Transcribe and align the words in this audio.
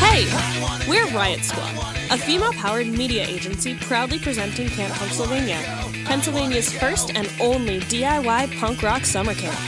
Hey, 0.00 0.24
we're 0.88 1.06
Riot 1.14 1.44
Squad, 1.44 1.74
a 2.10 2.16
female 2.16 2.52
powered 2.54 2.86
media 2.86 3.26
agency 3.26 3.74
proudly 3.74 4.18
presenting 4.18 4.68
Camp 4.68 4.94
Punksylvania, 4.94 5.60
Pennsylvania's 6.06 6.72
first 6.72 7.14
and 7.14 7.30
only 7.38 7.80
DIY 7.80 8.58
punk 8.58 8.82
rock 8.82 9.04
summer 9.04 9.34
camp. 9.34 9.58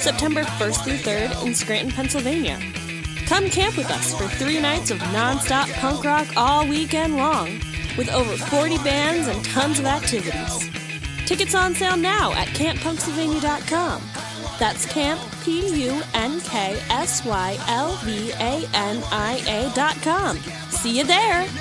September 0.00 0.42
1st 0.42 0.84
through 0.84 0.98
3rd 0.98 1.46
in 1.46 1.54
Scranton, 1.54 1.90
Pennsylvania. 1.90 2.60
Come 3.26 3.48
camp 3.48 3.76
with 3.78 3.90
us 3.90 4.14
for 4.18 4.28
three 4.28 4.60
nights 4.60 4.90
of 4.90 4.98
non-stop 5.12 5.68
punk 5.70 6.04
rock 6.04 6.26
all 6.36 6.66
weekend 6.68 7.16
long, 7.16 7.58
with 7.96 8.10
over 8.10 8.36
40 8.36 8.76
bands 8.78 9.28
and 9.28 9.42
tons 9.46 9.78
of 9.78 9.86
activities. 9.86 10.79
Tickets 11.30 11.54
on 11.54 11.76
sale 11.76 11.96
now 11.96 12.32
at 12.32 12.48
camppunksylvania.com. 12.48 14.02
That's 14.58 14.84
camp, 14.84 15.20
dot 19.72 19.94
com. 20.02 20.36
See 20.70 20.98
you 20.98 21.04
there! 21.04 21.42
Do 21.44 21.52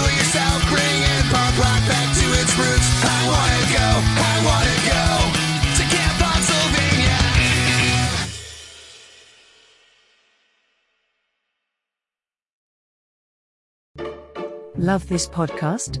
it 0.00 0.14
yourself, 0.16 0.64
bringing 0.72 1.22
punk 1.28 1.58
rock 1.60 1.84
back 1.84 2.08
to 2.16 2.32
its 2.40 2.56
roots. 2.56 2.88
I 3.04 3.28
I 4.16 4.40
wanna 4.48 4.76
go 4.88 5.04
to 5.76 5.84
Camp 5.92 6.16
Punksylvania. 14.16 14.78
Love 14.78 15.08
this 15.10 15.28
podcast? 15.28 16.00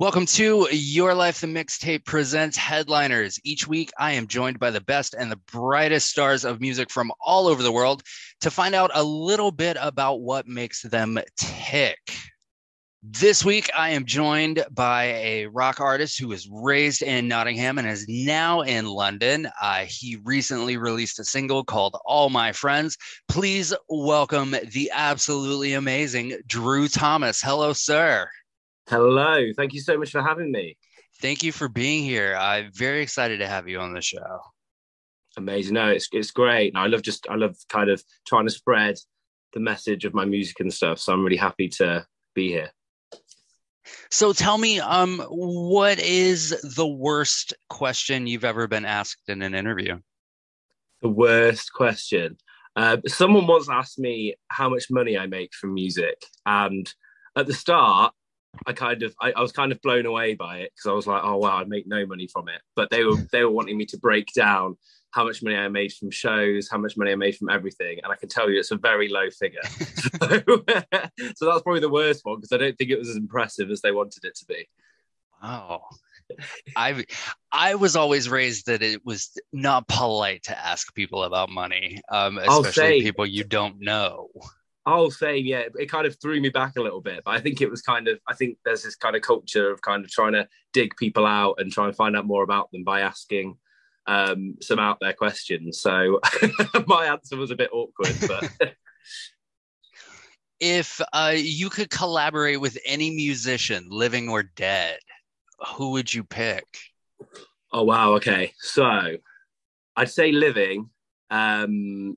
Welcome 0.00 0.24
to 0.24 0.66
Your 0.72 1.12
Life 1.12 1.42
the 1.42 1.46
Mixtape 1.46 2.06
presents 2.06 2.56
Headliners. 2.56 3.38
Each 3.44 3.68
week, 3.68 3.90
I 3.98 4.12
am 4.12 4.28
joined 4.28 4.58
by 4.58 4.70
the 4.70 4.80
best 4.80 5.12
and 5.12 5.30
the 5.30 5.36
brightest 5.36 6.08
stars 6.08 6.42
of 6.42 6.58
music 6.58 6.88
from 6.88 7.12
all 7.20 7.46
over 7.46 7.62
the 7.62 7.70
world 7.70 8.02
to 8.40 8.50
find 8.50 8.74
out 8.74 8.90
a 8.94 9.04
little 9.04 9.52
bit 9.52 9.76
about 9.78 10.22
what 10.22 10.46
makes 10.46 10.80
them 10.80 11.18
tick. 11.36 11.98
This 13.02 13.44
week, 13.44 13.68
I 13.76 13.90
am 13.90 14.06
joined 14.06 14.64
by 14.70 15.04
a 15.04 15.46
rock 15.48 15.80
artist 15.80 16.18
who 16.18 16.28
was 16.28 16.48
raised 16.50 17.02
in 17.02 17.28
Nottingham 17.28 17.76
and 17.76 17.86
is 17.86 18.06
now 18.08 18.62
in 18.62 18.86
London. 18.86 19.50
Uh, 19.60 19.84
he 19.86 20.16
recently 20.24 20.78
released 20.78 21.20
a 21.20 21.24
single 21.24 21.62
called 21.62 21.98
All 22.06 22.30
My 22.30 22.52
Friends. 22.52 22.96
Please 23.28 23.74
welcome 23.90 24.56
the 24.72 24.90
absolutely 24.94 25.74
amazing 25.74 26.40
Drew 26.46 26.88
Thomas. 26.88 27.42
Hello, 27.42 27.74
sir. 27.74 28.30
Hello. 28.90 29.52
Thank 29.56 29.72
you 29.72 29.80
so 29.80 29.96
much 29.96 30.10
for 30.10 30.20
having 30.20 30.50
me. 30.50 30.76
Thank 31.22 31.44
you 31.44 31.52
for 31.52 31.68
being 31.68 32.02
here. 32.02 32.34
I'm 32.34 32.72
very 32.72 33.02
excited 33.02 33.38
to 33.38 33.46
have 33.46 33.68
you 33.68 33.78
on 33.78 33.94
the 33.94 34.02
show. 34.02 34.40
Amazing. 35.36 35.74
No, 35.74 35.90
it's 35.90 36.08
it's 36.10 36.32
great. 36.32 36.72
I 36.74 36.88
love 36.88 37.02
just 37.02 37.28
I 37.30 37.36
love 37.36 37.54
kind 37.68 37.88
of 37.88 38.02
trying 38.26 38.46
to 38.46 38.52
spread 38.52 38.96
the 39.54 39.60
message 39.60 40.04
of 40.04 40.12
my 40.12 40.24
music 40.24 40.58
and 40.58 40.74
stuff. 40.74 40.98
So 40.98 41.12
I'm 41.12 41.22
really 41.22 41.36
happy 41.36 41.68
to 41.68 42.04
be 42.34 42.48
here. 42.48 42.70
So 44.10 44.32
tell 44.32 44.58
me, 44.58 44.80
um, 44.80 45.20
what 45.28 46.00
is 46.00 46.60
the 46.74 46.86
worst 46.86 47.54
question 47.68 48.26
you've 48.26 48.44
ever 48.44 48.66
been 48.66 48.84
asked 48.84 49.28
in 49.28 49.42
an 49.42 49.54
interview? 49.54 50.00
The 51.00 51.10
worst 51.10 51.72
question. 51.72 52.38
Uh, 52.74 52.96
someone 53.06 53.46
once 53.46 53.68
asked 53.70 54.00
me 54.00 54.34
how 54.48 54.68
much 54.68 54.90
money 54.90 55.16
I 55.16 55.28
make 55.28 55.54
from 55.54 55.74
music, 55.74 56.20
and 56.44 56.92
at 57.36 57.46
the 57.46 57.54
start, 57.54 58.14
I 58.66 58.72
kind 58.72 59.02
of 59.02 59.14
I, 59.20 59.32
I 59.32 59.40
was 59.40 59.52
kind 59.52 59.72
of 59.72 59.80
blown 59.80 60.06
away 60.06 60.34
by 60.34 60.58
it 60.58 60.72
because 60.74 60.90
I 60.90 60.94
was 60.94 61.06
like, 61.06 61.22
oh 61.24 61.36
wow, 61.36 61.58
I'd 61.58 61.68
make 61.68 61.86
no 61.86 62.04
money 62.06 62.26
from 62.26 62.48
it. 62.48 62.60
But 62.76 62.90
they 62.90 63.04
were 63.04 63.16
they 63.32 63.44
were 63.44 63.50
wanting 63.50 63.76
me 63.76 63.86
to 63.86 63.98
break 63.98 64.32
down 64.34 64.76
how 65.12 65.24
much 65.24 65.42
money 65.42 65.56
I 65.56 65.68
made 65.68 65.92
from 65.92 66.10
shows, 66.10 66.68
how 66.70 66.78
much 66.78 66.96
money 66.96 67.12
I 67.12 67.16
made 67.16 67.36
from 67.36 67.48
everything, 67.48 67.98
and 68.02 68.12
I 68.12 68.16
can 68.16 68.28
tell 68.28 68.50
you 68.50 68.58
it's 68.58 68.70
a 68.70 68.76
very 68.76 69.08
low 69.08 69.28
figure. 69.30 69.62
so, 69.64 70.28
so 71.36 71.46
that's 71.46 71.62
probably 71.62 71.80
the 71.80 71.90
worst 71.90 72.20
one 72.24 72.36
because 72.36 72.52
I 72.52 72.58
don't 72.58 72.76
think 72.76 72.90
it 72.90 72.98
was 72.98 73.08
as 73.08 73.16
impressive 73.16 73.70
as 73.70 73.80
they 73.80 73.92
wanted 73.92 74.24
it 74.24 74.36
to 74.36 74.44
be. 74.46 74.68
Wow. 75.42 75.84
I 76.76 77.04
I 77.50 77.74
was 77.74 77.96
always 77.96 78.28
raised 78.28 78.66
that 78.66 78.82
it 78.82 79.04
was 79.04 79.30
not 79.52 79.88
polite 79.88 80.44
to 80.44 80.56
ask 80.56 80.94
people 80.94 81.24
about 81.24 81.50
money, 81.50 82.00
um, 82.08 82.38
especially 82.38 82.72
say- 82.72 83.02
people 83.02 83.26
you 83.26 83.44
don't 83.44 83.80
know. 83.80 84.28
I'll 84.86 85.10
say, 85.10 85.36
yeah, 85.36 85.64
it 85.78 85.90
kind 85.90 86.06
of 86.06 86.20
threw 86.20 86.40
me 86.40 86.48
back 86.48 86.76
a 86.76 86.82
little 86.82 87.00
bit, 87.00 87.22
but 87.24 87.32
I 87.32 87.40
think 87.40 87.60
it 87.60 87.70
was 87.70 87.82
kind 87.82 88.08
of, 88.08 88.18
I 88.26 88.34
think 88.34 88.58
there's 88.64 88.82
this 88.82 88.96
kind 88.96 89.14
of 89.14 89.22
culture 89.22 89.70
of 89.70 89.82
kind 89.82 90.04
of 90.04 90.10
trying 90.10 90.32
to 90.32 90.48
dig 90.72 90.96
people 90.96 91.26
out 91.26 91.56
and 91.58 91.70
try 91.70 91.86
and 91.86 91.94
find 91.94 92.16
out 92.16 92.26
more 92.26 92.42
about 92.42 92.70
them 92.72 92.82
by 92.82 93.00
asking 93.00 93.56
um, 94.06 94.56
some 94.62 94.78
out 94.78 94.98
there 95.00 95.12
questions. 95.12 95.80
So 95.80 96.20
my 96.86 97.06
answer 97.06 97.36
was 97.36 97.50
a 97.50 97.56
bit 97.56 97.70
awkward, 97.72 98.16
but 98.26 98.74
If 100.60 101.00
uh, 101.14 101.32
you 101.34 101.70
could 101.70 101.88
collaborate 101.88 102.60
with 102.60 102.76
any 102.84 103.10
musician, 103.10 103.86
living 103.88 104.28
or 104.28 104.42
dead, 104.42 104.98
who 105.74 105.92
would 105.92 106.12
you 106.12 106.22
pick? 106.22 106.66
oh 107.72 107.84
wow, 107.84 108.12
okay. 108.14 108.52
So 108.58 109.16
I'd 109.96 110.10
say 110.10 110.32
living. 110.32 110.90
Um, 111.30 112.16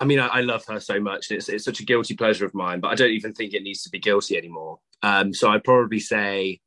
I 0.00 0.04
mean, 0.04 0.18
I, 0.18 0.26
I 0.26 0.40
love 0.40 0.64
her 0.66 0.80
so 0.80 1.00
much. 1.00 1.30
It's 1.30 1.48
it's 1.48 1.64
such 1.64 1.80
a 1.80 1.84
guilty 1.84 2.14
pleasure 2.14 2.44
of 2.44 2.54
mine, 2.54 2.80
but 2.80 2.88
I 2.88 2.94
don't 2.94 3.10
even 3.10 3.32
think 3.32 3.54
it 3.54 3.62
needs 3.62 3.82
to 3.84 3.90
be 3.90 3.98
guilty 3.98 4.36
anymore. 4.36 4.80
Um, 5.02 5.32
so 5.32 5.50
I'd 5.50 5.64
probably 5.64 6.00
say 6.00 6.60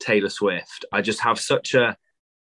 Taylor 0.00 0.28
Swift. 0.28 0.84
I 0.92 1.02
just 1.02 1.20
have 1.20 1.38
such 1.38 1.74
a 1.74 1.96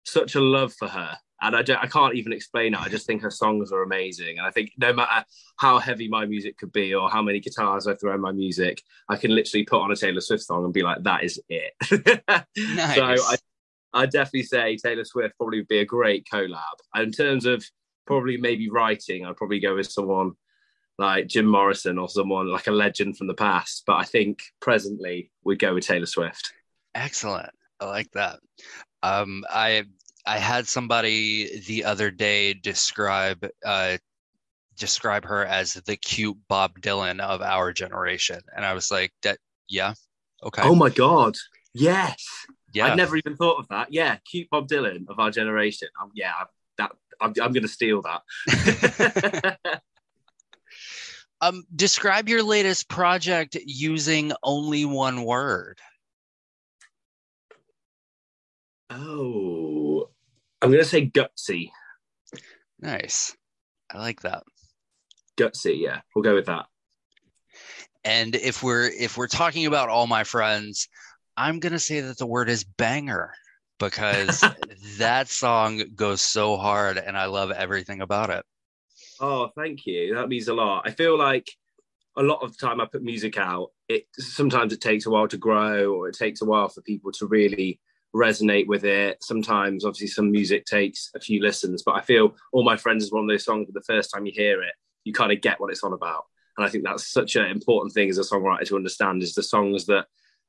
such 0.04 0.34
a 0.34 0.40
love 0.40 0.72
for 0.74 0.88
her, 0.88 1.16
and 1.40 1.54
I 1.54 1.62
don't, 1.62 1.78
I 1.78 1.86
can't 1.86 2.14
even 2.16 2.32
explain 2.32 2.74
it. 2.74 2.80
I 2.80 2.88
just 2.88 3.06
think 3.06 3.22
her 3.22 3.30
songs 3.30 3.72
are 3.72 3.82
amazing, 3.82 4.38
and 4.38 4.46
I 4.46 4.50
think 4.50 4.72
no 4.78 4.92
matter 4.92 5.24
how 5.58 5.78
heavy 5.78 6.08
my 6.08 6.26
music 6.26 6.58
could 6.58 6.72
be 6.72 6.94
or 6.94 7.08
how 7.08 7.22
many 7.22 7.40
guitars 7.40 7.86
I 7.86 7.94
throw 7.94 8.14
in 8.14 8.20
my 8.20 8.32
music, 8.32 8.82
I 9.08 9.16
can 9.16 9.34
literally 9.34 9.64
put 9.64 9.80
on 9.80 9.92
a 9.92 9.96
Taylor 9.96 10.20
Swift 10.20 10.44
song 10.44 10.64
and 10.64 10.72
be 10.72 10.82
like, 10.82 11.02
that 11.04 11.24
is 11.24 11.40
it. 11.48 11.72
Nice. 12.56 12.96
So 12.96 13.04
I 13.04 13.36
I'd 13.96 14.10
definitely 14.10 14.42
say 14.42 14.76
Taylor 14.76 15.04
Swift 15.04 15.36
probably 15.36 15.60
would 15.60 15.68
be 15.68 15.78
a 15.78 15.84
great 15.84 16.26
collab. 16.32 16.60
And 16.94 17.06
in 17.06 17.12
terms 17.12 17.46
of 17.46 17.64
probably 18.06 18.36
maybe 18.36 18.70
writing, 18.70 19.24
I'd 19.24 19.36
probably 19.36 19.60
go 19.60 19.74
with 19.74 19.90
someone 19.90 20.32
like 20.98 21.26
Jim 21.26 21.46
Morrison 21.46 21.98
or 21.98 22.08
someone 22.08 22.50
like 22.50 22.66
a 22.66 22.72
legend 22.72 23.16
from 23.16 23.26
the 23.26 23.34
past. 23.34 23.84
But 23.86 23.96
I 23.96 24.04
think 24.04 24.42
presently 24.60 25.30
we'd 25.44 25.58
go 25.58 25.74
with 25.74 25.86
Taylor 25.86 26.06
Swift. 26.06 26.52
Excellent. 26.94 27.50
I 27.80 27.86
like 27.86 28.10
that. 28.12 28.40
Um, 29.02 29.44
I 29.50 29.84
I 30.26 30.38
had 30.38 30.66
somebody 30.66 31.60
the 31.66 31.84
other 31.84 32.10
day 32.10 32.54
describe 32.54 33.46
uh, 33.64 33.98
describe 34.76 35.24
her 35.26 35.44
as 35.44 35.74
the 35.74 35.96
cute 35.96 36.38
Bob 36.48 36.80
Dylan 36.80 37.20
of 37.20 37.42
our 37.42 37.72
generation, 37.72 38.40
and 38.54 38.64
I 38.64 38.72
was 38.72 38.90
like, 38.90 39.12
that 39.22 39.38
yeah, 39.68 39.92
okay, 40.42 40.62
Oh 40.64 40.74
my 40.74 40.88
God. 40.88 41.36
Yes. 41.74 42.46
yeah, 42.72 42.86
I'd 42.86 42.96
never 42.96 43.16
even 43.16 43.36
thought 43.36 43.58
of 43.58 43.68
that. 43.68 43.92
Yeah. 43.92 44.16
Cute 44.30 44.48
Bob 44.50 44.66
Dylan 44.68 45.08
of 45.08 45.18
our 45.18 45.30
generation. 45.30 45.88
Um, 46.00 46.10
yeah. 46.14 46.32
I'm, 47.20 47.32
I'm 47.42 47.52
going 47.52 47.62
to 47.62 47.68
steal 47.68 48.02
that. 48.02 49.58
Um, 51.42 51.64
describe 51.74 52.30
your 52.30 52.42
latest 52.42 52.88
project 52.88 53.58
using 53.66 54.32
only 54.42 54.86
one 54.86 55.22
word. 55.22 55.78
oh, 58.90 60.08
I'm 60.62 60.70
going 60.70 60.82
to 60.82 60.88
say 60.88 61.10
gutsy. 61.10 61.70
Nice. 62.80 63.36
I 63.92 63.98
like 63.98 64.22
that. 64.22 64.44
Gutsy. 65.36 65.78
Yeah. 65.78 66.00
We'll 66.14 66.22
go 66.22 66.34
with 66.34 66.46
that. 66.46 66.66
And 68.04 68.34
if 68.36 68.62
we're 68.62 68.86
if 68.86 69.16
we're 69.16 69.26
talking 69.26 69.66
about 69.66 69.88
all 69.88 70.06
my 70.06 70.22
friends, 70.24 70.88
I'm 71.36 71.58
gonna 71.58 71.80
say 71.80 72.00
that 72.02 72.18
the 72.18 72.26
word 72.26 72.48
is 72.48 72.62
banger 72.62 73.32
because 73.78 74.44
that 74.98 75.28
song 75.28 75.82
goes 75.94 76.20
so 76.20 76.56
hard 76.56 76.98
and 76.98 77.16
I 77.16 77.26
love 77.26 77.50
everything 77.50 78.00
about 78.00 78.30
it. 78.30 78.44
Oh, 79.20 79.50
thank 79.56 79.86
you. 79.86 80.14
That 80.14 80.28
means 80.28 80.48
a 80.48 80.54
lot. 80.54 80.82
I 80.86 80.90
feel 80.90 81.18
like 81.18 81.50
a 82.16 82.22
lot 82.22 82.42
of 82.42 82.56
the 82.56 82.66
time 82.66 82.80
I 82.80 82.86
put 82.86 83.02
music 83.02 83.38
out, 83.38 83.70
it 83.88 84.06
sometimes 84.16 84.72
it 84.72 84.80
takes 84.80 85.06
a 85.06 85.10
while 85.10 85.28
to 85.28 85.36
grow 85.36 85.92
or 85.92 86.08
it 86.08 86.16
takes 86.16 86.42
a 86.42 86.46
while 86.46 86.68
for 86.68 86.80
people 86.82 87.12
to 87.12 87.26
really 87.26 87.80
resonate 88.14 88.66
with 88.66 88.84
it. 88.84 89.22
Sometimes, 89.22 89.84
obviously, 89.84 90.08
some 90.08 90.30
music 90.30 90.64
takes 90.64 91.10
a 91.14 91.20
few 91.20 91.42
listens, 91.42 91.82
but 91.82 91.94
I 91.94 92.00
feel 92.00 92.34
All 92.52 92.64
My 92.64 92.76
Friends 92.76 93.04
is 93.04 93.12
one 93.12 93.24
of 93.24 93.28
those 93.28 93.44
songs. 93.44 93.68
The 93.72 93.82
first 93.82 94.10
time 94.12 94.26
you 94.26 94.32
hear 94.34 94.62
it, 94.62 94.72
you 95.04 95.12
kind 95.12 95.32
of 95.32 95.40
get 95.40 95.60
what 95.60 95.70
it's 95.70 95.84
on 95.84 95.92
about, 95.92 96.24
and 96.56 96.66
I 96.66 96.70
think 96.70 96.84
that's 96.84 97.06
such 97.06 97.36
an 97.36 97.46
important 97.46 97.92
thing 97.92 98.08
as 98.08 98.18
a 98.18 98.22
songwriter 98.22 98.66
to 98.68 98.76
understand 98.76 99.22
is 99.22 99.34
the 99.34 99.42
songs 99.42 99.86
that 99.86 100.06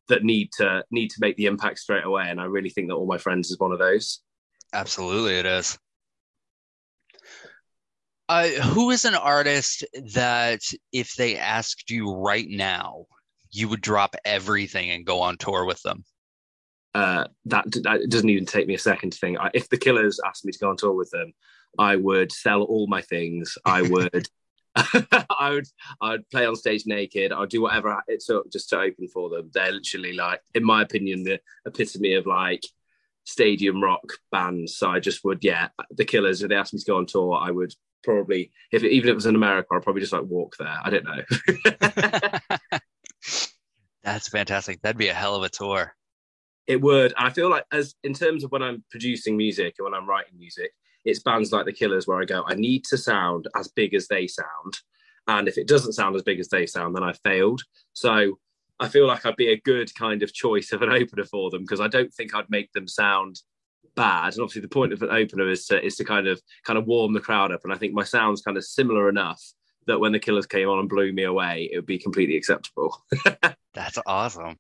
that 0.10 0.24
need 0.24 0.52
to 0.54 0.84
need 0.92 1.10
to 1.10 1.18
make 1.20 1.36
the 1.38 1.46
impact 1.46 1.80
straight 1.80 2.06
away. 2.06 2.26
And 2.28 2.40
I 2.40 2.46
really 2.46 2.70
think 2.70 2.88
that 2.88 2.96
All 2.96 3.06
My 3.06 3.18
Friends 3.18 3.52
is 3.52 3.60
one 3.60 3.72
of 3.72 3.80
those. 3.80 4.22
Absolutely, 4.74 5.36
it 5.36 5.46
is. 5.46 5.78
Uh, 8.30 8.48
who 8.48 8.90
is 8.90 9.06
an 9.06 9.16
artist 9.16 9.86
that, 10.14 10.60
if 10.92 11.16
they 11.16 11.38
asked 11.38 11.90
you 11.90 12.14
right 12.14 12.48
now, 12.50 13.06
you 13.52 13.70
would 13.70 13.80
drop 13.80 14.16
everything 14.26 14.92
and 14.92 15.06
go 15.06 15.22
on 15.22 15.38
tour 15.38 15.66
with 15.66 15.82
them? 15.84 16.04
Uh, 16.94 17.26
that, 17.46 17.64
that 17.84 18.10
doesn't 18.10 18.30
even 18.30 18.46
take 18.46 18.68
me 18.68 18.74
a 18.74 18.80
second 18.80 19.12
to 19.12 19.18
think. 19.18 19.38
I, 19.40 19.50
if 19.54 19.70
the 19.70 19.78
Killers 19.78 20.20
asked 20.26 20.44
me 20.44 20.52
to 20.52 20.60
go 20.60 20.70
on 20.70 20.78
tour 20.78 20.94
with 20.94 21.10
them, 21.12 21.32
I 21.80 21.96
would 21.96 22.32
sell 22.32 22.64
all 22.64 22.88
my 22.88 23.02
things. 23.02 23.58
I 23.64 23.82
would, 23.90 24.28
I 25.30 25.50
would, 25.52 25.68
I 26.02 26.12
would 26.12 26.30
play 26.30 26.46
on 26.46 26.56
stage 26.56 26.84
naked. 26.86 27.32
I'd 27.32 27.50
do 27.50 27.62
whatever 27.62 28.02
it 28.08 28.24
took 28.26 28.52
just 28.52 28.70
to 28.70 28.80
open 28.80 29.08
for 29.08 29.30
them. 29.30 29.50
They're 29.54 29.72
literally 29.72 30.14
like, 30.14 30.42
in 30.54 30.64
my 30.64 30.82
opinion, 30.82 31.24
the 31.24 31.40
epitome 31.66 32.14
of 32.14 32.26
like 32.26 32.64
stadium 33.24 33.82
rock 33.82 34.04
bands. 34.32 34.78
So 34.78 34.90
I 34.90 35.00
just 35.00 35.24
would, 35.24 35.44
yeah, 35.44 35.70
the 35.92 36.06
Killers. 36.06 36.42
If 36.42 36.50
they 36.50 36.56
asked 36.56 36.74
me 36.74 36.80
to 36.80 36.86
go 36.86 36.98
on 36.98 37.06
tour, 37.06 37.36
I 37.36 37.52
would 37.52 37.74
probably, 38.04 38.52
if 38.72 38.84
it, 38.84 38.92
even 38.92 39.10
if 39.10 39.14
it 39.14 39.16
was 39.16 39.26
in 39.26 39.36
America, 39.36 39.70
I'd 39.74 39.84
probably 39.84 40.02
just 40.02 40.14
like 40.14 40.24
walk 40.24 40.56
there. 40.58 40.78
I 40.84 40.90
don't 40.90 41.06
know. 41.06 41.24
That's 44.04 44.30
fantastic. 44.30 44.82
That'd 44.82 44.98
be 44.98 45.10
a 45.10 45.14
hell 45.14 45.36
of 45.36 45.44
a 45.44 45.50
tour. 45.50 45.94
It 46.68 46.82
would. 46.82 47.14
I 47.18 47.30
feel 47.30 47.50
like 47.50 47.66
as 47.72 47.96
in 48.04 48.14
terms 48.14 48.44
of 48.44 48.52
when 48.52 48.62
I'm 48.62 48.84
producing 48.92 49.38
music 49.38 49.76
and 49.78 49.86
when 49.86 49.94
I'm 49.94 50.08
writing 50.08 50.38
music, 50.38 50.72
it's 51.08 51.20
bands 51.20 51.52
like 51.52 51.66
the 51.66 51.74
Killers 51.74 52.06
where 52.06 52.22
I 52.22 52.26
go, 52.26 52.44
I 52.46 52.54
need 52.54 52.84
to 52.86 52.98
sound 52.98 53.48
as 53.56 53.70
big 53.70 53.94
as 53.94 54.08
they 54.08 54.28
sound. 54.28 54.80
And 55.28 55.48
if 55.48 55.58
it 55.58 55.68
doesn't 55.68 55.94
sound 55.94 56.16
as 56.16 56.22
big 56.22 56.40
as 56.40 56.50
they 56.50 56.66
sound, 56.66 56.96
then 56.96 57.04
I 57.04 57.14
failed. 57.14 57.62
So 57.94 58.40
I 58.80 58.90
feel 58.90 59.08
like 59.08 59.26
I'd 59.26 59.36
be 59.38 59.52
a 59.52 59.62
good 59.62 59.94
kind 59.96 60.22
of 60.22 60.34
choice 60.34 60.72
of 60.74 60.82
an 60.82 60.90
opener 60.90 61.24
for 61.24 61.50
them 61.50 61.62
because 61.62 61.80
I 61.80 61.88
don't 61.88 62.14
think 62.14 62.36
I'd 62.36 62.50
make 62.50 62.72
them 62.74 62.88
sound 62.88 63.42
bad. 63.96 64.34
And 64.34 64.42
obviously, 64.42 64.62
the 64.62 64.68
point 64.68 64.94
of 64.94 65.02
an 65.02 65.10
opener 65.10 65.50
is 65.50 65.66
to 65.68 65.84
is 65.84 65.96
to 65.96 66.04
kind 66.04 66.28
of 66.28 66.42
kind 66.66 66.78
of 66.78 66.86
warm 66.86 67.14
the 67.14 67.20
crowd 67.22 67.52
up. 67.52 67.62
And 67.64 67.74
I 67.74 67.78
think 67.78 67.94
my 67.94 68.04
sound's 68.04 68.42
kind 68.42 68.58
of 68.58 68.66
similar 68.66 69.10
enough 69.10 69.42
that 69.88 70.00
when 70.00 70.12
the 70.12 70.20
Killers 70.20 70.46
came 70.46 70.68
on 70.68 70.80
and 70.80 70.90
blew 70.90 71.14
me 71.14 71.24
away, 71.24 71.70
it 71.72 71.78
would 71.78 71.86
be 71.86 71.98
completely 71.98 72.36
acceptable. 72.36 73.02
That's 73.74 73.98
awesome. 74.06 74.58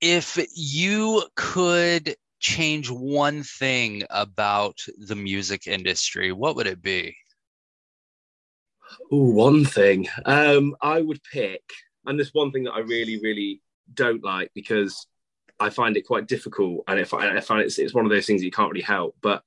If 0.00 0.38
you 0.54 1.24
could 1.34 2.14
change 2.40 2.90
one 2.90 3.42
thing 3.42 4.04
about 4.10 4.78
the 4.98 5.16
music 5.16 5.66
industry, 5.66 6.32
what 6.32 6.56
would 6.56 6.66
it 6.66 6.82
be? 6.82 7.16
Oh, 9.12 9.30
one 9.30 9.64
thing. 9.64 10.08
Um, 10.24 10.76
I 10.80 11.00
would 11.00 11.22
pick, 11.24 11.62
and 12.06 12.18
this 12.18 12.32
one 12.32 12.52
thing 12.52 12.64
that 12.64 12.72
I 12.72 12.80
really, 12.80 13.18
really 13.20 13.60
don't 13.92 14.22
like 14.22 14.50
because 14.54 15.06
I 15.60 15.70
find 15.70 15.96
it 15.96 16.06
quite 16.06 16.28
difficult, 16.28 16.84
and 16.88 16.98
if 16.98 17.12
I, 17.12 17.36
I 17.36 17.40
find 17.40 17.62
it's, 17.62 17.78
it's 17.78 17.94
one 17.94 18.04
of 18.04 18.10
those 18.10 18.26
things 18.26 18.40
that 18.40 18.46
you 18.46 18.52
can't 18.52 18.70
really 18.70 18.82
help. 18.82 19.16
But 19.20 19.42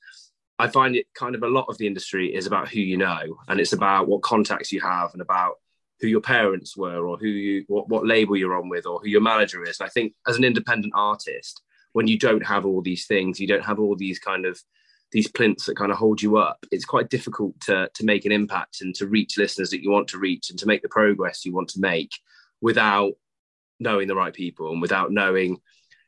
I 0.60 0.68
find 0.68 0.96
it 0.96 1.08
kind 1.16 1.34
of 1.36 1.44
a 1.44 1.48
lot 1.48 1.66
of 1.70 1.78
the 1.78 1.88
industry 1.88 2.34
is 2.36 2.46
about 2.46 2.70
who 2.70 2.80
you 2.80 2.98
know, 2.98 3.38
and 3.48 3.60
it's 3.60 3.74
about 3.74 4.08
what 4.08 4.22
contacts 4.22 4.72
you 4.72 4.82
have, 4.82 5.14
and 5.14 5.22
about 5.22 5.56
who 6.02 6.08
your 6.08 6.22
parents 6.22 6.76
were, 6.76 7.08
or 7.08 7.18
who 7.18 7.28
you 7.28 7.64
what, 7.68 7.88
what 7.88 8.06
label 8.06 8.36
you're 8.36 8.58
on 8.58 8.70
with, 8.70 8.86
or 8.86 9.00
who 9.00 9.08
your 9.08 9.22
manager 9.22 9.64
is. 9.64 9.80
And 9.80 9.88
I 9.88 9.90
think 9.90 10.14
as 10.28 10.36
an 10.36 10.44
independent 10.44 10.94
artist, 10.96 11.62
when 11.94 12.08
you 12.08 12.18
don't 12.18 12.46
have 12.46 12.66
all 12.66 12.82
these 12.82 13.06
things, 13.06 13.40
you 13.40 13.48
don't 13.48 13.66
have 13.66 13.80
all 13.80 13.96
these 13.96 14.20
kind 14.20 14.46
of 14.46 14.60
these 15.12 15.28
plinths 15.28 15.66
that 15.66 15.76
kind 15.76 15.92
of 15.92 15.98
hold 15.98 16.22
you 16.22 16.38
up. 16.38 16.66
It's 16.72 16.86
quite 16.86 17.10
difficult 17.10 17.60
to 17.62 17.90
to 17.94 18.06
make 18.06 18.26
an 18.26 18.32
impact 18.32 18.82
and 18.82 18.96
to 18.96 19.08
reach 19.08 19.38
listeners 19.38 19.70
that 19.72 19.84
you 19.84 19.92
want 19.92 20.08
to 20.10 20.20
reach 20.20 20.50
and 20.50 20.60
to 20.60 20.68
make 20.68 20.82
the 20.82 20.90
progress 20.90 21.46
you 21.46 21.54
want 21.54 21.70
to 21.70 21.80
make 21.80 22.12
without 22.62 23.14
knowing 23.80 24.08
the 24.08 24.16
right 24.16 24.34
people 24.34 24.72
and 24.72 24.82
without 24.82 25.12
knowing 25.12 25.60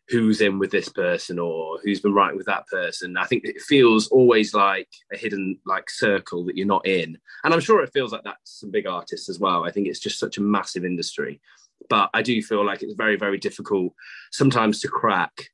who's 0.09 0.41
in 0.41 0.59
with 0.59 0.69
this 0.69 0.89
person 0.89 1.39
or 1.39 1.79
who's 1.83 2.01
been 2.01 2.13
writing 2.13 2.37
with 2.37 2.45
that 2.45 2.67
person. 2.67 3.17
I 3.17 3.25
think 3.25 3.45
it 3.45 3.61
feels 3.61 4.07
always 4.07 4.53
like 4.53 4.89
a 5.11 5.17
hidden 5.17 5.59
like 5.65 5.89
circle 5.89 6.45
that 6.45 6.57
you're 6.57 6.67
not 6.67 6.85
in. 6.85 7.17
And 7.43 7.53
I'm 7.53 7.61
sure 7.61 7.81
it 7.81 7.93
feels 7.93 8.11
like 8.11 8.23
that 8.23 8.37
to 8.45 8.51
some 8.51 8.71
big 8.71 8.85
artists 8.85 9.29
as 9.29 9.39
well. 9.39 9.63
I 9.63 9.71
think 9.71 9.87
it's 9.87 9.99
just 9.99 10.19
such 10.19 10.37
a 10.37 10.41
massive 10.41 10.85
industry. 10.85 11.41
But 11.89 12.09
I 12.13 12.21
do 12.21 12.41
feel 12.41 12.65
like 12.65 12.83
it's 12.83 12.93
very, 12.93 13.15
very 13.15 13.37
difficult 13.37 13.93
sometimes 14.31 14.81
to 14.81 14.87
crack 14.87 15.49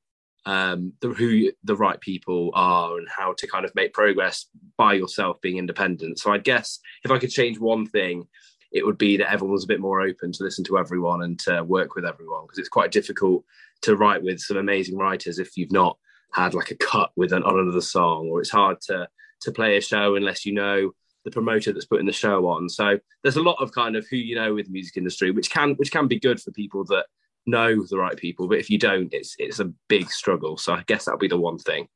um, 0.46 0.94
the, 1.02 1.10
who 1.10 1.52
the 1.64 1.76
right 1.76 2.00
people 2.00 2.52
are 2.54 2.98
and 2.98 3.08
how 3.10 3.34
to 3.38 3.48
kind 3.48 3.66
of 3.66 3.76
make 3.76 3.94
progress 3.94 4.46
by 4.78 4.94
yourself 4.94 5.42
being 5.42 5.58
independent. 5.58 6.20
So 6.20 6.32
I 6.32 6.38
guess 6.38 6.80
if 7.04 7.12
I 7.12 7.20
could 7.20 7.30
change 7.30 7.60
one 7.60 7.86
thing, 7.86 8.28
it 8.72 8.86
would 8.86 8.98
be 8.98 9.18
that 9.18 9.32
everyone 9.32 9.54
was 9.54 9.64
a 9.64 9.68
bit 9.68 9.80
more 9.80 10.02
open 10.02 10.32
to 10.32 10.44
listen 10.44 10.64
to 10.66 10.78
everyone 10.78 11.24
and 11.24 11.40
to 11.40 11.64
work 11.64 11.96
with 11.96 12.06
everyone 12.06 12.44
because 12.44 12.60
it's 12.60 12.70
quite 12.70 12.92
difficult 12.92 13.44
to 13.82 13.96
write 13.96 14.22
with 14.22 14.40
some 14.40 14.58
amazing 14.58 14.98
writers 14.98 15.40
if 15.40 15.58
you've 15.58 15.72
not 15.72 15.98
had 16.34 16.54
like 16.54 16.72
a 16.72 16.76
cut 16.76 17.12
with 17.16 17.34
an 17.34 17.44
on 17.44 17.60
another 17.60 17.82
song 17.82 18.28
or 18.30 18.40
it's 18.40 18.52
hard 18.52 18.80
to 18.82 19.08
to 19.42 19.52
play 19.52 19.78
a 19.78 19.82
show 19.82 20.16
unless 20.16 20.46
you 20.46 20.54
know 20.54 20.92
the 21.26 21.32
promoter 21.32 21.74
that's 21.74 21.86
putting 21.86 22.06
the 22.06 22.12
show 22.12 22.48
on 22.48 22.70
so 22.70 23.00
there's 23.24 23.38
a 23.38 23.42
lot 23.42 23.58
of 23.60 23.72
kind 23.72 23.96
of 23.96 24.06
who 24.10 24.18
you 24.18 24.36
know 24.36 24.54
with 24.54 24.68
the 24.68 24.72
music 24.72 24.96
industry 24.98 25.32
which 25.32 25.50
can 25.50 25.74
which 25.76 25.92
can 25.92 26.08
be 26.08 26.20
good 26.20 26.40
for 26.40 26.52
people 26.52 26.84
that 26.86 27.06
know 27.46 27.84
the 27.86 27.98
right 27.98 28.18
people 28.18 28.48
but 28.48 28.60
if 28.60 28.70
you 28.70 28.78
don't 28.78 29.14
it's 29.14 29.36
it's 29.40 29.60
a 29.60 29.72
big 29.88 30.10
struggle. 30.10 30.58
So 30.58 30.74
i 30.74 30.84
guess 30.88 31.06
that'll 31.06 31.20
be 31.20 31.28
the 31.28 31.40
one 31.40 31.58
thing. 31.58 31.88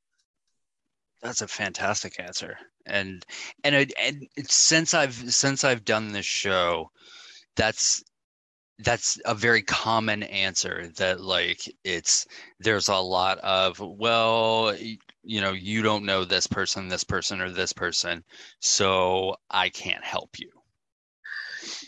That's 1.21 1.41
a 1.41 1.47
fantastic 1.47 2.19
answer. 2.19 2.57
And 2.85 3.25
and, 3.63 3.93
and 3.97 4.27
since 4.47 4.93
i've 4.93 5.13
since 5.13 5.63
i've 5.63 5.85
done 5.85 6.11
this 6.11 6.25
show 6.25 6.91
that's 7.55 8.03
that's 8.79 9.19
a 9.25 9.35
very 9.35 9.61
common 9.61 10.23
answer 10.23 10.89
that 10.97 11.21
like 11.21 11.61
it's 11.83 12.25
there's 12.59 12.89
a 12.89 12.95
lot 12.95 13.37
of 13.39 13.79
well 13.79 14.75
you 15.23 15.41
know 15.41 15.51
you 15.51 15.81
don't 15.83 16.05
know 16.05 16.25
this 16.25 16.47
person 16.47 16.87
this 16.87 17.03
person 17.03 17.39
or 17.39 17.51
this 17.51 17.71
person 17.71 18.23
so 18.59 19.35
i 19.51 19.69
can't 19.69 20.03
help 20.03 20.39
you 20.39 20.49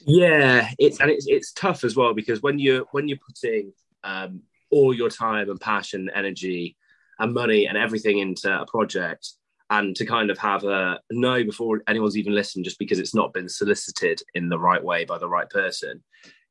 yeah 0.05 0.69
it's 0.79 0.99
and 0.99 1.09
it's, 1.09 1.27
it's 1.27 1.51
tough 1.53 1.83
as 1.83 1.95
well 1.95 2.13
because 2.13 2.41
when 2.41 2.59
you're 2.59 2.85
when 2.91 3.07
you're 3.07 3.17
putting 3.25 3.71
um, 4.03 4.41
all 4.71 4.93
your 4.93 5.09
time 5.09 5.49
and 5.49 5.59
passion 5.59 6.09
energy 6.13 6.77
and 7.19 7.33
money 7.33 7.65
and 7.65 7.77
everything 7.77 8.19
into 8.19 8.51
a 8.51 8.65
project 8.65 9.33
and 9.69 9.95
to 9.95 10.05
kind 10.05 10.29
of 10.29 10.37
have 10.37 10.63
a 10.63 10.99
no 11.11 11.43
before 11.43 11.81
anyone's 11.87 12.17
even 12.17 12.35
listened 12.35 12.65
just 12.65 12.77
because 12.77 12.99
it's 12.99 13.15
not 13.15 13.33
been 13.33 13.49
solicited 13.49 14.21
in 14.35 14.49
the 14.49 14.59
right 14.59 14.83
way 14.83 15.05
by 15.05 15.17
the 15.17 15.27
right 15.27 15.49
person 15.49 16.03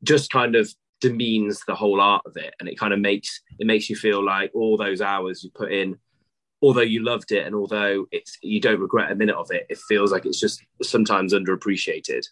just 0.03 0.31
kind 0.31 0.57
of 0.57 0.73
demeans 1.01 1.61
the 1.67 1.75
whole 1.75 2.01
art 2.01 2.23
of 2.27 2.37
it. 2.37 2.55
And 2.61 2.69
it 2.69 2.79
kind 2.79 2.93
of 2.93 3.01
makes 3.01 3.43
it 3.59 3.67
makes 3.67 3.91
you 3.91 3.97
feel 3.97 4.25
like 4.25 4.51
all 4.55 4.77
those 4.77 5.01
hours 5.01 5.45
you 5.45 5.51
put 5.51 5.73
in 5.73 5.97
although 6.63 6.81
you 6.81 7.05
loved 7.05 7.31
it 7.31 7.47
and 7.47 7.55
although 7.55 8.07
it's 8.11 8.39
you 8.43 8.59
don't 8.59 8.81
regret 8.81 9.13
a 9.13 9.15
minute 9.15 9.37
of 9.37 9.51
it 9.51 9.67
it 9.69 9.77
feels 9.77 10.11
like 10.11 10.25
it's 10.25 10.41
just 10.41 10.65
sometimes 10.83 11.35
underappreciated. 11.35 12.23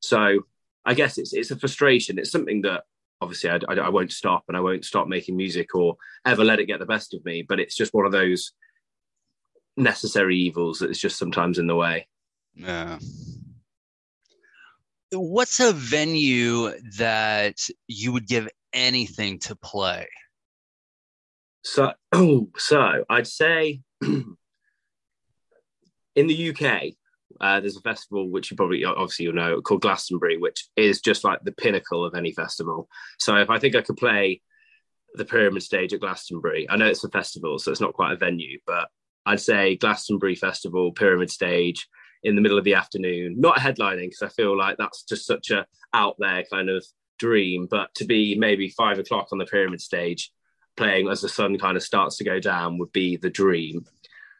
So 0.00 0.40
i 0.86 0.94
guess 0.94 1.18
it's 1.18 1.34
it's 1.34 1.50
a 1.50 1.58
frustration. 1.58 2.18
It's 2.18 2.30
something 2.30 2.62
that 2.62 2.84
obviously 3.20 3.50
I, 3.50 3.58
I, 3.68 3.74
I 3.74 3.88
won't 3.88 4.12
stop 4.12 4.44
and 4.48 4.56
i 4.56 4.60
won't 4.60 4.84
stop 4.84 5.08
making 5.08 5.36
music 5.36 5.74
or 5.74 5.96
ever 6.26 6.44
let 6.44 6.60
it 6.60 6.66
get 6.66 6.80
the 6.80 6.86
best 6.86 7.14
of 7.14 7.24
me 7.24 7.42
but 7.42 7.58
it's 7.58 7.74
just 7.74 7.94
one 7.94 8.04
of 8.04 8.12
those 8.12 8.52
necessary 9.76 10.36
evils 10.38 10.78
that 10.78 10.90
is 10.90 11.00
just 11.00 11.18
sometimes 11.18 11.58
in 11.58 11.66
the 11.66 11.76
way. 11.76 12.08
Yeah. 12.54 12.98
What's 15.12 15.60
a 15.60 15.72
venue 15.72 16.72
that 16.96 17.58
you 17.86 18.12
would 18.12 18.26
give 18.26 18.48
anything 18.72 19.38
to 19.40 19.54
play? 19.54 20.08
So, 21.62 21.92
oh, 22.12 22.48
so 22.56 23.04
I'd 23.08 23.26
say 23.26 23.82
in 24.02 24.36
the 26.16 26.50
UK, 26.50 26.94
uh, 27.40 27.60
there's 27.60 27.76
a 27.76 27.82
festival 27.82 28.28
which 28.30 28.50
you 28.50 28.56
probably 28.56 28.84
obviously 28.84 29.24
you'll 29.24 29.34
know 29.34 29.60
called 29.60 29.82
Glastonbury, 29.82 30.38
which 30.38 30.68
is 30.76 31.00
just 31.00 31.24
like 31.24 31.40
the 31.42 31.52
pinnacle 31.52 32.04
of 32.04 32.14
any 32.14 32.32
festival. 32.32 32.88
So 33.18 33.36
if 33.36 33.50
I 33.50 33.58
think 33.58 33.74
I 33.74 33.82
could 33.82 33.96
play 33.96 34.42
the 35.14 35.24
Pyramid 35.24 35.62
Stage 35.62 35.92
at 35.94 36.00
Glastonbury, 36.00 36.66
I 36.68 36.76
know 36.76 36.86
it's 36.86 37.04
a 37.04 37.10
festival, 37.10 37.58
so 37.58 37.70
it's 37.70 37.80
not 37.80 37.94
quite 37.94 38.12
a 38.12 38.16
venue, 38.16 38.58
but 38.66 38.88
I'd 39.24 39.40
say 39.40 39.76
Glastonbury 39.76 40.36
Festival, 40.36 40.92
Pyramid 40.92 41.30
Stage, 41.30 41.88
in 42.22 42.34
the 42.34 42.40
middle 42.40 42.58
of 42.58 42.64
the 42.64 42.74
afternoon, 42.74 43.36
not 43.38 43.58
headlining 43.58 44.06
because 44.06 44.22
I 44.22 44.28
feel 44.28 44.56
like 44.56 44.76
that's 44.78 45.04
just 45.04 45.26
such 45.26 45.50
a 45.50 45.66
out 45.94 46.16
there 46.18 46.44
kind 46.50 46.68
of 46.68 46.84
dream, 47.18 47.66
but 47.70 47.94
to 47.96 48.04
be 48.04 48.36
maybe 48.36 48.68
five 48.70 48.98
o'clock 48.98 49.28
on 49.32 49.38
the 49.38 49.46
pyramid 49.46 49.80
stage 49.80 50.32
playing 50.76 51.08
as 51.08 51.22
the 51.22 51.28
sun 51.28 51.58
kind 51.58 51.76
of 51.76 51.82
starts 51.82 52.16
to 52.16 52.24
go 52.24 52.38
down 52.38 52.78
would 52.78 52.92
be 52.92 53.16
the 53.16 53.30
dream. 53.30 53.84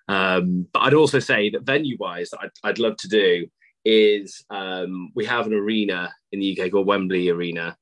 Um, 0.09 0.67
but 0.73 0.81
I'd 0.81 0.95
also 0.95 1.19
say 1.19 1.51
that 1.51 1.63
venue 1.63 1.97
wise, 1.99 2.31
I'd, 2.41 2.51
I'd 2.63 2.79
love 2.79 2.97
to 2.99 3.09
do 3.09 3.47
is 3.85 4.45
um, 4.51 5.13
we 5.15 5.25
have 5.25 5.47
an 5.47 5.55
arena 5.55 6.13
in 6.33 6.41
the 6.41 6.61
UK 6.61 6.73
called 6.73 6.87
Wembley 6.87 7.29
Arena, 7.29 7.77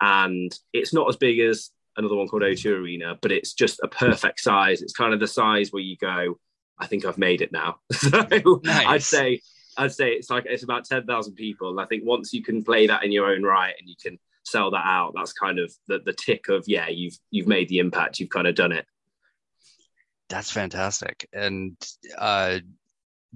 and 0.00 0.52
it's 0.72 0.92
not 0.92 1.08
as 1.08 1.16
big 1.16 1.38
as 1.40 1.70
another 1.96 2.14
one 2.14 2.28
called 2.28 2.42
O2 2.42 2.78
Arena, 2.78 3.18
but 3.20 3.32
it's 3.32 3.54
just 3.54 3.80
a 3.82 3.88
perfect 3.88 4.40
size. 4.40 4.82
It's 4.82 4.92
kind 4.92 5.14
of 5.14 5.20
the 5.20 5.26
size 5.26 5.72
where 5.72 5.82
you 5.82 5.96
go, 5.96 6.38
I 6.78 6.86
think 6.86 7.04
I've 7.04 7.18
made 7.18 7.40
it 7.40 7.52
now. 7.52 7.76
so 7.92 8.26
Nice. 8.62 8.86
I'd 8.86 9.02
say 9.02 9.40
I'd 9.78 9.92
say 9.92 10.12
it's 10.12 10.30
like 10.30 10.44
it's 10.46 10.62
about 10.62 10.84
ten 10.84 11.06
thousand 11.06 11.34
people. 11.34 11.70
And 11.70 11.80
I 11.80 11.86
think 11.86 12.04
once 12.04 12.32
you 12.32 12.42
can 12.42 12.62
play 12.62 12.86
that 12.86 13.04
in 13.04 13.12
your 13.12 13.26
own 13.26 13.42
right 13.42 13.74
and 13.78 13.88
you 13.88 13.96
can 14.00 14.18
sell 14.44 14.70
that 14.70 14.84
out, 14.86 15.12
that's 15.14 15.32
kind 15.32 15.58
of 15.58 15.72
the, 15.88 16.00
the 16.04 16.12
tick 16.12 16.48
of 16.48 16.64
yeah, 16.66 16.88
you've 16.88 17.18
you've 17.30 17.46
made 17.46 17.68
the 17.68 17.78
impact, 17.78 18.20
you've 18.20 18.30
kind 18.30 18.46
of 18.46 18.54
done 18.54 18.72
it. 18.72 18.86
That's 20.28 20.50
fantastic. 20.50 21.28
And 21.32 21.76
uh, 22.18 22.58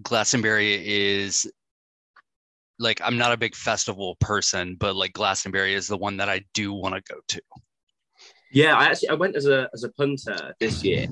Glastonbury 0.03 0.83
is 0.85 1.51
like, 2.79 3.01
I'm 3.05 3.19
not 3.19 3.33
a 3.33 3.37
big 3.37 3.55
festival 3.55 4.17
person, 4.21 4.77
but 4.79 4.97
like 4.97 5.13
Glastonbury 5.13 5.75
is 5.75 5.87
the 5.87 5.97
one 5.97 6.17
that 6.17 6.29
I 6.29 6.45
do 6.55 6.73
want 6.73 6.95
to 6.95 7.13
go 7.13 7.21
to. 7.29 7.43
Yeah, 8.51 8.75
I 8.75 8.87
actually 8.87 9.11
I 9.11 9.15
went 9.15 9.37
as 9.37 9.47
a 9.47 9.69
as 9.73 9.85
a 9.85 9.91
punter 9.91 10.55
this 10.59 10.83
year, 10.83 11.07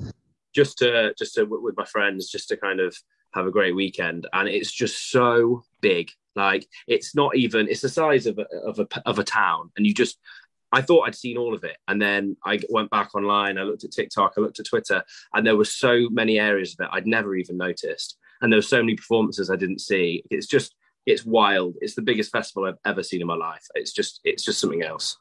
just 0.53 0.77
to 0.79 1.13
just 1.17 1.35
to 1.35 1.45
with 1.45 1.77
my 1.77 1.85
friends, 1.85 2.29
just 2.29 2.49
to 2.49 2.57
kind 2.57 2.81
of 2.81 2.95
have 3.33 3.45
a 3.45 3.51
great 3.51 3.75
weekend, 3.75 4.27
and 4.33 4.49
it's 4.49 4.71
just 4.71 5.09
so 5.09 5.63
big. 5.79 6.11
Like 6.35 6.67
it's 6.87 7.15
not 7.15 7.37
even 7.37 7.69
it's 7.69 7.81
the 7.81 7.89
size 7.89 8.25
of 8.25 8.39
a, 8.39 8.45
of 8.65 8.79
a 8.79 8.87
of 9.05 9.19
a 9.19 9.23
town, 9.23 9.71
and 9.77 9.85
you 9.85 9.93
just 9.93 10.17
I 10.71 10.81
thought 10.81 11.07
I'd 11.07 11.15
seen 11.15 11.37
all 11.37 11.55
of 11.55 11.63
it, 11.63 11.77
and 11.87 12.01
then 12.01 12.37
I 12.45 12.59
went 12.69 12.89
back 12.89 13.15
online. 13.15 13.57
I 13.57 13.63
looked 13.63 13.83
at 13.83 13.91
TikTok, 13.91 14.33
I 14.37 14.41
looked 14.41 14.59
at 14.59 14.67
Twitter, 14.67 15.03
and 15.33 15.45
there 15.45 15.57
were 15.57 15.65
so 15.65 16.07
many 16.09 16.39
areas 16.39 16.73
of 16.73 16.85
it 16.85 16.89
I'd 16.91 17.07
never 17.07 17.35
even 17.35 17.57
noticed, 17.57 18.17
and 18.41 18.51
there 18.51 18.57
were 18.57 18.61
so 18.61 18.81
many 18.81 18.95
performances 18.95 19.49
I 19.49 19.55
didn't 19.55 19.81
see. 19.81 20.23
It's 20.29 20.47
just 20.47 20.75
it's 21.05 21.25
wild. 21.25 21.75
It's 21.81 21.95
the 21.95 22.01
biggest 22.03 22.31
festival 22.31 22.65
I've 22.65 22.77
ever 22.85 23.01
seen 23.01 23.21
in 23.21 23.27
my 23.27 23.35
life. 23.35 23.65
It's 23.73 23.93
just 23.93 24.21
it's 24.23 24.43
just 24.43 24.59
something 24.59 24.83
else. 24.83 25.17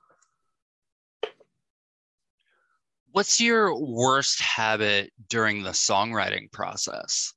What's 3.12 3.40
your 3.40 3.75
worst 3.75 4.40
habit 4.40 5.12
during 5.28 5.62
the 5.62 5.71
songwriting 5.71 6.52
process? 6.52 7.33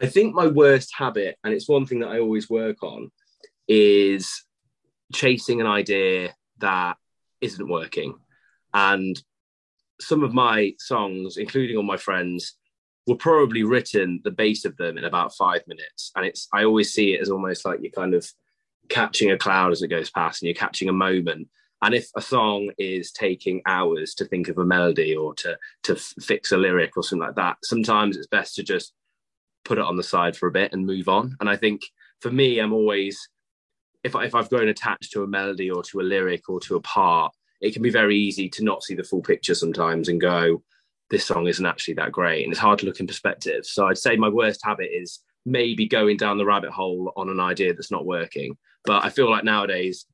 I 0.00 0.06
think 0.06 0.34
my 0.34 0.46
worst 0.46 0.90
habit, 0.96 1.36
and 1.44 1.52
it's 1.52 1.68
one 1.68 1.86
thing 1.86 2.00
that 2.00 2.08
I 2.08 2.18
always 2.18 2.48
work 2.48 2.82
on, 2.82 3.10
is 3.68 4.44
chasing 5.12 5.60
an 5.60 5.66
idea 5.66 6.34
that 6.58 6.96
isn't 7.40 7.68
working. 7.68 8.14
And 8.74 9.20
some 10.00 10.22
of 10.22 10.34
my 10.34 10.74
songs, 10.78 11.36
including 11.36 11.76
all 11.76 11.82
my 11.82 11.96
friends, 11.96 12.56
were 13.06 13.16
probably 13.16 13.62
written 13.62 14.20
the 14.24 14.30
base 14.30 14.64
of 14.64 14.76
them 14.76 14.98
in 14.98 15.04
about 15.04 15.34
five 15.34 15.62
minutes. 15.66 16.10
And 16.16 16.26
it's 16.26 16.48
I 16.52 16.64
always 16.64 16.92
see 16.92 17.14
it 17.14 17.20
as 17.20 17.30
almost 17.30 17.64
like 17.64 17.80
you're 17.80 17.92
kind 17.92 18.14
of 18.14 18.26
catching 18.88 19.30
a 19.30 19.38
cloud 19.38 19.72
as 19.72 19.82
it 19.82 19.88
goes 19.88 20.10
past 20.10 20.42
and 20.42 20.48
you're 20.48 20.54
catching 20.54 20.88
a 20.88 20.92
moment. 20.92 21.48
And 21.82 21.94
if 21.94 22.08
a 22.16 22.22
song 22.22 22.70
is 22.78 23.12
taking 23.12 23.62
hours 23.66 24.14
to 24.14 24.24
think 24.24 24.48
of 24.48 24.58
a 24.58 24.64
melody 24.64 25.14
or 25.14 25.34
to 25.34 25.56
to 25.84 25.94
fix 25.94 26.52
a 26.52 26.56
lyric 26.56 26.96
or 26.96 27.02
something 27.02 27.26
like 27.26 27.36
that, 27.36 27.58
sometimes 27.62 28.16
it's 28.16 28.26
best 28.26 28.56
to 28.56 28.62
just 28.62 28.92
put 29.64 29.78
it 29.78 29.84
on 29.84 29.96
the 29.96 30.02
side 30.02 30.36
for 30.36 30.48
a 30.48 30.52
bit 30.52 30.72
and 30.72 30.86
move 30.86 31.08
on. 31.08 31.36
And 31.40 31.48
I 31.48 31.56
think 31.56 31.82
for 32.20 32.30
me, 32.30 32.58
I'm 32.58 32.72
always 32.72 33.28
if, 34.06 34.14
I, 34.14 34.24
if 34.24 34.34
I've 34.34 34.48
grown 34.48 34.68
attached 34.68 35.12
to 35.12 35.24
a 35.24 35.26
melody 35.26 35.70
or 35.70 35.82
to 35.82 36.00
a 36.00 36.02
lyric 36.02 36.48
or 36.48 36.60
to 36.60 36.76
a 36.76 36.80
part, 36.80 37.34
it 37.60 37.72
can 37.72 37.82
be 37.82 37.90
very 37.90 38.16
easy 38.16 38.48
to 38.50 38.64
not 38.64 38.84
see 38.84 38.94
the 38.94 39.02
full 39.02 39.20
picture 39.20 39.54
sometimes 39.54 40.08
and 40.08 40.20
go, 40.20 40.62
this 41.10 41.26
song 41.26 41.48
isn't 41.48 41.66
actually 41.66 41.94
that 41.94 42.12
great. 42.12 42.44
And 42.44 42.52
it's 42.52 42.60
hard 42.60 42.78
to 42.80 42.86
look 42.86 43.00
in 43.00 43.06
perspective. 43.06 43.66
So 43.66 43.86
I'd 43.86 43.98
say 43.98 44.16
my 44.16 44.28
worst 44.28 44.60
habit 44.64 44.90
is 44.92 45.20
maybe 45.44 45.86
going 45.86 46.16
down 46.16 46.38
the 46.38 46.44
rabbit 46.44 46.70
hole 46.70 47.12
on 47.16 47.28
an 47.28 47.40
idea 47.40 47.74
that's 47.74 47.90
not 47.90 48.06
working. 48.06 48.56
But 48.84 49.04
I 49.04 49.10
feel 49.10 49.28
like 49.28 49.44
nowadays, 49.44 50.06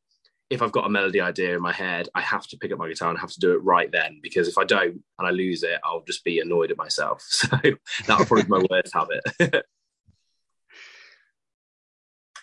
if 0.49 0.63
I've 0.63 0.73
got 0.73 0.87
a 0.87 0.91
melody 0.91 1.21
idea 1.21 1.55
in 1.55 1.63
my 1.63 1.73
head, 1.73 2.09
I 2.15 2.23
have 2.23 2.47
to 2.49 2.59
pick 2.59 2.73
up 2.73 2.79
my 2.79 2.89
guitar 2.89 3.11
and 3.11 3.19
have 3.19 3.33
to 3.33 3.41
do 3.41 3.53
it 3.53 3.63
right 3.63 3.91
then 3.93 4.21
because 4.23 4.49
if 4.49 4.57
I 4.57 4.65
don't 4.65 5.03
and 5.19 5.27
I 5.27 5.31
lose 5.31 5.63
it, 5.63 5.81
I'll 5.85 6.05
just 6.07 6.25
be 6.25 6.41
annoyed 6.41 6.71
at 6.71 6.79
myself. 6.79 7.23
So 7.31 7.49
that 8.07 8.19
would 8.19 8.29
probably 8.29 8.45
be 8.45 8.49
my 8.49 8.65
worst 8.71 8.95
habit. 8.95 9.65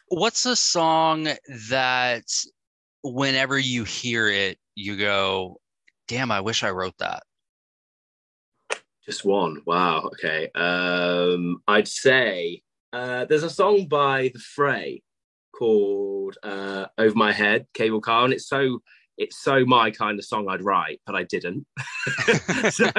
What's 0.10 0.46
a 0.46 0.56
song 0.56 1.28
that 1.70 2.26
whenever 3.04 3.58
you 3.58 3.84
hear 3.84 4.28
it, 4.28 4.58
you 4.76 4.98
go, 4.98 5.60
damn, 6.08 6.32
I 6.32 6.42
wish 6.42 6.64
I 6.64 6.72
wrote 6.72 6.98
that? 6.98 7.24
Just 9.06 9.24
one. 9.24 9.62
Wow. 9.66 10.10
Okay. 10.14 10.50
Um, 10.56 11.62
I'd 11.68 11.88
say 11.88 12.62
uh, 12.92 13.26
there's 13.26 13.44
a 13.44 13.50
song 13.50 13.88
by 13.88 14.32
The 14.34 14.40
Fray 14.40 15.04
called 15.56 16.38
uh, 16.44 16.88
"Over 16.98 17.16
My 17.16 17.32
Head," 17.32 17.68
Cable 17.74 18.02
Car, 18.02 18.26
and 18.26 18.34
it's 18.34 18.48
so 18.48 18.82
it's 19.18 19.38
so 19.38 19.66
my 19.66 19.92
kind 19.92 20.18
of 20.18 20.26
song 20.26 20.48
I'd 20.50 20.64
write, 20.64 21.02
but 21.06 21.14
I 21.14 21.24
didn't. 21.24 21.68
so, 22.72 22.90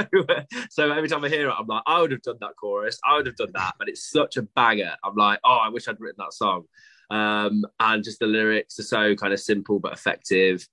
so 0.71 0.93
every 0.93 1.09
time 1.09 1.25
I 1.25 1.29
hear 1.29 1.49
it, 1.49 1.55
I'm 1.59 1.67
like, 1.67 1.83
I 1.87 2.01
would 2.01 2.13
have 2.13 2.23
done 2.23 2.37
that 2.41 2.57
chorus, 2.61 2.99
I 3.05 3.17
would 3.17 3.27
have 3.27 3.37
done 3.37 3.53
that, 3.55 3.75
but 3.79 3.89
it's 3.89 4.11
such 4.11 4.37
a 4.37 4.43
banger. 4.43 4.95
I'm 5.03 5.17
like, 5.17 5.41
oh, 5.45 5.59
I 5.63 5.71
wish 5.71 5.89
I'd 5.89 5.99
written 5.99 6.19
that 6.19 6.35
song. 6.35 6.65
Um, 7.11 7.65
and 7.79 8.05
just 8.05 8.21
the 8.21 8.27
lyrics 8.27 8.79
are 8.79 8.85
so 8.85 9.15
kind 9.15 9.33
of 9.33 9.41
simple 9.41 9.81
but 9.81 9.93
effective. 9.93 10.67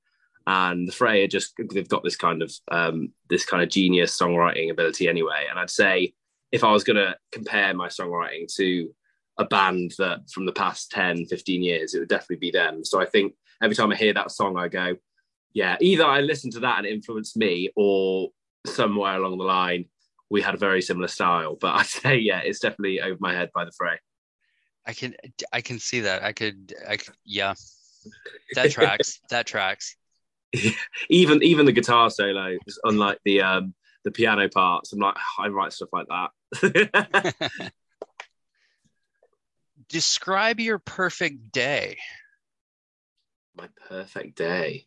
And 0.46 0.88
the 0.88 0.92
Fray 0.94 1.24
are 1.24 1.28
just 1.28 1.54
they've 1.74 1.88
got 1.88 2.04
this 2.04 2.16
kind 2.16 2.42
of 2.42 2.54
um, 2.72 3.12
this 3.30 3.46
kind 3.46 3.62
of 3.62 3.70
genius 3.70 4.18
songwriting 4.18 4.72
ability 4.72 5.10
anyway. 5.10 5.46
And 5.50 5.60
I'd 5.60 5.70
say 5.70 6.14
if 6.52 6.64
I 6.64 6.72
was 6.72 6.84
going 6.84 6.96
to 6.96 7.18
compare 7.32 7.74
my 7.74 7.88
songwriting 7.88 8.54
to 8.56 8.90
a 9.38 9.46
band 9.46 9.94
that 9.98 10.30
from 10.32 10.46
the 10.46 10.54
past 10.54 10.92
10, 10.92 11.26
15 11.26 11.62
years, 11.62 11.94
it 11.94 12.00
would 12.00 12.10
definitely 12.10 12.38
be 12.38 12.52
them. 12.52 12.84
So 12.86 13.02
I 13.02 13.06
think 13.06 13.34
every 13.62 13.76
time 13.76 13.92
I 13.92 13.96
hear 13.96 14.14
that 14.14 14.32
song, 14.32 14.58
I 14.58 14.68
go, 14.68 14.96
yeah, 15.54 15.78
either 15.82 16.06
I 16.06 16.22
listened 16.22 16.54
to 16.54 16.60
that 16.62 16.78
and 16.78 16.88
it 16.88 16.94
influenced 16.94 17.38
me, 17.38 17.72
or 17.76 18.30
somewhere 18.66 19.16
along 19.16 19.38
the 19.38 19.44
line, 19.44 19.86
we 20.30 20.42
had 20.42 20.56
a 20.56 20.60
very 20.60 20.82
similar 20.82 21.08
style. 21.08 21.58
But 21.60 21.76
I'd 21.76 21.86
say, 21.86 22.18
yeah, 22.18 22.40
it's 22.40 22.60
definitely 22.60 23.02
over 23.02 23.18
my 23.20 23.34
head 23.34 23.52
by 23.54 23.66
the 23.66 23.72
fray. 23.72 24.00
I 24.88 24.94
can 24.94 25.14
I 25.52 25.62
can 25.62 25.80
see 25.80 26.02
that. 26.02 26.24
I 26.24 26.32
could 26.32 26.74
I 26.88 26.98
could 26.98 27.14
yeah. 27.26 27.54
That 28.56 28.72
tracks. 28.72 29.20
that 29.30 29.46
tracks. 29.46 29.98
even 31.10 31.44
even 31.44 31.66
the 31.66 31.74
guitar 31.74 32.10
solo, 32.10 32.58
is 32.66 32.80
unlike 32.86 33.20
the 33.26 33.42
um 33.42 33.74
the 34.06 34.12
piano 34.12 34.48
parts, 34.48 34.94
I'm 34.94 35.00
like, 35.00 35.18
I 35.38 35.50
write 35.50 35.74
stuff 35.74 35.90
like 35.92 36.08
that. 36.08 37.72
Describe 39.90 40.60
your 40.62 40.80
perfect 40.80 41.52
day. 41.52 41.98
my 43.58 43.68
perfect 43.90 44.38
day. 44.38 44.86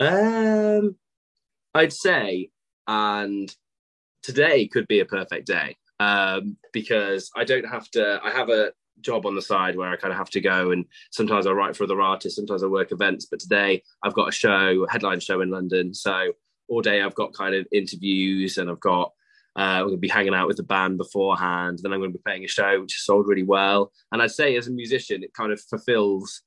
Um, 0.00 0.96
I'd 1.74 1.92
say, 1.92 2.50
and 2.88 3.54
today 4.22 4.66
could 4.66 4.88
be 4.88 5.00
a 5.00 5.04
perfect 5.04 5.46
day 5.46 5.76
um, 6.00 6.56
because 6.72 7.30
I 7.36 7.44
don't 7.44 7.66
have 7.66 7.88
to. 7.92 8.20
I 8.22 8.30
have 8.30 8.48
a 8.48 8.72
job 9.02 9.26
on 9.26 9.34
the 9.34 9.42
side 9.42 9.76
where 9.76 9.90
I 9.90 9.96
kind 9.96 10.12
of 10.12 10.18
have 10.18 10.30
to 10.30 10.40
go, 10.40 10.70
and 10.70 10.84
sometimes 11.10 11.46
I 11.46 11.52
write 11.52 11.76
for 11.76 11.84
other 11.84 12.00
artists, 12.00 12.36
sometimes 12.36 12.62
I 12.62 12.66
work 12.66 12.92
events. 12.92 13.26
But 13.26 13.40
today 13.40 13.82
I've 14.02 14.14
got 14.14 14.28
a 14.28 14.32
show, 14.32 14.84
a 14.84 14.90
headline 14.90 15.20
show 15.20 15.40
in 15.40 15.50
London, 15.50 15.94
so 15.94 16.32
all 16.68 16.80
day 16.80 17.02
I've 17.02 17.14
got 17.14 17.34
kind 17.34 17.54
of 17.54 17.66
interviews, 17.72 18.58
and 18.58 18.70
I've 18.70 18.80
got. 18.80 19.12
Uh, 19.54 19.80
we're 19.80 19.88
going 19.88 19.96
to 19.96 20.00
be 20.00 20.08
hanging 20.08 20.32
out 20.32 20.48
with 20.48 20.56
the 20.56 20.62
band 20.62 20.96
beforehand. 20.96 21.78
Then 21.82 21.92
I'm 21.92 22.00
going 22.00 22.10
to 22.10 22.16
be 22.16 22.22
playing 22.24 22.42
a 22.42 22.48
show 22.48 22.80
which 22.80 22.96
is 22.96 23.04
sold 23.04 23.28
really 23.28 23.42
well. 23.42 23.92
And 24.10 24.22
I'd 24.22 24.30
say, 24.30 24.56
as 24.56 24.66
a 24.66 24.70
musician, 24.70 25.22
it 25.22 25.34
kind 25.34 25.52
of 25.52 25.60
fulfills 25.60 26.40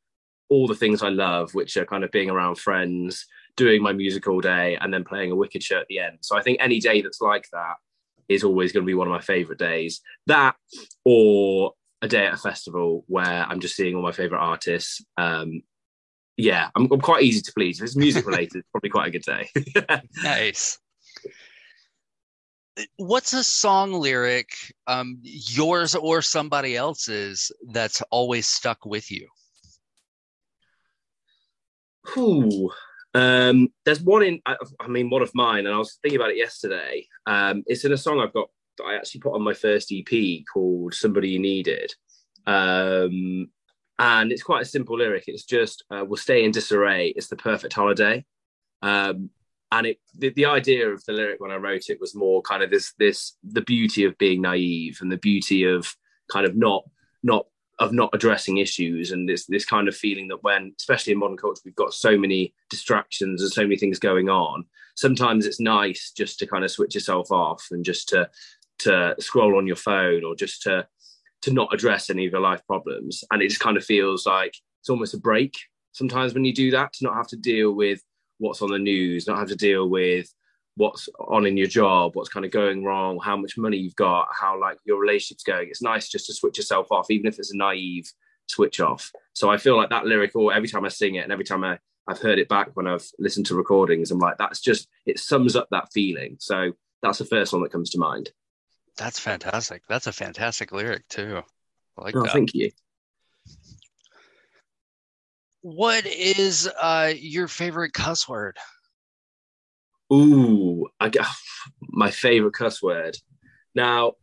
all 0.50 0.68
the 0.68 0.74
things 0.74 1.04
I 1.04 1.10
love, 1.10 1.54
which 1.54 1.78
are 1.78 1.86
kind 1.86 2.04
of 2.04 2.10
being 2.12 2.32
around 2.32 2.56
friends, 2.56 3.28
doing 3.56 3.82
my 3.82 3.94
music 3.94 4.28
all 4.28 4.42
day, 4.42 4.78
and 4.82 4.94
then 4.94 5.04
playing 5.04 5.32
a 5.32 5.36
wicked 5.36 5.64
show 5.64 5.80
at 5.80 5.88
the 5.88 6.00
end. 6.00 6.18
So 6.22 6.38
I 6.38 6.42
think 6.42 6.58
any 6.60 6.80
day 6.80 7.02
that's 7.02 7.22
like 7.22 7.48
that 7.54 7.76
is 8.28 8.44
always 8.44 8.72
going 8.72 8.84
to 8.84 8.88
be 8.88 8.94
one 8.94 9.08
of 9.08 9.14
my 9.14 9.22
favorite 9.22 9.60
days. 9.60 10.02
That 10.28 10.56
or 11.04 11.74
a 12.06 12.08
day 12.08 12.26
at 12.26 12.34
a 12.34 12.38
festival 12.38 13.04
where 13.08 13.26
I'm 13.26 13.60
just 13.60 13.76
seeing 13.76 13.96
all 13.96 14.02
my 14.02 14.12
favorite 14.12 14.40
artists. 14.40 15.04
Um, 15.18 15.62
yeah, 16.38 16.70
I'm, 16.76 16.88
I'm 16.92 17.02
quite 17.02 17.24
easy 17.24 17.42
to 17.42 17.54
please. 17.54 17.80
If 17.80 17.86
it's 17.86 17.96
music 17.96 18.26
related, 18.28 18.58
it's 18.58 18.70
probably 18.72 18.90
quite 18.90 19.08
a 19.08 19.12
good 19.12 19.24
day. 19.24 19.50
Nice. 20.24 20.80
What's 22.98 23.32
a 23.32 23.44
song 23.44 23.94
lyric, 23.94 24.50
um, 24.86 25.20
yours 25.22 25.96
or 25.96 26.22
somebody 26.22 26.76
else's, 26.76 27.50
that's 27.70 28.02
always 28.12 28.48
stuck 28.48 28.86
with 28.86 29.10
you? 29.12 29.30
Ooh. 32.18 32.70
Um, 33.14 33.70
there's 33.86 34.02
one 34.02 34.24
in, 34.24 34.42
I, 34.46 34.58
I 34.82 34.90
mean, 34.90 35.10
one 35.10 35.22
of 35.22 35.32
mine, 35.34 35.66
and 35.66 35.74
I 35.74 35.78
was 35.78 35.98
thinking 36.02 36.20
about 36.20 36.32
it 36.32 36.38
yesterday. 36.38 37.08
Um, 37.26 37.64
it's 37.66 37.86
in 37.86 37.94
a 37.94 37.98
song 37.98 38.20
I've 38.20 38.34
got 38.34 38.50
I 38.84 38.96
actually 38.96 39.22
put 39.22 39.34
on 39.34 39.44
my 39.44 39.54
first 39.54 39.92
EP 39.92 40.44
called 40.52 40.94
Somebody 40.94 41.30
You 41.30 41.40
Needed. 41.40 41.94
Um, 42.48 43.50
and 43.98 44.32
it's 44.32 44.44
quite 44.44 44.64
a 44.64 44.66
simple 44.66 44.98
lyric. 44.98 45.26
It's 45.28 45.46
just, 45.46 45.84
uh, 45.90 46.04
we'll 46.06 46.18
stay 46.18 46.44
in 46.44 46.52
disarray. 46.52 47.10
It's 47.10 47.28
the 47.28 47.36
perfect 47.36 47.74
holiday. 47.74 48.26
Um, 48.82 49.30
and 49.72 49.88
it, 49.88 50.00
the, 50.14 50.30
the 50.30 50.46
idea 50.46 50.90
of 50.90 51.04
the 51.06 51.14
lyric 51.14 51.40
when 51.40 51.52
I 51.52 51.56
wrote 51.56 51.90
it 51.90 52.00
was 52.00 52.16
more 52.16 52.42
kind 52.42 52.62
of 52.62 52.70
this, 52.70 52.94
this, 53.00 53.38
the 53.44 53.62
beauty 53.62 54.04
of 54.04 54.18
being 54.18 54.42
naive 54.42 55.00
and 55.02 55.12
the 55.12 55.18
beauty 55.18 55.64
of 55.64 55.96
kind 56.30 56.46
of 56.46 56.56
not, 56.56 56.84
not 57.24 57.48
of 57.80 57.92
not 57.92 58.10
addressing 58.14 58.58
issues 58.58 59.12
and 59.12 59.28
this 59.28 59.46
this 59.48 59.66
kind 59.66 59.88
of 59.88 59.96
feeling 59.96 60.28
that 60.30 60.42
when 60.44 60.74
especially 60.80 61.12
in 61.12 61.20
modern 61.20 61.36
culture 61.36 61.62
we've 61.66 61.76
got 61.76 61.94
so 61.94 62.18
many 62.18 62.54
distractions 62.70 63.42
and 63.42 63.52
so 63.52 63.64
many 63.64 63.76
things 63.76 64.00
going 64.00 64.30
on 64.30 64.64
sometimes 64.96 65.46
it's 65.46 65.60
nice 65.60 66.12
just 66.16 66.40
to 66.40 66.48
kind 66.48 66.64
of 66.64 66.72
switch 66.72 66.96
yourself 66.96 67.32
off 67.32 67.68
and 67.72 67.84
just 67.84 68.08
to 68.08 68.30
to 68.80 69.16
scroll 69.20 69.58
on 69.58 69.68
your 69.68 69.76
phone 69.76 70.24
or 70.24 70.36
just 70.36 70.62
to 70.64 70.88
to 71.42 71.54
not 71.54 71.74
address 71.74 72.10
any 72.10 72.26
of 72.26 72.32
your 72.32 72.42
life 72.42 72.66
problems 72.66 73.24
and 73.32 73.42
it 73.42 73.50
just 73.50 73.62
kind 73.62 73.78
of 73.78 73.86
feels 73.86 74.26
like 74.26 74.56
it's 74.82 74.90
almost 74.90 75.14
a 75.14 75.20
break 75.20 75.54
sometimes 75.92 76.34
when 76.34 76.46
you 76.46 76.54
do 76.54 76.72
that 76.72 76.92
to 76.94 77.04
not 77.04 77.16
have 77.16 77.28
to 77.28 77.38
deal 77.38 77.72
with 77.74 78.02
what's 78.40 78.62
on 78.62 78.72
the 78.72 78.80
news 78.80 79.28
not 79.28 79.38
have 79.38 79.48
to 79.48 79.56
deal 79.56 79.90
with 79.90 80.28
what's 80.76 81.08
on 81.20 81.46
in 81.46 81.58
your 81.58 81.68
job, 81.68 82.16
what's 82.16 82.30
kind 82.30 82.46
of 82.46 82.52
going 82.52 82.84
wrong, 82.84 83.20
how 83.24 83.38
much 83.38 83.58
money 83.58 83.78
you've 83.78 83.96
got, 83.96 84.28
how 84.38 84.60
like 84.60 84.78
your 84.86 85.00
relationship's 85.00 85.44
going. 85.44 85.68
It's 85.70 85.82
nice 85.82 86.10
just 86.10 86.28
to 86.28 86.34
switch 86.34 86.58
yourself 86.58 86.92
off, 86.92 87.10
even 87.10 87.28
if 87.28 87.40
it's 87.40 87.54
a 87.54 87.58
naive 87.58 88.12
switch 88.48 88.80
off. 88.80 89.12
So 89.34 89.50
I 89.50 89.58
feel 89.58 89.78
like 89.78 89.90
that 89.90 90.06
lyric, 90.06 90.36
or 90.36 90.54
every 90.54 90.68
time 90.68 90.86
I 90.86 90.90
sing 90.90 91.16
it, 91.16 91.24
and 91.24 91.32
every 91.32 91.46
time 91.46 91.64
I 91.64 91.80
I've 92.08 92.22
heard 92.22 92.38
it 92.38 92.50
back 92.50 92.70
when 92.76 92.86
I've 92.86 93.10
listened 93.18 93.48
to 93.48 93.56
recordings, 93.56 94.12
I'm 94.12 94.20
like, 94.20 94.38
that's 94.38 94.60
just 94.60 94.88
it 95.06 95.18
sums 95.18 95.56
up 95.56 95.68
that 95.72 95.92
feeling. 95.92 96.38
So 96.40 96.74
that's 97.02 97.18
the 97.18 97.26
first 97.26 97.52
one 97.52 97.64
that 97.64 97.72
comes 97.72 97.90
to 97.92 97.98
mind. 97.98 98.30
That's 98.98 99.20
fantastic. 99.20 99.84
That's 99.88 100.08
a 100.08 100.14
fantastic 100.14 100.72
lyric 100.72 101.08
too. 101.08 101.42
I 101.98 102.02
like 102.02 102.16
oh, 102.16 102.24
that. 102.24 102.32
Thank 102.32 102.54
you. 102.54 102.72
What 105.62 106.06
is 106.06 106.70
uh, 106.80 107.14
your 107.18 107.48
favorite 107.48 107.94
cuss 107.94 108.30
word? 108.30 108.58
Ooh, 110.14 110.88
I 111.00 111.10
get 111.10 111.26
my 111.82 112.12
favorite 112.12 112.54
cuss 112.54 112.82
word. 112.82 113.18
Now, 113.74 114.14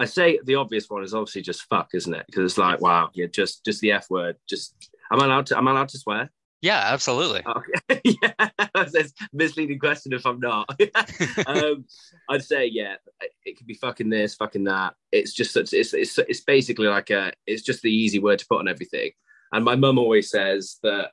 I 0.00 0.04
say 0.04 0.38
the 0.44 0.54
obvious 0.54 0.88
one 0.88 1.02
is 1.02 1.12
obviously 1.12 1.42
just 1.42 1.62
fuck, 1.64 1.90
isn't 1.92 2.14
it? 2.14 2.24
Because 2.26 2.52
it's 2.52 2.58
like, 2.58 2.80
wow, 2.80 3.10
yeah, 3.14 3.26
just 3.26 3.64
just 3.64 3.80
the 3.80 3.92
f 3.92 4.08
word. 4.08 4.36
Just 4.48 4.74
am 5.10 5.20
I 5.20 5.26
allowed 5.26 5.46
to? 5.46 5.58
Am 5.58 5.66
I 5.66 5.72
allowed 5.72 5.88
to 5.90 5.98
swear? 5.98 6.30
Yeah, 6.60 6.80
absolutely. 6.92 7.42
Okay. 7.88 8.00
yeah, 8.22 8.48
that's 8.74 8.94
a 8.94 9.04
misleading 9.32 9.78
question 9.78 10.12
if 10.12 10.26
I'm 10.26 10.40
not. 10.40 10.68
um, 11.46 11.84
I'd 12.28 12.44
say 12.44 12.66
yeah, 12.66 12.96
it 13.44 13.56
could 13.56 13.66
be 13.66 13.74
fucking 13.74 14.10
this, 14.10 14.34
fucking 14.34 14.64
that. 14.64 14.94
It's 15.12 15.32
just 15.32 15.52
such, 15.52 15.72
it's 15.72 15.94
it's 15.94 16.18
it's 16.18 16.40
basically 16.40 16.88
like 16.88 17.10
a 17.10 17.32
it's 17.46 17.62
just 17.62 17.82
the 17.82 17.94
easy 17.94 18.18
word 18.18 18.38
to 18.40 18.46
put 18.48 18.58
on 18.58 18.68
everything. 18.68 19.10
And 19.52 19.64
my 19.64 19.76
mum 19.76 19.98
always 19.98 20.30
says 20.30 20.78
that 20.82 21.12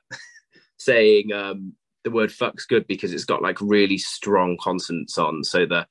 saying 0.78 1.32
um, 1.32 1.74
the 2.04 2.10
word 2.10 2.30
fuck's 2.30 2.66
good 2.66 2.86
because 2.86 3.12
it's 3.12 3.24
got 3.24 3.42
like 3.42 3.60
really 3.60 3.98
strong 3.98 4.56
consonants 4.60 5.18
on. 5.18 5.42
So 5.42 5.66
the 5.66 5.86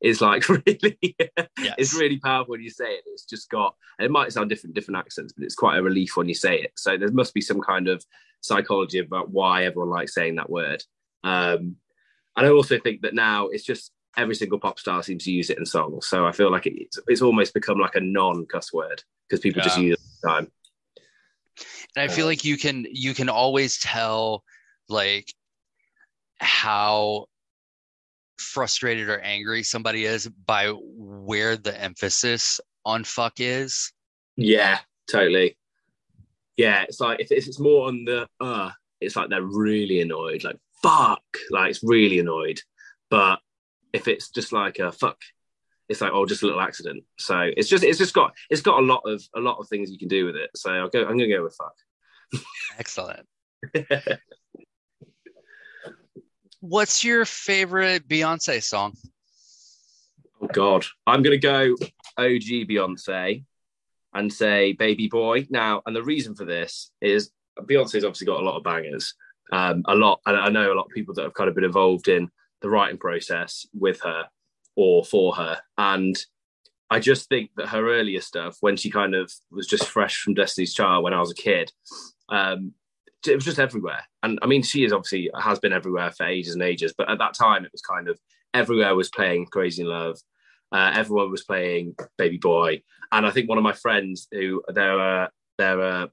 is 0.00 0.20
like 0.20 0.48
really, 0.48 1.16
yes. 1.58 1.74
it's 1.78 1.94
really 1.94 2.18
powerful 2.18 2.52
when 2.52 2.62
you 2.62 2.70
say 2.70 2.92
it. 2.92 3.04
It's 3.06 3.24
just 3.24 3.50
got, 3.50 3.74
it 3.98 4.10
might 4.10 4.32
sound 4.32 4.48
different, 4.48 4.74
different 4.74 4.98
accents, 4.98 5.32
but 5.32 5.44
it's 5.44 5.54
quite 5.54 5.78
a 5.78 5.82
relief 5.82 6.16
when 6.16 6.28
you 6.28 6.34
say 6.34 6.60
it. 6.60 6.72
So 6.76 6.96
there 6.96 7.10
must 7.10 7.34
be 7.34 7.40
some 7.40 7.60
kind 7.60 7.88
of 7.88 8.04
psychology 8.40 8.98
about 8.98 9.30
why 9.30 9.64
everyone 9.64 9.90
likes 9.90 10.14
saying 10.14 10.36
that 10.36 10.50
word. 10.50 10.82
Um, 11.24 11.76
and 12.36 12.46
I 12.46 12.50
also 12.50 12.78
think 12.78 13.02
that 13.02 13.14
now 13.14 13.48
it's 13.48 13.64
just 13.64 13.92
every 14.16 14.34
single 14.34 14.58
pop 14.58 14.78
star 14.78 15.02
seems 15.02 15.24
to 15.24 15.32
use 15.32 15.50
it 15.50 15.58
in 15.58 15.66
songs. 15.66 16.06
So 16.06 16.26
I 16.26 16.32
feel 16.32 16.50
like 16.50 16.66
it's, 16.66 16.98
it's 17.06 17.22
almost 17.22 17.54
become 17.54 17.78
like 17.78 17.96
a 17.96 18.00
non 18.00 18.46
cuss 18.46 18.72
word 18.72 19.02
because 19.28 19.40
people 19.40 19.60
yeah. 19.60 19.64
just 19.64 19.78
use 19.78 19.94
it 19.94 20.00
all 20.00 20.34
the 20.34 20.40
time. 20.40 20.52
And 21.96 22.10
I 22.10 22.12
feel 22.12 22.26
like 22.26 22.44
you 22.44 22.56
can 22.56 22.86
you 22.90 23.14
can 23.14 23.28
always 23.28 23.78
tell 23.78 24.44
like 24.88 25.34
how 26.38 27.26
frustrated 28.40 29.08
or 29.08 29.20
angry 29.20 29.62
somebody 29.62 30.04
is 30.04 30.28
by 30.46 30.68
where 30.68 31.56
the 31.56 31.78
emphasis 31.80 32.60
on 32.84 33.04
fuck 33.04 33.34
is. 33.38 33.92
Yeah, 34.36 34.78
totally. 35.10 35.56
Yeah, 36.56 36.82
it's 36.82 37.00
like 37.00 37.20
if, 37.20 37.30
it's 37.30 37.58
more 37.58 37.88
on 37.88 38.04
the 38.04 38.28
uh, 38.40 38.70
it's 39.00 39.16
like 39.16 39.30
they're 39.30 39.42
really 39.42 40.00
annoyed, 40.00 40.44
like 40.44 40.56
fuck, 40.82 41.22
like 41.50 41.70
it's 41.70 41.82
really 41.82 42.18
annoyed. 42.18 42.60
But 43.08 43.40
if 43.92 44.08
it's 44.08 44.30
just 44.30 44.52
like 44.52 44.78
a 44.78 44.92
fuck, 44.92 45.18
it's 45.88 46.00
like 46.00 46.12
oh, 46.12 46.26
just 46.26 46.42
a 46.42 46.46
little 46.46 46.60
accident. 46.60 47.04
So 47.18 47.50
it's 47.56 47.68
just 47.68 47.84
it's 47.84 47.98
just 47.98 48.14
got 48.14 48.34
it's 48.50 48.62
got 48.62 48.80
a 48.80 48.84
lot 48.84 49.02
of 49.06 49.22
a 49.34 49.40
lot 49.40 49.58
of 49.58 49.68
things 49.68 49.90
you 49.90 49.98
can 49.98 50.08
do 50.08 50.26
with 50.26 50.36
it. 50.36 50.50
So 50.54 50.70
I'll 50.70 50.88
go. 50.88 51.00
I'm 51.00 51.16
gonna 51.16 51.28
go 51.28 51.42
with 51.42 51.56
fuck. 51.56 52.42
Excellent. 52.78 53.26
What's 56.60 57.02
your 57.02 57.24
favorite 57.24 58.06
Beyonce 58.06 58.62
song? 58.62 58.94
Oh 60.42 60.46
God, 60.46 60.84
I'm 61.06 61.22
gonna 61.22 61.38
go 61.38 61.74
OG 62.18 62.68
Beyonce 62.68 63.44
and 64.12 64.30
say 64.30 64.72
Baby 64.72 65.08
Boy. 65.08 65.46
Now, 65.48 65.80
and 65.86 65.96
the 65.96 66.02
reason 66.02 66.34
for 66.34 66.44
this 66.44 66.90
is 67.00 67.30
Beyonce's 67.58 68.04
obviously 68.04 68.26
got 68.26 68.42
a 68.42 68.44
lot 68.44 68.58
of 68.58 68.62
bangers, 68.62 69.14
um, 69.52 69.82
a 69.86 69.94
lot, 69.94 70.20
and 70.26 70.36
I 70.36 70.50
know 70.50 70.70
a 70.70 70.74
lot 70.74 70.84
of 70.84 70.90
people 70.90 71.14
that 71.14 71.22
have 71.22 71.32
kind 71.32 71.48
of 71.48 71.54
been 71.54 71.64
involved 71.64 72.08
in 72.08 72.30
the 72.60 72.68
writing 72.68 72.98
process 72.98 73.66
with 73.72 74.02
her 74.02 74.24
or 74.76 75.02
for 75.02 75.34
her, 75.36 75.58
and 75.78 76.14
I 76.90 77.00
just 77.00 77.28
think 77.30 77.52
that 77.56 77.68
her 77.68 77.88
earlier 77.88 78.20
stuff, 78.20 78.58
when 78.60 78.76
she 78.76 78.90
kind 78.90 79.14
of 79.14 79.32
was 79.50 79.66
just 79.66 79.86
fresh 79.86 80.20
from 80.20 80.34
Destiny's 80.34 80.74
Child 80.74 81.04
when 81.04 81.14
I 81.14 81.20
was 81.20 81.30
a 81.30 81.34
kid, 81.34 81.72
um, 82.28 82.74
it 83.26 83.34
was 83.34 83.44
just 83.44 83.58
everywhere. 83.58 84.02
And 84.22 84.38
I 84.42 84.46
mean, 84.46 84.62
she 84.62 84.84
is 84.84 84.92
obviously 84.92 85.30
has 85.38 85.58
been 85.58 85.72
everywhere 85.72 86.10
for 86.10 86.26
ages 86.26 86.54
and 86.54 86.62
ages, 86.62 86.94
but 86.96 87.10
at 87.10 87.18
that 87.18 87.34
time 87.34 87.64
it 87.64 87.72
was 87.72 87.82
kind 87.82 88.08
of 88.08 88.18
everywhere 88.54 88.94
was 88.94 89.10
playing 89.10 89.46
Crazy 89.46 89.82
in 89.82 89.88
Love. 89.88 90.18
Uh, 90.72 90.92
everyone 90.94 91.30
was 91.30 91.44
playing 91.44 91.94
Baby 92.16 92.38
Boy, 92.38 92.82
and 93.12 93.26
I 93.26 93.30
think 93.30 93.48
one 93.48 93.58
of 93.58 93.64
my 93.64 93.72
friends 93.72 94.28
who 94.30 94.62
they're 94.72 94.98
a, 94.98 95.30
they're 95.58 96.08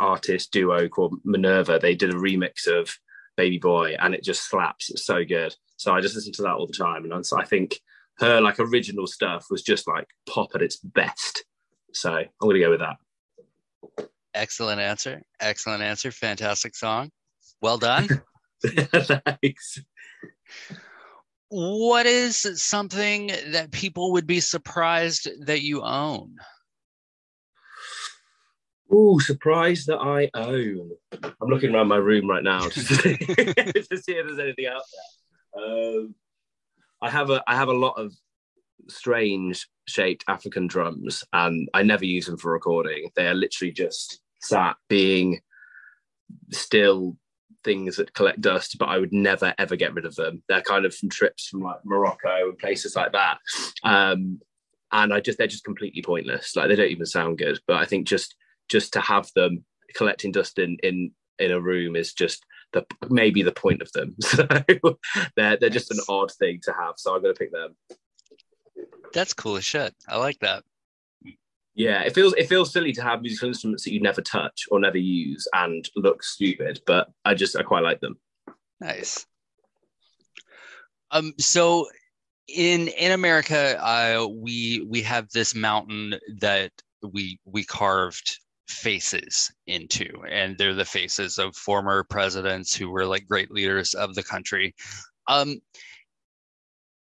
artist 0.00 0.52
duo 0.52 0.88
called 0.88 1.18
Minerva. 1.24 1.78
They 1.80 1.94
did 1.94 2.10
a 2.10 2.18
remix 2.18 2.66
of 2.66 2.94
Baby 3.36 3.58
Boy, 3.58 3.96
and 3.98 4.14
it 4.14 4.22
just 4.22 4.48
slaps. 4.48 4.90
It's 4.90 5.06
so 5.06 5.24
good. 5.24 5.54
So 5.76 5.92
I 5.92 6.00
just 6.00 6.14
listen 6.14 6.32
to 6.34 6.42
that 6.42 6.54
all 6.54 6.66
the 6.66 6.72
time, 6.72 7.10
and 7.10 7.26
so 7.26 7.38
I 7.40 7.44
think 7.44 7.80
her 8.18 8.40
like 8.40 8.60
original 8.60 9.06
stuff 9.06 9.46
was 9.50 9.62
just 9.62 9.88
like 9.88 10.06
pop 10.28 10.50
at 10.54 10.62
its 10.62 10.76
best. 10.76 11.44
So 11.92 12.12
I'm 12.12 12.50
to 12.50 12.58
go 12.60 12.70
with 12.70 12.80
that. 12.80 12.96
Excellent 14.34 14.80
answer. 14.80 15.22
Excellent 15.40 15.82
answer. 15.82 16.10
Fantastic 16.10 16.74
song. 16.74 17.10
Well 17.60 17.78
done. 17.78 18.08
Thanks. 18.66 19.80
What 21.48 22.06
is 22.06 22.60
something 22.60 23.30
that 23.48 23.70
people 23.70 24.12
would 24.12 24.26
be 24.26 24.40
surprised 24.40 25.28
that 25.46 25.62
you 25.62 25.82
own? 25.82 26.34
Oh, 28.90 29.18
surprised 29.18 29.86
that 29.86 29.98
I 29.98 30.30
own. 30.34 30.90
I'm 31.22 31.48
looking 31.48 31.74
around 31.74 31.88
my 31.88 31.96
room 31.96 32.28
right 32.28 32.42
now 32.42 32.60
to 32.68 32.80
see, 32.80 33.16
to 33.16 33.96
see 33.96 34.12
if 34.12 34.26
there's 34.26 34.38
anything 34.38 34.66
out 34.66 34.82
there. 35.54 35.64
Um, 35.64 36.14
I 37.00 37.10
have 37.10 37.30
a 37.30 37.42
I 37.46 37.54
have 37.54 37.68
a 37.68 37.72
lot 37.72 37.94
of 37.98 38.12
strange 38.88 39.68
shaped 39.86 40.24
African 40.28 40.66
drums, 40.66 41.24
and 41.32 41.68
I 41.72 41.82
never 41.82 42.04
use 42.04 42.26
them 42.26 42.36
for 42.36 42.52
recording. 42.52 43.10
They 43.14 43.28
are 43.28 43.34
literally 43.34 43.72
just 43.72 44.20
sat 44.44 44.76
being 44.88 45.40
still 46.50 47.16
things 47.64 47.96
that 47.96 48.14
collect 48.14 48.40
dust, 48.40 48.76
but 48.78 48.88
I 48.88 48.98
would 48.98 49.12
never 49.12 49.54
ever 49.58 49.76
get 49.76 49.94
rid 49.94 50.04
of 50.04 50.14
them. 50.14 50.42
They're 50.48 50.60
kind 50.60 50.84
of 50.84 50.94
from 50.94 51.08
trips 51.08 51.48
from 51.48 51.60
like 51.60 51.78
Morocco 51.84 52.50
and 52.50 52.58
places 52.58 52.94
like 52.94 53.12
that. 53.12 53.38
Um, 53.82 54.40
and 54.92 55.12
I 55.12 55.20
just 55.20 55.38
they're 55.38 55.46
just 55.46 55.64
completely 55.64 56.02
pointless. 56.02 56.54
Like 56.54 56.68
they 56.68 56.76
don't 56.76 56.90
even 56.90 57.06
sound 57.06 57.38
good. 57.38 57.58
But 57.66 57.76
I 57.76 57.84
think 57.84 58.06
just 58.06 58.34
just 58.68 58.92
to 58.92 59.00
have 59.00 59.28
them 59.34 59.64
collecting 59.96 60.32
dust 60.32 60.58
in 60.58 60.76
in 60.82 61.10
in 61.38 61.50
a 61.50 61.60
room 61.60 61.96
is 61.96 62.12
just 62.12 62.44
the 62.72 62.84
maybe 63.08 63.42
the 63.42 63.52
point 63.52 63.82
of 63.82 63.90
them. 63.92 64.14
So 64.22 64.46
they're 65.36 65.56
they're 65.56 65.70
just 65.70 65.90
an 65.90 66.00
odd 66.08 66.30
thing 66.32 66.60
to 66.64 66.72
have. 66.72 66.94
So 66.96 67.14
I'm 67.14 67.22
gonna 67.22 67.34
pick 67.34 67.52
them. 67.52 67.74
That's 69.12 69.32
cool 69.32 69.56
as 69.56 69.64
shit. 69.64 69.94
I 70.08 70.16
like 70.16 70.38
that. 70.40 70.64
Yeah, 71.74 72.02
it 72.02 72.14
feels 72.14 72.34
it 72.34 72.48
feels 72.48 72.72
silly 72.72 72.92
to 72.92 73.02
have 73.02 73.20
musical 73.20 73.48
instruments 73.48 73.84
that 73.84 73.92
you 73.92 74.00
never 74.00 74.20
touch 74.20 74.64
or 74.70 74.78
never 74.78 74.98
use 74.98 75.46
and 75.52 75.88
look 75.96 76.22
stupid, 76.22 76.80
but 76.86 77.08
I 77.24 77.34
just 77.34 77.56
I 77.56 77.62
quite 77.62 77.82
like 77.82 78.00
them. 78.00 78.16
Nice. 78.80 79.26
Um, 81.10 81.32
so 81.38 81.88
in 82.48 82.88
in 82.88 83.12
America, 83.12 83.78
uh, 83.84 84.26
we 84.28 84.86
we 84.88 85.02
have 85.02 85.28
this 85.30 85.54
mountain 85.54 86.14
that 86.40 86.70
we 87.12 87.40
we 87.44 87.64
carved 87.64 88.38
faces 88.68 89.52
into, 89.66 90.06
and 90.30 90.56
they're 90.56 90.74
the 90.74 90.84
faces 90.84 91.38
of 91.38 91.56
former 91.56 92.04
presidents 92.04 92.74
who 92.74 92.90
were 92.90 93.06
like 93.06 93.26
great 93.26 93.50
leaders 93.50 93.94
of 93.94 94.14
the 94.14 94.22
country. 94.22 94.74
Um, 95.26 95.60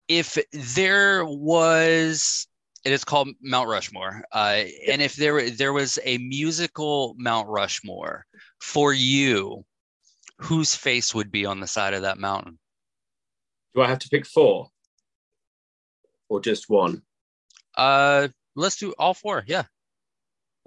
if 0.09 0.38
there 0.53 1.25
was 1.25 2.47
it 2.87 2.92
is 2.92 3.03
called 3.03 3.31
Mount 3.42 3.68
Rushmore. 3.68 4.22
Uh, 4.31 4.62
and 4.87 5.03
if 5.03 5.16
there 5.16 5.51
there 5.51 5.72
was 5.72 5.99
a 6.05 6.18
musical 6.18 7.16
Mount 7.18 7.49
Rushmore 7.49 8.25
for 8.61 8.92
you, 8.92 9.64
whose 10.38 10.77
face 10.77 11.12
would 11.12 11.33
be 11.33 11.44
on 11.44 11.59
the 11.59 11.66
side 11.66 11.94
of 11.94 12.03
that 12.03 12.18
mountain? 12.18 12.61
Do 13.75 13.83
I 13.83 13.88
have 13.88 13.99
to 13.99 14.09
pick 14.09 14.25
four, 14.25 14.68
or 16.29 16.40
just 16.40 16.70
one? 16.70 17.03
Uh, 17.77 18.29
let's 18.55 18.77
do 18.77 18.94
all 19.01 19.14
four. 19.14 19.42
Yeah. 19.49 19.64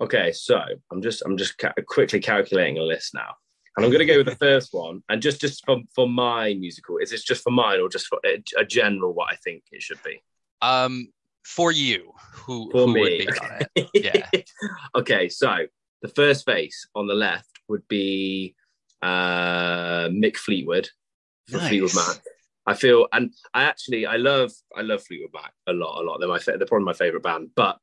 Okay, 0.02 0.34
so 0.34 0.60
I'm 0.92 1.02
just 1.02 1.22
I'm 1.26 1.38
just 1.38 1.58
ca- 1.58 1.74
quickly 1.88 2.20
calculating 2.20 2.80
a 2.80 2.84
list 2.84 3.14
now, 3.14 3.34
and 3.78 3.86
I'm 3.86 3.92
going 3.94 4.06
to 4.06 4.14
go 4.14 4.18
with 4.18 4.28
the 4.28 4.36
first 4.36 4.70
one. 4.74 5.04
And 5.08 5.22
just 5.22 5.40
just 5.40 5.66
for 5.66 5.78
for 5.96 6.10
my 6.10 6.54
musical, 6.56 6.98
is 6.98 7.12
this 7.12 7.24
just 7.24 7.44
for 7.44 7.52
mine 7.52 7.80
or 7.80 7.88
just 7.88 8.08
for 8.08 8.20
a, 8.26 8.44
a 8.58 8.66
general 8.66 9.14
what 9.14 9.32
I 9.32 9.38
think 9.38 9.64
it 9.72 9.82
should 9.82 10.04
be? 10.04 10.22
Um, 10.62 11.08
for 11.44 11.72
you, 11.72 12.12
who 12.34 12.70
For 12.72 12.88
who 12.88 12.94
me. 12.94 13.02
would 13.02 13.18
be 13.18 13.28
on 13.28 13.60
it? 13.76 13.90
Yeah. 13.94 14.42
okay, 14.96 15.30
so 15.30 15.66
the 16.02 16.08
first 16.10 16.46
face 16.46 16.88
on 16.96 17.08
the 17.08 17.14
left 17.14 17.50
would 17.68 17.88
be 17.88 18.56
uh, 19.02 20.08
Mick 20.10 20.38
Fleetwood 20.38 20.90
for 21.50 21.58
Nice. 21.58 21.70
Fleetwood 21.70 21.96
Mac. 21.96 22.22
I 22.66 22.74
feel, 22.76 23.08
and 23.12 23.34
I 23.54 23.64
actually, 23.64 24.06
I 24.06 24.18
love, 24.18 24.52
I 24.76 24.82
love 24.82 25.04
Fleetwood 25.04 25.32
Mac 25.34 25.54
a 25.68 25.74
lot, 25.74 26.02
a 26.02 26.04
lot. 26.06 26.20
They're 26.20 26.30
my, 26.30 26.40
they're 26.46 26.68
probably 26.68 26.86
my 26.86 26.94
favorite 26.94 27.24
band. 27.24 27.50
But 27.56 27.78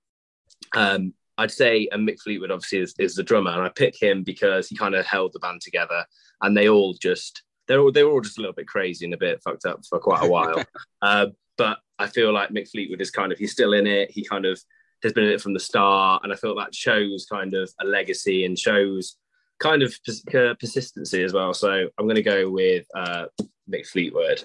um, 0.75 1.13
I'd 1.39 1.51
say, 1.51 1.89
and 1.91 2.09
Mick 2.09 2.21
Fleetwood 2.21 2.51
obviously 2.51 2.79
is, 2.79 2.95
is 2.99 3.15
the 3.15 3.23
drummer, 3.23 3.51
and 3.51 3.63
I 3.63 3.69
pick 3.69 4.01
him 4.01 4.23
because 4.23 4.69
he 4.69 4.77
kind 4.77 4.95
of 4.95 5.05
held 5.05 5.33
the 5.33 5.41
band 5.41 5.61
together, 5.61 6.05
and 6.43 6.57
they 6.57 6.69
all 6.69 6.95
just, 6.95 7.43
they're 7.67 7.81
all, 7.81 7.91
they 7.91 8.05
were 8.05 8.13
all 8.13 8.21
just 8.21 8.39
a 8.39 8.41
little 8.41 8.55
bit 8.55 8.69
crazy 8.69 9.05
and 9.05 9.15
a 9.15 9.19
bit 9.19 9.43
fucked 9.43 9.67
up 9.67 9.85
for 9.89 9.99
quite 9.99 10.25
a 10.25 10.29
while. 10.29 10.63
uh, 11.03 11.27
but 11.57 11.79
I 11.99 12.07
feel 12.07 12.33
like 12.33 12.51
Mick 12.51 12.71
Fleetwood 12.71 13.01
is 13.01 13.11
kind 13.11 13.33
of, 13.33 13.39
he's 13.39 13.53
still 13.53 13.73
in 13.73 13.87
it. 13.87 14.11
He 14.11 14.25
kind 14.25 14.45
of 14.45 14.61
has 15.03 15.13
been 15.13 15.25
in 15.25 15.33
it 15.33 15.41
from 15.41 15.55
the 15.55 15.61
start, 15.61 16.23
and 16.25 16.33
I 16.33 16.37
feel 16.37 16.55
that 16.57 16.75
shows 16.75 17.27
kind 17.31 17.55
of 17.55 17.71
a 17.81 17.87
legacy 17.87 18.45
and 18.45 18.59
shows 18.59 19.17
kind 19.59 19.83
of 19.83 19.95
pers- 20.05 20.25
uh, 20.35 20.55
persistency 20.59 21.23
as 21.23 21.33
well. 21.33 21.55
So 21.55 21.89
I'm 21.99 22.07
going 22.07 22.17
to 22.17 22.23
go 22.23 22.51
with 22.51 22.87
uh, 22.95 23.27
Mick 23.71 23.87
Fleetwood. 23.87 24.45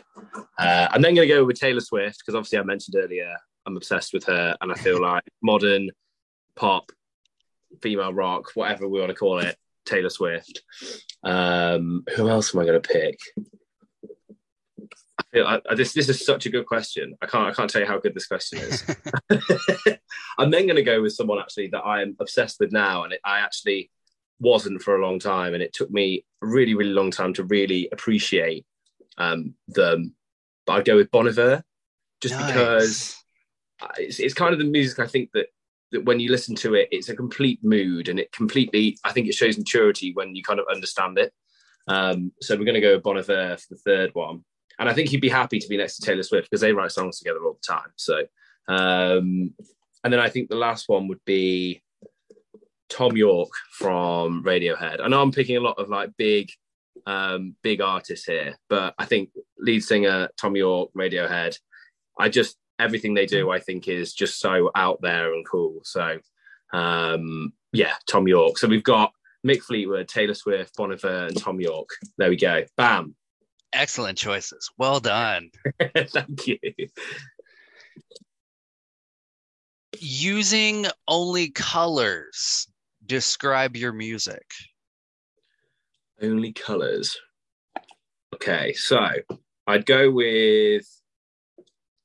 Uh, 0.57 0.87
I'm 0.91 1.01
then 1.01 1.15
going 1.15 1.27
to 1.27 1.33
go 1.33 1.45
with 1.45 1.59
Taylor 1.59 1.81
Swift 1.81 2.19
because 2.19 2.35
obviously 2.35 2.59
I 2.59 2.63
mentioned 2.63 2.95
earlier 2.97 3.35
I'm 3.65 3.77
obsessed 3.77 4.13
with 4.13 4.25
her, 4.25 4.55
and 4.61 4.71
I 4.71 4.75
feel 4.75 5.01
like 5.11 5.23
modern 5.41 5.89
pop, 6.55 6.91
female 7.81 8.13
rock, 8.13 8.51
whatever 8.55 8.87
we 8.87 8.99
want 8.99 9.09
to 9.09 9.15
call 9.15 9.39
it, 9.39 9.55
Taylor 9.85 10.09
Swift. 10.09 10.61
Um, 11.23 12.03
who 12.15 12.29
else 12.29 12.53
am 12.53 12.61
I 12.61 12.65
going 12.65 12.81
to 12.81 12.89
pick? 12.89 13.19
I 15.33 15.37
feel 15.37 15.47
I, 15.47 15.61
I- 15.69 15.75
this 15.75 15.93
this 15.93 16.09
is 16.09 16.25
such 16.25 16.45
a 16.45 16.49
good 16.49 16.65
question. 16.65 17.15
I 17.21 17.25
can't 17.25 17.47
I 17.47 17.53
can't 17.53 17.69
tell 17.69 17.81
you 17.81 17.87
how 17.87 17.99
good 17.99 18.13
this 18.13 18.27
question 18.27 18.59
is. 18.59 18.83
I'm 20.37 20.51
then 20.51 20.65
going 20.65 20.75
to 20.75 20.83
go 20.83 21.01
with 21.01 21.13
someone 21.13 21.39
actually 21.39 21.67
that 21.67 21.81
I 21.81 22.01
am 22.01 22.15
obsessed 22.19 22.59
with 22.59 22.71
now, 22.71 23.03
and 23.03 23.13
it, 23.13 23.19
I 23.23 23.39
actually 23.39 23.91
wasn't 24.39 24.81
for 24.81 24.95
a 24.95 25.05
long 25.05 25.19
time, 25.19 25.53
and 25.53 25.63
it 25.63 25.73
took 25.73 25.91
me 25.91 26.25
a 26.41 26.47
really 26.47 26.73
really 26.73 26.91
long 26.93 27.11
time 27.11 27.33
to 27.35 27.43
really 27.43 27.89
appreciate 27.91 28.65
um, 29.17 29.55
them. 29.67 30.15
But 30.65 30.73
I'd 30.73 30.85
go 30.85 30.95
with 30.95 31.11
Bon 31.11 31.27
Iver, 31.27 31.63
just 32.21 32.35
Nice. 32.35 32.47
because 32.47 33.23
it's, 33.97 34.19
it's 34.19 34.33
kind 34.33 34.53
of 34.53 34.59
the 34.59 34.65
music 34.65 34.99
I 34.99 35.07
think 35.07 35.31
that 35.33 35.47
that 35.91 36.05
when 36.05 36.19
you 36.19 36.31
listen 36.31 36.55
to 36.55 36.75
it, 36.75 36.87
it's 36.91 37.09
a 37.09 37.15
complete 37.15 37.59
mood, 37.63 38.09
and 38.09 38.19
it 38.19 38.31
completely 38.31 38.97
I 39.03 39.11
think 39.11 39.27
it 39.27 39.35
shows 39.35 39.57
maturity 39.57 40.11
when 40.13 40.35
you 40.35 40.43
kind 40.43 40.59
of 40.59 40.65
understand 40.71 41.17
it. 41.17 41.33
Um, 41.87 42.31
so 42.41 42.55
we're 42.55 42.65
going 42.65 42.75
to 42.75 42.81
go 42.81 42.93
with 42.93 43.03
Bon 43.03 43.17
Iver 43.17 43.57
for 43.57 43.67
the 43.73 43.79
third 43.79 44.11
one, 44.13 44.45
and 44.79 44.89
I 44.89 44.93
think 44.93 45.09
he'd 45.09 45.21
be 45.21 45.29
happy 45.29 45.59
to 45.59 45.67
be 45.67 45.77
next 45.77 45.97
to 45.97 46.05
Taylor 46.05 46.23
Swift 46.23 46.49
because 46.49 46.61
they 46.61 46.73
write 46.73 46.91
songs 46.91 47.19
together 47.19 47.43
all 47.43 47.53
the 47.61 47.73
time. 47.73 47.91
So, 47.95 48.19
um, 48.67 49.53
and 50.03 50.11
then 50.11 50.19
I 50.19 50.29
think 50.29 50.49
the 50.49 50.55
last 50.55 50.89
one 50.89 51.07
would 51.07 51.23
be 51.25 51.81
Thom 52.89 53.15
Yorke 53.15 53.53
from 53.73 54.43
Radiohead. 54.43 55.01
I 55.01 55.07
know 55.07 55.21
I'm 55.21 55.31
picking 55.31 55.57
a 55.57 55.61
lot 55.61 55.77
of 55.77 55.89
like 55.89 56.11
big, 56.17 56.49
um, 57.05 57.55
big 57.61 57.81
artists 57.81 58.25
here, 58.25 58.57
but 58.69 58.93
I 58.97 59.05
think 59.05 59.29
lead 59.59 59.83
singer 59.83 60.29
Thom 60.39 60.55
Yorke, 60.55 60.91
Radiohead. 60.93 61.57
I 62.19 62.29
just 62.29 62.57
everything 62.79 63.13
they 63.13 63.25
do, 63.25 63.51
I 63.51 63.59
think, 63.59 63.87
is 63.87 64.13
just 64.13 64.39
so 64.39 64.71
out 64.75 64.99
there 65.01 65.33
and 65.33 65.47
cool. 65.47 65.81
So, 65.83 66.17
um, 66.73 67.53
yeah, 67.71 67.93
Thom 68.07 68.27
Yorke. 68.27 68.57
So 68.57 68.67
we've 68.67 68.83
got 68.83 69.13
Mick 69.45 69.61
Fleetwood, 69.61 70.07
Taylor 70.07 70.33
Swift, 70.33 70.75
Bon 70.75 70.91
Iver, 70.91 71.27
and 71.27 71.37
Thom 71.37 71.61
Yorke. 71.61 71.89
There 72.17 72.29
we 72.29 72.35
go. 72.35 72.63
Bam. 72.77 73.15
Excellent 73.73 74.17
choices. 74.17 74.69
Well 74.77 74.99
done. 74.99 75.49
Thank 75.95 76.47
you. 76.47 76.59
Using 79.99 80.87
only 81.07 81.49
colors, 81.49 82.67
describe 83.05 83.75
your 83.75 83.93
music. 83.93 84.45
Only 86.21 86.53
colors. 86.53 87.17
Okay, 88.35 88.73
so 88.73 89.07
I'd 89.67 89.85
go 89.85 90.11
with 90.11 90.85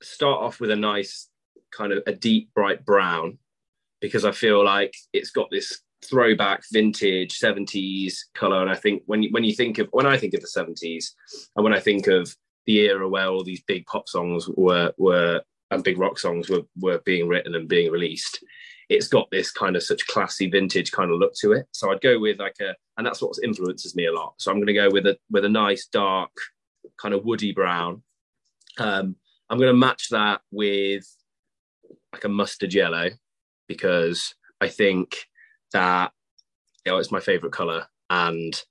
start 0.03 0.43
off 0.43 0.61
with 0.61 0.71
a 0.71 0.77
nice 0.77 1.29
kind 1.71 1.93
of 1.93 2.03
a 2.07 2.13
deep 2.13 2.53
bright 2.55 2.85
brown 2.85 3.39
because 4.01 4.25
I 4.25 4.33
feel 4.33 4.65
like 4.65 4.95
it's 5.13 5.31
got 5.31 5.49
this 5.51 5.81
throwback 6.09 6.63
vintage 6.73 7.39
70s 7.39 8.15
color 8.35 8.61
and 8.63 8.71
I 8.71 8.75
think 8.75 9.03
when 9.07 9.23
you, 9.23 9.31
when 9.31 9.45
you 9.45 9.55
think 9.55 9.79
of 9.79 9.89
when 9.91 10.07
I 10.07 10.17
think 10.17 10.35
of 10.35 10.41
the 10.41 10.47
70s 10.47 11.13
and 11.55 11.65
when 11.65 11.75
I 11.75 11.81
think 11.81 12.07
of 12.07 12.35
the 12.67 12.81
era 12.81 13.09
where 13.09 13.29
all 13.29 13.45
these 13.45 13.63
big 13.67 13.87
pop 13.87 14.09
songs 14.09 14.49
were 14.49 14.93
were 14.99 15.43
and 15.71 15.85
big 15.85 15.99
rock 15.99 16.19
songs 16.19 16.49
were 16.49 16.63
were 16.81 17.01
being 17.05 17.29
written 17.29 17.55
and 17.55 17.69
being 17.69 17.91
released 17.91 18.41
it's 18.89 19.09
got 19.09 19.31
this 19.31 19.51
kind 19.51 19.77
of 19.77 19.83
such 19.83 20.07
classy 20.07 20.49
vintage 20.49 20.93
kind 20.93 21.11
of 21.11 21.19
look 21.19 21.35
to 21.35 21.53
it. 21.53 21.67
So 21.73 21.91
I'd 21.91 22.01
go 22.01 22.19
with 22.19 22.39
like 22.39 22.57
a 22.61 22.75
and 22.97 23.07
that's 23.07 23.21
what 23.21 23.37
influences 23.43 23.97
me 23.97 24.07
a 24.07 24.13
lot. 24.13 24.35
So 24.39 24.51
I'm 24.51 24.59
going 24.59 24.69
to 24.69 24.73
go 24.73 24.91
with 24.91 25.07
a 25.07 25.19
with 25.31 25.45
a 25.45 25.49
nice 25.49 25.87
dark 25.87 26.31
kind 27.01 27.15
of 27.15 27.25
woody 27.25 27.53
brown. 27.53 28.03
Um 28.79 29.17
I'm 29.49 29.59
going 29.59 29.73
to 29.73 29.79
match 29.79 30.09
that 30.11 30.41
with 30.51 31.05
like 32.13 32.25
a 32.25 32.29
mustard 32.29 32.75
yellow 32.75 33.11
because 33.69 34.35
I 34.61 34.69
think 34.69 35.17
that 35.77 36.13
you 36.85 36.93
know 36.93 36.99
it's 36.99 37.13
my 37.13 37.21
favorite 37.21 37.53
color 37.53 37.87
and 38.09 38.63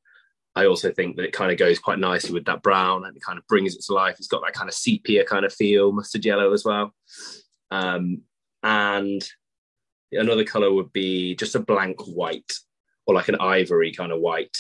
I 0.56 0.66
also 0.66 0.92
think 0.92 1.18
that 1.18 1.26
it 1.26 1.34
kind 1.34 1.52
of 1.52 1.58
goes 1.58 1.80
quite 1.80 2.00
nicely 2.00 2.34
with 2.34 2.46
that 2.46 2.64
brown 2.64 3.06
and 3.06 3.16
it 3.16 3.22
kind 3.22 3.38
of 3.38 3.46
brings 3.46 3.76
it 3.76 3.82
to 3.84 3.94
life. 3.94 4.16
It's 4.18 4.30
got 4.30 4.42
that 4.42 4.54
kind 4.54 4.70
of 4.70 4.74
sepia 4.74 5.26
kind 5.26 5.44
of 5.44 5.54
feel, 5.54 5.92
mustard 5.92 6.24
yellow 6.24 6.54
as 6.54 6.64
well. 6.64 6.94
Um, 7.72 8.22
and 8.64 9.22
another 10.14 10.46
color 10.46 10.72
would 10.72 10.94
be 10.94 11.36
just 11.36 11.56
a 11.56 11.60
blank 11.60 12.00
white 12.08 12.54
or 13.06 13.14
like 13.14 13.28
an 13.28 13.36
ivory 13.42 13.92
kind 13.92 14.14
of 14.14 14.22
white 14.22 14.56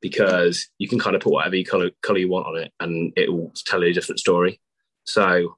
because 0.00 0.68
you 0.78 0.88
can 0.88 0.98
kind 0.98 1.14
of 1.14 1.20
put 1.20 1.34
whatever 1.34 1.56
you 1.56 1.66
color, 1.66 1.90
color 2.02 2.18
you 2.18 2.30
want 2.30 2.46
on 2.46 2.56
it 2.56 2.72
and 2.80 3.12
it 3.14 3.30
will 3.30 3.52
tell 3.66 3.84
you 3.84 3.90
a 3.90 3.92
different 3.92 4.18
story. 4.18 4.58
So 5.04 5.56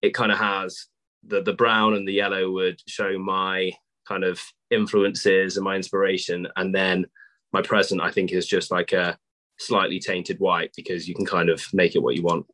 it 0.00 0.14
kind 0.14 0.32
of 0.32 0.38
has 0.38 0.86
the 1.22 1.42
the 1.42 1.52
brown 1.52 1.92
and 1.92 2.08
the 2.08 2.14
yellow 2.14 2.50
would 2.50 2.80
show 2.88 3.18
my 3.18 3.72
kind 4.08 4.24
of 4.24 4.40
influences 4.70 5.56
and 5.56 5.64
my 5.64 5.76
inspiration 5.76 6.46
and 6.56 6.74
then 6.74 7.06
my 7.52 7.62
present 7.62 8.00
i 8.00 8.10
think 8.10 8.32
is 8.32 8.46
just 8.46 8.70
like 8.70 8.92
a 8.92 9.16
slightly 9.58 9.98
tainted 9.98 10.38
white 10.38 10.70
because 10.76 11.08
you 11.08 11.14
can 11.14 11.24
kind 11.24 11.48
of 11.48 11.64
make 11.72 11.94
it 11.94 12.02
what 12.02 12.16
you 12.16 12.22
want 12.22 12.46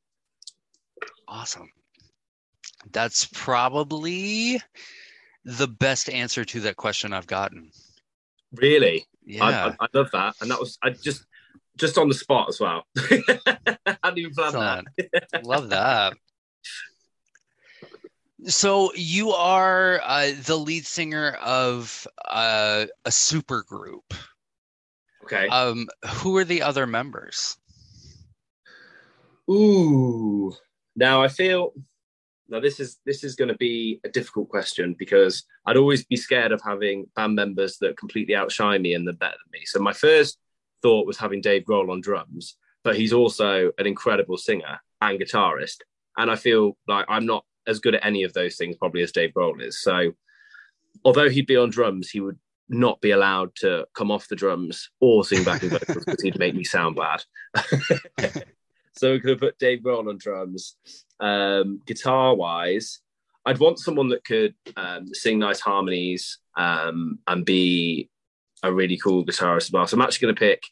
Awesome. 1.32 1.70
That's 2.92 3.26
probably 3.32 4.60
the 5.46 5.66
best 5.66 6.10
answer 6.10 6.44
to 6.44 6.60
that 6.60 6.76
question 6.76 7.14
I've 7.14 7.26
gotten. 7.26 7.70
really 8.52 9.06
Yeah. 9.24 9.44
I, 9.44 9.68
I, 9.68 9.76
I 9.80 9.86
love 9.94 10.10
that 10.12 10.34
and 10.42 10.50
that 10.50 10.60
was 10.60 10.78
i 10.82 10.90
just 10.90 11.24
just 11.78 11.96
on 11.96 12.08
the 12.08 12.14
spot 12.14 12.48
as 12.50 12.60
well 12.60 12.84
even 14.14 14.34
planned 14.34 14.88
that 14.98 15.42
Love 15.44 15.70
that. 15.70 16.12
So 18.46 18.92
you 18.94 19.30
are 19.30 20.00
uh, 20.04 20.32
the 20.44 20.56
lead 20.56 20.84
singer 20.86 21.36
of 21.42 22.06
uh, 22.28 22.86
a 23.04 23.12
super 23.12 23.62
group. 23.62 24.14
okay 25.24 25.48
Um, 25.48 25.88
who 26.06 26.36
are 26.36 26.44
the 26.44 26.62
other 26.62 26.86
members? 26.86 27.56
Ooh. 29.50 30.52
Now 30.96 31.22
I 31.22 31.28
feel 31.28 31.72
now 32.48 32.60
this 32.60 32.80
is 32.80 32.98
this 33.06 33.24
is 33.24 33.34
going 33.36 33.48
to 33.48 33.56
be 33.56 34.00
a 34.04 34.08
difficult 34.08 34.48
question 34.48 34.94
because 34.98 35.44
I'd 35.66 35.76
always 35.76 36.04
be 36.04 36.16
scared 36.16 36.52
of 36.52 36.60
having 36.64 37.06
band 37.14 37.34
members 37.34 37.78
that 37.78 37.96
completely 37.96 38.34
outshine 38.34 38.82
me 38.82 38.94
and 38.94 39.06
they're 39.06 39.14
better 39.14 39.36
than 39.44 39.60
me. 39.60 39.64
So 39.64 39.80
my 39.80 39.92
first 39.92 40.38
thought 40.82 41.06
was 41.06 41.16
having 41.16 41.40
Dave 41.40 41.62
Grohl 41.62 41.90
on 41.90 42.00
drums, 42.00 42.56
but 42.82 42.96
he's 42.96 43.12
also 43.12 43.70
an 43.78 43.86
incredible 43.86 44.36
singer 44.36 44.80
and 45.00 45.18
guitarist, 45.18 45.78
and 46.16 46.30
I 46.30 46.36
feel 46.36 46.76
like 46.88 47.06
I'm 47.08 47.26
not 47.26 47.44
as 47.66 47.78
good 47.78 47.94
at 47.94 48.04
any 48.04 48.22
of 48.22 48.32
those 48.32 48.56
things 48.56 48.76
probably 48.76 49.02
as 49.02 49.12
Dave 49.12 49.32
Grohl 49.34 49.62
is. 49.62 49.80
So 49.82 50.12
although 51.04 51.28
he'd 51.28 51.46
be 51.46 51.56
on 51.56 51.70
drums, 51.70 52.10
he 52.10 52.20
would 52.20 52.38
not 52.68 53.00
be 53.00 53.10
allowed 53.10 53.54
to 53.56 53.86
come 53.94 54.10
off 54.10 54.28
the 54.28 54.36
drums 54.36 54.90
or 55.00 55.24
sing 55.24 55.44
backing 55.44 55.70
vocals 55.70 56.04
because 56.04 56.22
he'd 56.22 56.38
make 56.38 56.54
me 56.54 56.64
sound 56.64 56.96
bad. 56.96 57.22
so 58.94 59.10
we're 59.10 59.18
going 59.18 59.36
to 59.36 59.36
put 59.36 59.58
Dave 59.58 59.80
Grohl 59.80 60.08
on 60.08 60.18
drums. 60.18 60.76
Um, 61.20 61.80
guitar 61.86 62.34
wise, 62.34 63.00
I'd 63.44 63.58
want 63.58 63.78
someone 63.78 64.08
that 64.08 64.24
could 64.24 64.54
um, 64.76 65.12
sing 65.12 65.38
nice 65.38 65.60
harmonies 65.60 66.38
um, 66.56 67.18
and 67.26 67.44
be 67.44 68.08
a 68.62 68.72
really 68.72 68.96
cool 68.96 69.24
guitarist 69.24 69.64
as 69.64 69.72
well. 69.72 69.86
So 69.86 69.96
I'm 69.96 70.02
actually 70.02 70.26
going 70.26 70.34
to 70.36 70.38
pick 70.38 70.62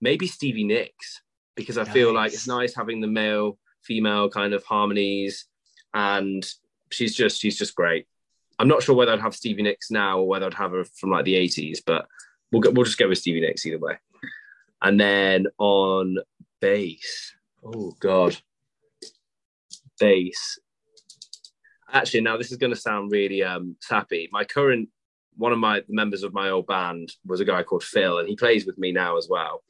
maybe 0.00 0.26
Stevie 0.26 0.64
Nicks 0.64 1.22
because 1.54 1.78
I 1.78 1.84
feel 1.84 2.12
like 2.12 2.32
it's 2.32 2.46
nice 2.46 2.74
having 2.74 3.00
the 3.00 3.06
male 3.06 3.58
female 3.82 4.28
kind 4.28 4.52
of 4.52 4.64
harmonies 4.64 5.46
and 5.96 6.46
she's 6.90 7.16
just 7.16 7.40
she's 7.40 7.56
just 7.56 7.74
great. 7.74 8.06
I'm 8.58 8.68
not 8.68 8.82
sure 8.82 8.94
whether 8.94 9.12
I'd 9.12 9.20
have 9.20 9.34
Stevie 9.34 9.62
Nicks 9.62 9.90
now 9.90 10.18
or 10.20 10.28
whether 10.28 10.46
I'd 10.46 10.54
have 10.54 10.72
her 10.72 10.84
from 10.84 11.10
like 11.10 11.24
the 11.24 11.34
80s, 11.34 11.78
but 11.84 12.06
we'll 12.52 12.60
go, 12.60 12.70
we'll 12.70 12.84
just 12.84 12.98
go 12.98 13.08
with 13.08 13.18
Stevie 13.18 13.40
Nicks 13.40 13.64
either 13.66 13.78
way. 13.78 13.96
And 14.82 15.00
then 15.00 15.46
on 15.58 16.18
bass, 16.60 17.34
oh 17.64 17.96
god, 17.98 18.36
bass. 19.98 20.58
Actually, 21.90 22.20
now 22.20 22.36
this 22.36 22.52
is 22.52 22.58
going 22.58 22.74
to 22.74 22.78
sound 22.78 23.10
really 23.10 23.42
um, 23.42 23.76
sappy. 23.80 24.28
My 24.30 24.44
current 24.44 24.90
one 25.38 25.52
of 25.52 25.58
my 25.58 25.82
members 25.88 26.22
of 26.22 26.34
my 26.34 26.50
old 26.50 26.66
band 26.66 27.12
was 27.24 27.40
a 27.40 27.44
guy 27.44 27.62
called 27.62 27.84
Phil, 27.84 28.18
and 28.18 28.28
he 28.28 28.36
plays 28.36 28.66
with 28.66 28.76
me 28.76 28.92
now 28.92 29.16
as 29.16 29.28
well. 29.30 29.62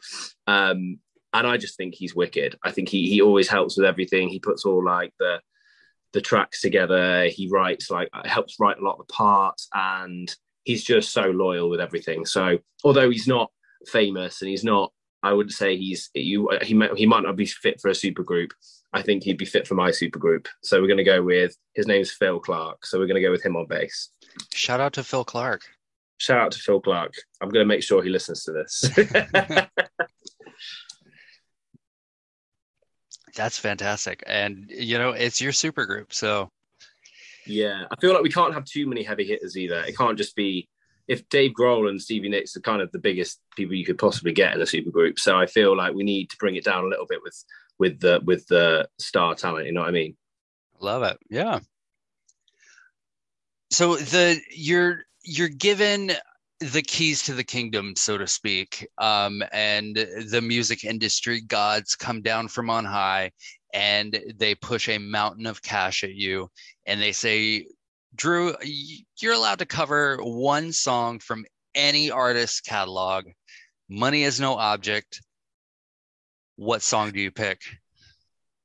Um, 0.49 0.99
and 1.33 1.47
I 1.47 1.57
just 1.57 1.77
think 1.77 1.95
he's 1.95 2.17
wicked. 2.17 2.57
I 2.65 2.73
think 2.73 2.89
he 2.89 3.09
he 3.09 3.21
always 3.21 3.49
helps 3.49 3.77
with 3.77 3.87
everything. 3.87 4.29
He 4.29 4.41
puts 4.41 4.65
all 4.65 4.85
like 4.85 5.12
the 5.21 5.41
the 6.12 6.21
tracks 6.21 6.61
together. 6.61 7.27
He 7.27 7.49
writes 7.49 7.90
like 7.90 8.09
helps 8.25 8.57
write 8.59 8.79
a 8.79 8.85
lot 8.85 8.99
of 8.99 9.07
the 9.07 9.12
parts, 9.12 9.69
and 9.75 10.35
he's 10.64 10.85
just 10.85 11.12
so 11.12 11.23
loyal 11.23 11.71
with 11.71 11.81
everything. 11.81 12.27
So 12.27 12.59
although 12.85 13.11
he's 13.11 13.29
not 13.29 13.51
famous 13.87 14.42
and 14.42 14.51
he's 14.51 14.64
not, 14.64 14.92
I 15.23 15.33
would 15.33 15.51
say 15.51 15.77
he's 15.77 16.11
you 16.14 16.51
he 16.62 16.75
might 16.75 16.97
he 16.97 17.07
might 17.07 17.23
not 17.23 17.37
be 17.37 17.47
fit 17.47 17.81
for 17.81 17.88
a 17.88 17.95
super 17.95 18.23
group. 18.23 18.53
I 18.92 19.03
think 19.03 19.25
he'd 19.25 19.38
be 19.38 19.45
fit 19.45 19.66
for 19.66 19.75
my 19.75 19.90
super 19.90 20.19
group. 20.19 20.49
So 20.62 20.81
we're 20.81 20.87
going 20.87 20.97
to 20.97 21.05
go 21.05 21.23
with 21.23 21.57
his 21.75 21.87
name's 21.87 22.12
Phil 22.12 22.40
Clark. 22.40 22.87
So 22.87 22.99
we're 22.99 23.07
going 23.07 23.21
to 23.21 23.27
go 23.27 23.31
with 23.31 23.45
him 23.45 23.57
on 23.57 23.66
bass. 23.66 24.09
Shout 24.55 24.81
out 24.81 24.95
to 24.95 25.05
Phil 25.05 25.25
Clark. 25.25 25.62
Shout 26.19 26.38
out 26.38 26.53
to 26.53 26.59
Phil 26.59 26.81
Clark. 26.81 27.12
I'm 27.42 27.51
going 27.51 27.64
to 27.64 27.69
make 27.69 27.83
sure 27.83 28.03
he 28.03 28.09
listens 28.09 28.45
to 28.45 28.53
this. 28.53 28.88
That's 33.37 33.59
fantastic. 33.59 34.25
And 34.27 34.66
you 34.70 34.99
know, 34.99 35.11
it's 35.11 35.40
your 35.40 35.53
super 35.53 35.87
group, 35.87 36.12
so 36.12 36.51
yeah, 37.46 37.85
I 37.90 38.01
feel 38.01 38.12
like 38.12 38.22
we 38.22 38.31
can't 38.31 38.55
have 38.55 38.64
too 38.64 38.87
many 38.87 39.03
heavy 39.03 39.25
hitters 39.25 39.57
either. 39.57 39.81
It 39.81 39.96
can't 39.96 40.18
just 40.18 40.35
be 40.35 40.68
if 41.09 41.29
Dave 41.29 41.53
Grohl 41.53 41.88
and 41.88 42.03
Stevie 42.03 42.29
Nicks 42.29 42.57
are 42.57 42.61
kind 42.61 42.83
of 42.83 42.90
the 42.90 42.99
biggest 42.99 43.40
people 43.57 43.77
you 43.77 43.85
could 43.85 43.99
possibly 43.99 44.33
get 44.33 44.55
in 44.55 44.61
a 44.61 44.66
super 44.66 44.90
group. 44.90 45.20
So 45.20 45.37
I 45.37 45.46
feel 45.46 45.77
like 45.77 45.94
we 45.94 46.03
need 46.03 46.31
to 46.31 46.37
bring 46.38 46.57
it 46.57 46.64
down 46.64 46.85
a 46.85 46.88
little 46.88 47.07
bit 47.07 47.20
with 47.22 47.44
with 47.79 48.01
the 48.01 48.20
with 48.25 48.46
the 48.49 48.88
star 48.99 49.35
talent. 49.35 49.66
You 49.66 49.72
know 49.72 49.81
what 49.81 49.88
I 49.88 49.92
mean? 49.92 50.16
Love 50.81 51.03
it. 51.05 51.18
Yeah. 51.31 51.61
So 53.70 53.96
the 53.96 54.40
you're 54.51 55.05
you're 55.22 55.49
given 55.49 56.12
the 56.61 56.83
keys 56.83 57.23
to 57.25 57.35
the 57.35 57.45
kingdom, 57.45 57.95
so 57.97 58.16
to 58.16 58.27
speak, 58.27 58.87
um, 58.99 59.42
and 59.53 59.95
the 59.95 60.40
music 60.42 60.85
industry 60.85 61.40
gods 61.40 61.95
come 61.95 62.23
down 62.23 62.49
from 62.49 62.71
on 62.71 62.85
high 62.85 63.31
and 63.75 64.19
they 64.37 64.55
push 64.55 64.88
a 64.88 64.99
mountain 64.99 65.47
of 65.47 65.62
cash 65.62 66.03
at 66.03 66.14
you 66.14 66.51
and 66.87 67.01
they 67.01 67.12
say, 67.12 67.66
Drew, 68.14 68.55
you're 69.21 69.35
allowed 69.35 69.59
to 69.59 69.66
cover 69.66 70.19
one 70.23 70.73
song 70.73 71.19
from 71.19 71.45
any 71.75 72.11
artist's 72.11 72.62
catalog. 72.62 73.27
Money 73.90 74.23
is 74.23 74.40
no 74.40 74.55
object. 74.55 75.21
What 76.57 76.81
song 76.81 77.11
do 77.11 77.21
you 77.21 77.31
pick? 77.31 77.61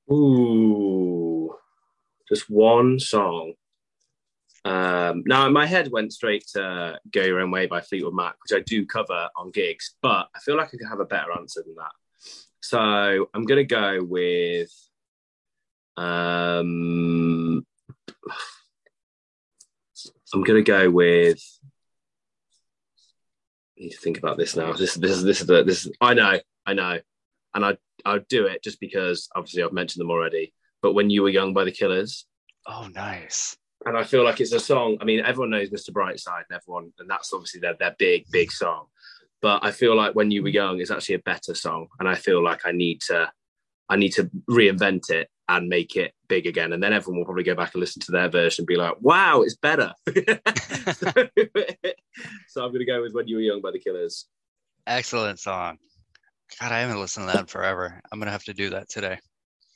Ooh, 0.09 1.53
just 2.29 2.49
one 2.49 2.99
song. 2.99 3.53
Um, 4.63 5.23
now, 5.25 5.49
my 5.49 5.65
head 5.65 5.91
went 5.91 6.13
straight 6.13 6.45
to 6.53 6.99
Go 7.11 7.23
Your 7.23 7.39
Own 7.39 7.51
Way 7.51 7.65
by 7.65 7.81
Fleetwood 7.81 8.13
Mac, 8.13 8.35
which 8.43 8.57
I 8.57 8.63
do 8.63 8.85
cover 8.85 9.29
on 9.35 9.51
gigs, 9.51 9.95
but 10.01 10.29
I 10.35 10.39
feel 10.39 10.55
like 10.55 10.67
I 10.67 10.77
could 10.77 10.87
have 10.87 10.99
a 10.99 11.05
better 11.05 11.31
answer 11.31 11.63
than 11.65 11.75
that. 11.75 11.91
So 12.61 13.29
I'm 13.33 13.45
going 13.45 13.57
to 13.57 13.63
go 13.63 14.03
with. 14.03 14.71
Um, 15.97 17.65
I'm 20.33 20.43
going 20.43 20.63
to 20.63 20.71
go 20.71 20.89
with. 20.89 21.41
I 23.77 23.83
need 23.83 23.91
to 23.91 23.97
think 23.97 24.19
about 24.19 24.37
this 24.37 24.55
now. 24.55 24.73
This, 24.73 24.93
this 24.93 25.11
is 25.11 25.23
this 25.23 25.41
is 25.41 25.47
the 25.47 25.63
this. 25.63 25.87
Is, 25.87 25.91
I 25.99 26.13
know, 26.13 26.39
I 26.67 26.73
know, 26.73 26.99
and 27.55 27.65
I 27.65 27.77
I'd 28.05 28.27
do 28.27 28.45
it 28.45 28.63
just 28.63 28.79
because 28.79 29.27
obviously 29.35 29.63
I've 29.63 29.73
mentioned 29.73 30.01
them 30.01 30.11
already. 30.11 30.53
But 30.83 30.93
when 30.93 31.09
you 31.09 31.23
were 31.23 31.29
young 31.29 31.53
by 31.53 31.63
the 31.63 31.71
Killers. 31.71 32.25
Oh, 32.67 32.87
nice 32.93 33.57
and 33.85 33.97
I 33.97 34.03
feel 34.03 34.23
like 34.23 34.39
it's 34.39 34.53
a 34.53 34.59
song. 34.59 34.97
I 35.01 35.05
mean, 35.05 35.21
everyone 35.21 35.49
knows 35.49 35.69
Mr. 35.69 35.91
Brightside, 35.91 36.43
and 36.49 36.55
everyone, 36.55 36.93
and 36.99 37.09
that's 37.09 37.33
obviously 37.33 37.59
their 37.59 37.75
their 37.75 37.95
big 37.97 38.25
big 38.31 38.51
song. 38.51 38.85
But 39.41 39.63
I 39.63 39.71
feel 39.71 39.95
like 39.95 40.13
when 40.13 40.29
you 40.29 40.43
were 40.43 40.49
young 40.49 40.79
is 40.79 40.91
actually 40.91 41.15
a 41.15 41.19
better 41.19 41.55
song, 41.55 41.87
and 41.99 42.07
I 42.07 42.15
feel 42.15 42.43
like 42.43 42.65
I 42.65 42.71
need 42.71 43.01
to, 43.07 43.31
I 43.89 43.95
need 43.95 44.11
to 44.13 44.29
reinvent 44.49 45.09
it 45.09 45.29
and 45.49 45.67
make 45.67 45.95
it 45.95 46.13
big 46.27 46.45
again, 46.45 46.73
and 46.73 46.81
then 46.81 46.93
everyone 46.93 47.19
will 47.19 47.25
probably 47.25 47.43
go 47.43 47.55
back 47.55 47.73
and 47.73 47.81
listen 47.81 48.01
to 48.03 48.11
their 48.11 48.29
version 48.29 48.63
and 48.63 48.67
be 48.67 48.75
like, 48.75 48.95
"Wow, 49.01 49.41
it's 49.41 49.55
better." 49.55 49.93
so, 50.07 51.11
so 52.47 52.63
I'm 52.63 52.71
going 52.71 52.79
to 52.79 52.85
go 52.85 53.01
with 53.01 53.13
"When 53.13 53.27
You 53.27 53.37
Were 53.37 53.41
Young" 53.41 53.61
by 53.61 53.71
the 53.71 53.79
Killers. 53.79 54.27
Excellent 54.85 55.39
song. 55.39 55.77
God, 56.59 56.71
I 56.71 56.79
haven't 56.79 56.99
listened 56.99 57.29
to 57.29 57.37
that 57.37 57.49
forever. 57.49 58.01
I'm 58.11 58.19
going 58.19 58.27
to 58.27 58.31
have 58.31 58.43
to 58.45 58.53
do 58.53 58.71
that 58.71 58.89
today. 58.89 59.19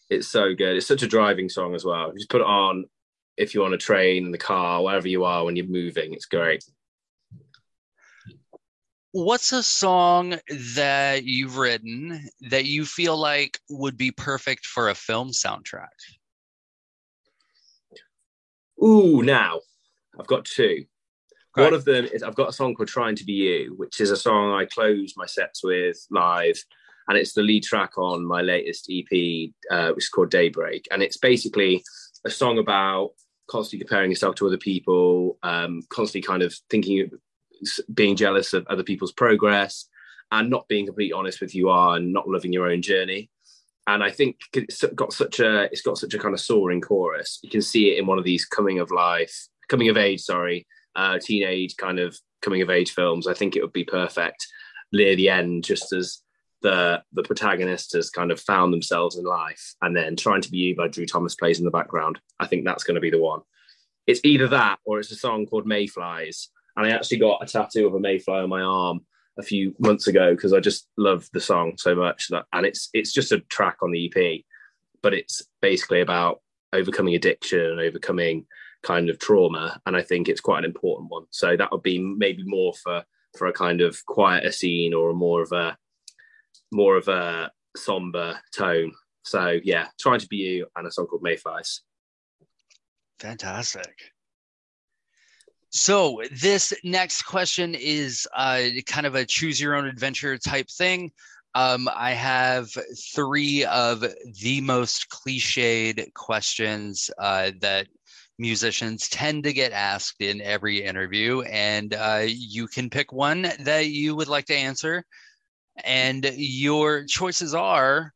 It's 0.10 0.28
so 0.28 0.54
good. 0.54 0.76
It's 0.76 0.88
such 0.88 1.04
a 1.04 1.08
driving 1.08 1.50
song 1.50 1.74
as 1.74 1.86
well. 1.86 2.10
You 2.10 2.20
just 2.20 2.30
put 2.30 2.42
it 2.42 2.48
on 2.48 2.86
if 3.38 3.54
you're 3.54 3.66
on 3.66 3.74
a 3.74 3.78
train, 3.78 4.26
in 4.26 4.32
the 4.32 4.38
car, 4.38 4.84
wherever 4.84 5.08
you 5.08 5.24
are 5.24 5.46
when 5.46 5.56
you're 5.56 5.66
moving. 5.66 6.14
It's 6.14 6.26
great. 6.26 6.64
What's 9.12 9.54
a 9.54 9.64
song 9.64 10.36
that 10.76 11.24
you've 11.24 11.58
written 11.58 12.28
that 12.50 12.66
you 12.66 12.86
feel 12.86 13.18
like 13.18 13.60
would 13.70 13.98
be 13.98 14.12
perfect 14.12 14.66
for 14.66 14.90
a 14.90 14.96
film 14.96 15.30
soundtrack? 15.30 15.88
Ooh, 18.84 19.24
now 19.24 19.62
I've 20.20 20.28
got 20.28 20.44
two. 20.46 20.86
One 21.54 21.74
of 21.74 21.86
them 21.86 22.06
is 22.06 22.22
I've 22.22 22.36
got 22.36 22.50
a 22.50 22.54
song 22.54 22.76
called 22.76 22.90
Trying 22.90 23.16
to 23.16 23.24
Be 23.24 23.32
You, 23.32 23.74
which 23.78 24.02
is 24.02 24.12
a 24.12 24.18
song 24.18 24.52
I 24.52 24.66
close 24.66 25.14
my 25.16 25.26
sets 25.26 25.64
with 25.64 25.98
live. 26.12 26.62
And 27.08 27.18
it's 27.18 27.34
the 27.34 27.44
lead 27.44 27.64
track 27.64 27.98
on 27.98 28.26
my 28.26 28.42
latest 28.42 28.92
EP, 28.92 29.52
uh, 29.72 29.94
which 29.94 30.06
is 30.06 30.10
called 30.10 30.32
Daybreak. 30.32 30.88
And 30.92 31.02
it's 31.02 31.18
basically 31.18 31.82
a 32.26 32.30
song 32.30 32.58
about 32.58 33.12
constantly 33.48 33.86
comparing 33.86 34.12
yourself 34.12 34.36
to 34.36 34.48
other 34.48 34.58
people, 34.58 35.38
um, 35.44 35.82
constantly 35.90 36.26
kind 36.26 36.44
of 36.44 36.54
thinking, 36.70 37.10
being 37.94 38.16
jealous 38.16 38.54
of 38.54 38.66
other 38.68 38.84
people's 38.84 39.12
progress, 39.12 39.88
and 40.32 40.50
not 40.50 40.68
being 40.68 40.86
completely 40.86 41.14
honest 41.14 41.42
with 41.42 41.54
you 41.54 41.70
are 41.70 41.96
and 41.96 42.12
not 42.12 42.28
loving 42.28 42.52
your 42.52 42.70
own 42.70 42.82
journey. 42.82 43.30
And 43.88 44.04
I 44.04 44.10
think 44.10 44.38
it's 44.54 44.84
got 44.96 45.14
such 45.14 45.40
a 45.40 45.64
it's 45.66 45.84
got 45.84 45.98
such 45.98 46.14
a 46.14 46.20
kind 46.20 46.34
of 46.34 46.40
soaring 46.40 46.82
chorus. 46.82 47.40
You 47.44 47.50
can 47.50 47.62
see 47.62 47.92
it 47.92 48.00
in 48.00 48.08
one 48.08 48.18
of 48.18 48.24
these 48.24 48.46
coming 48.46 48.80
of 48.80 48.90
life, 48.92 49.48
coming 49.70 49.90
of 49.90 49.98
age, 49.98 50.22
sorry, 50.22 50.66
uh, 50.96 51.20
teenage 51.22 51.78
kind 51.78 52.00
of 52.00 52.18
coming 52.42 52.62
of 52.62 52.70
age 52.70 52.92
films. 52.92 53.28
I 53.28 53.34
think 53.34 53.56
it 53.56 53.62
would 53.62 53.74
be 53.74 53.84
perfect 53.84 54.48
near 54.92 55.16
the 55.16 55.30
end, 55.30 55.64
just 55.64 55.94
as 55.94 56.22
the 56.62 57.04
the 57.14 57.24
protagonist 57.24 57.94
has 57.94 58.10
kind 58.10 58.32
of 58.32 58.40
found 58.40 58.74
themselves 58.74 59.18
in 59.18 59.26
life, 59.26 59.76
and 59.82 59.96
then 59.96 60.16
trying 60.16 60.42
to 60.42 60.52
be 60.52 60.58
you 60.58 60.76
by 60.76 60.88
Drew 60.88 61.06
Thomas 61.06 61.36
plays 61.36 61.60
in 61.60 61.66
the 61.66 61.72
background. 61.72 62.20
I 62.40 62.48
think 62.48 62.66
that's 62.66 62.84
going 62.84 62.96
to 62.96 63.02
be 63.02 63.12
the 63.12 63.22
one. 63.22 63.42
It's 64.08 64.22
either 64.24 64.48
that 64.50 64.80
or 64.86 65.00
it's 65.00 65.12
a 65.12 65.16
song 65.16 65.46
called 65.46 65.66
Mayflies, 65.66 66.50
and 66.76 66.86
I 66.86 66.92
actually 66.92 67.18
got 67.18 67.44
a 67.44 67.46
tattoo 67.46 67.88
of 67.88 67.94
a 67.94 68.00
mayfly 68.00 68.44
on 68.44 68.50
my 68.50 68.62
arm 68.62 69.02
a 69.38 69.44
few 69.44 69.76
months 69.80 70.08
ago 70.08 70.34
because 70.34 70.54
I 70.54 70.60
just 70.60 70.88
love 70.98 71.28
the 71.34 71.42
song 71.42 71.74
so 71.78 71.96
much 71.96 72.28
that, 72.30 72.46
and 72.54 72.66
it's 72.66 72.90
it's 72.94 73.14
just 73.14 73.32
a 73.32 73.40
track 73.42 73.78
on 73.82 73.92
the 73.92 74.12
EP, 74.16 74.42
but 75.02 75.14
it's 75.14 75.44
basically 75.62 76.02
about 76.02 76.42
overcoming 76.74 77.16
addiction 77.16 77.60
and 77.60 77.80
overcoming 77.80 78.46
kind 78.84 79.10
of 79.10 79.20
trauma, 79.20 79.80
and 79.86 79.96
I 79.96 80.02
think 80.02 80.30
it's 80.30 80.42
quite 80.42 80.60
an 80.60 80.66
important 80.66 81.10
one. 81.10 81.26
So 81.32 81.58
that 81.58 81.72
would 81.72 81.84
be 81.84 82.00
maybe 82.00 82.44
more 82.46 82.74
for 82.74 83.04
for 83.38 83.48
a 83.48 83.54
kind 83.54 83.82
of 83.82 84.06
quieter 84.06 84.52
scene 84.52 84.94
or 84.94 85.14
more 85.14 85.42
of 85.42 85.52
a 85.52 85.78
more 86.76 86.98
of 86.98 87.08
a 87.08 87.50
somber 87.76 88.40
tone. 88.54 88.92
So 89.24 89.60
yeah, 89.64 89.88
trying 90.00 90.20
to 90.20 90.28
be 90.28 90.38
you 90.38 90.68
and 90.76 90.86
a 90.86 90.92
song 90.92 91.08
called 91.08 91.24
Mayflies. 91.24 91.82
Fantastic. 93.20 94.12
So 95.72 96.22
this 96.32 96.74
next 96.84 97.24
question 97.24 97.76
is 97.76 98.28
uh, 98.36 98.64
kind 98.86 99.06
of 99.06 99.16
a 99.16 99.26
choose 99.26 99.60
your 99.60 99.76
own 99.76 99.86
adventure 99.88 100.38
type 100.38 100.68
thing. 100.70 101.12
Um, 101.54 101.90
I 101.96 102.12
have 102.12 102.70
three 103.14 103.66
of 103.66 104.04
the 104.42 104.62
most 104.62 105.08
cliched 105.10 106.14
questions 106.14 107.10
uh, 107.18 107.52
that 107.62 107.88
musicians 108.38 109.08
tend 109.08 109.46
to 109.46 109.54
get 109.54 109.72
asked 109.72 110.22
in 110.22 110.42
every 110.42 110.84
interview, 110.84 111.42
and 111.42 111.94
uh, 111.94 112.24
you 112.26 112.68
can 112.68 112.90
pick 112.90 113.14
one 113.14 113.48
that 113.60 113.88
you 113.88 114.16
would 114.16 114.28
like 114.28 114.46
to 114.46 114.56
answer 114.56 115.04
and 115.84 116.26
your 116.36 117.06
choices 117.06 117.54
are 117.54 118.14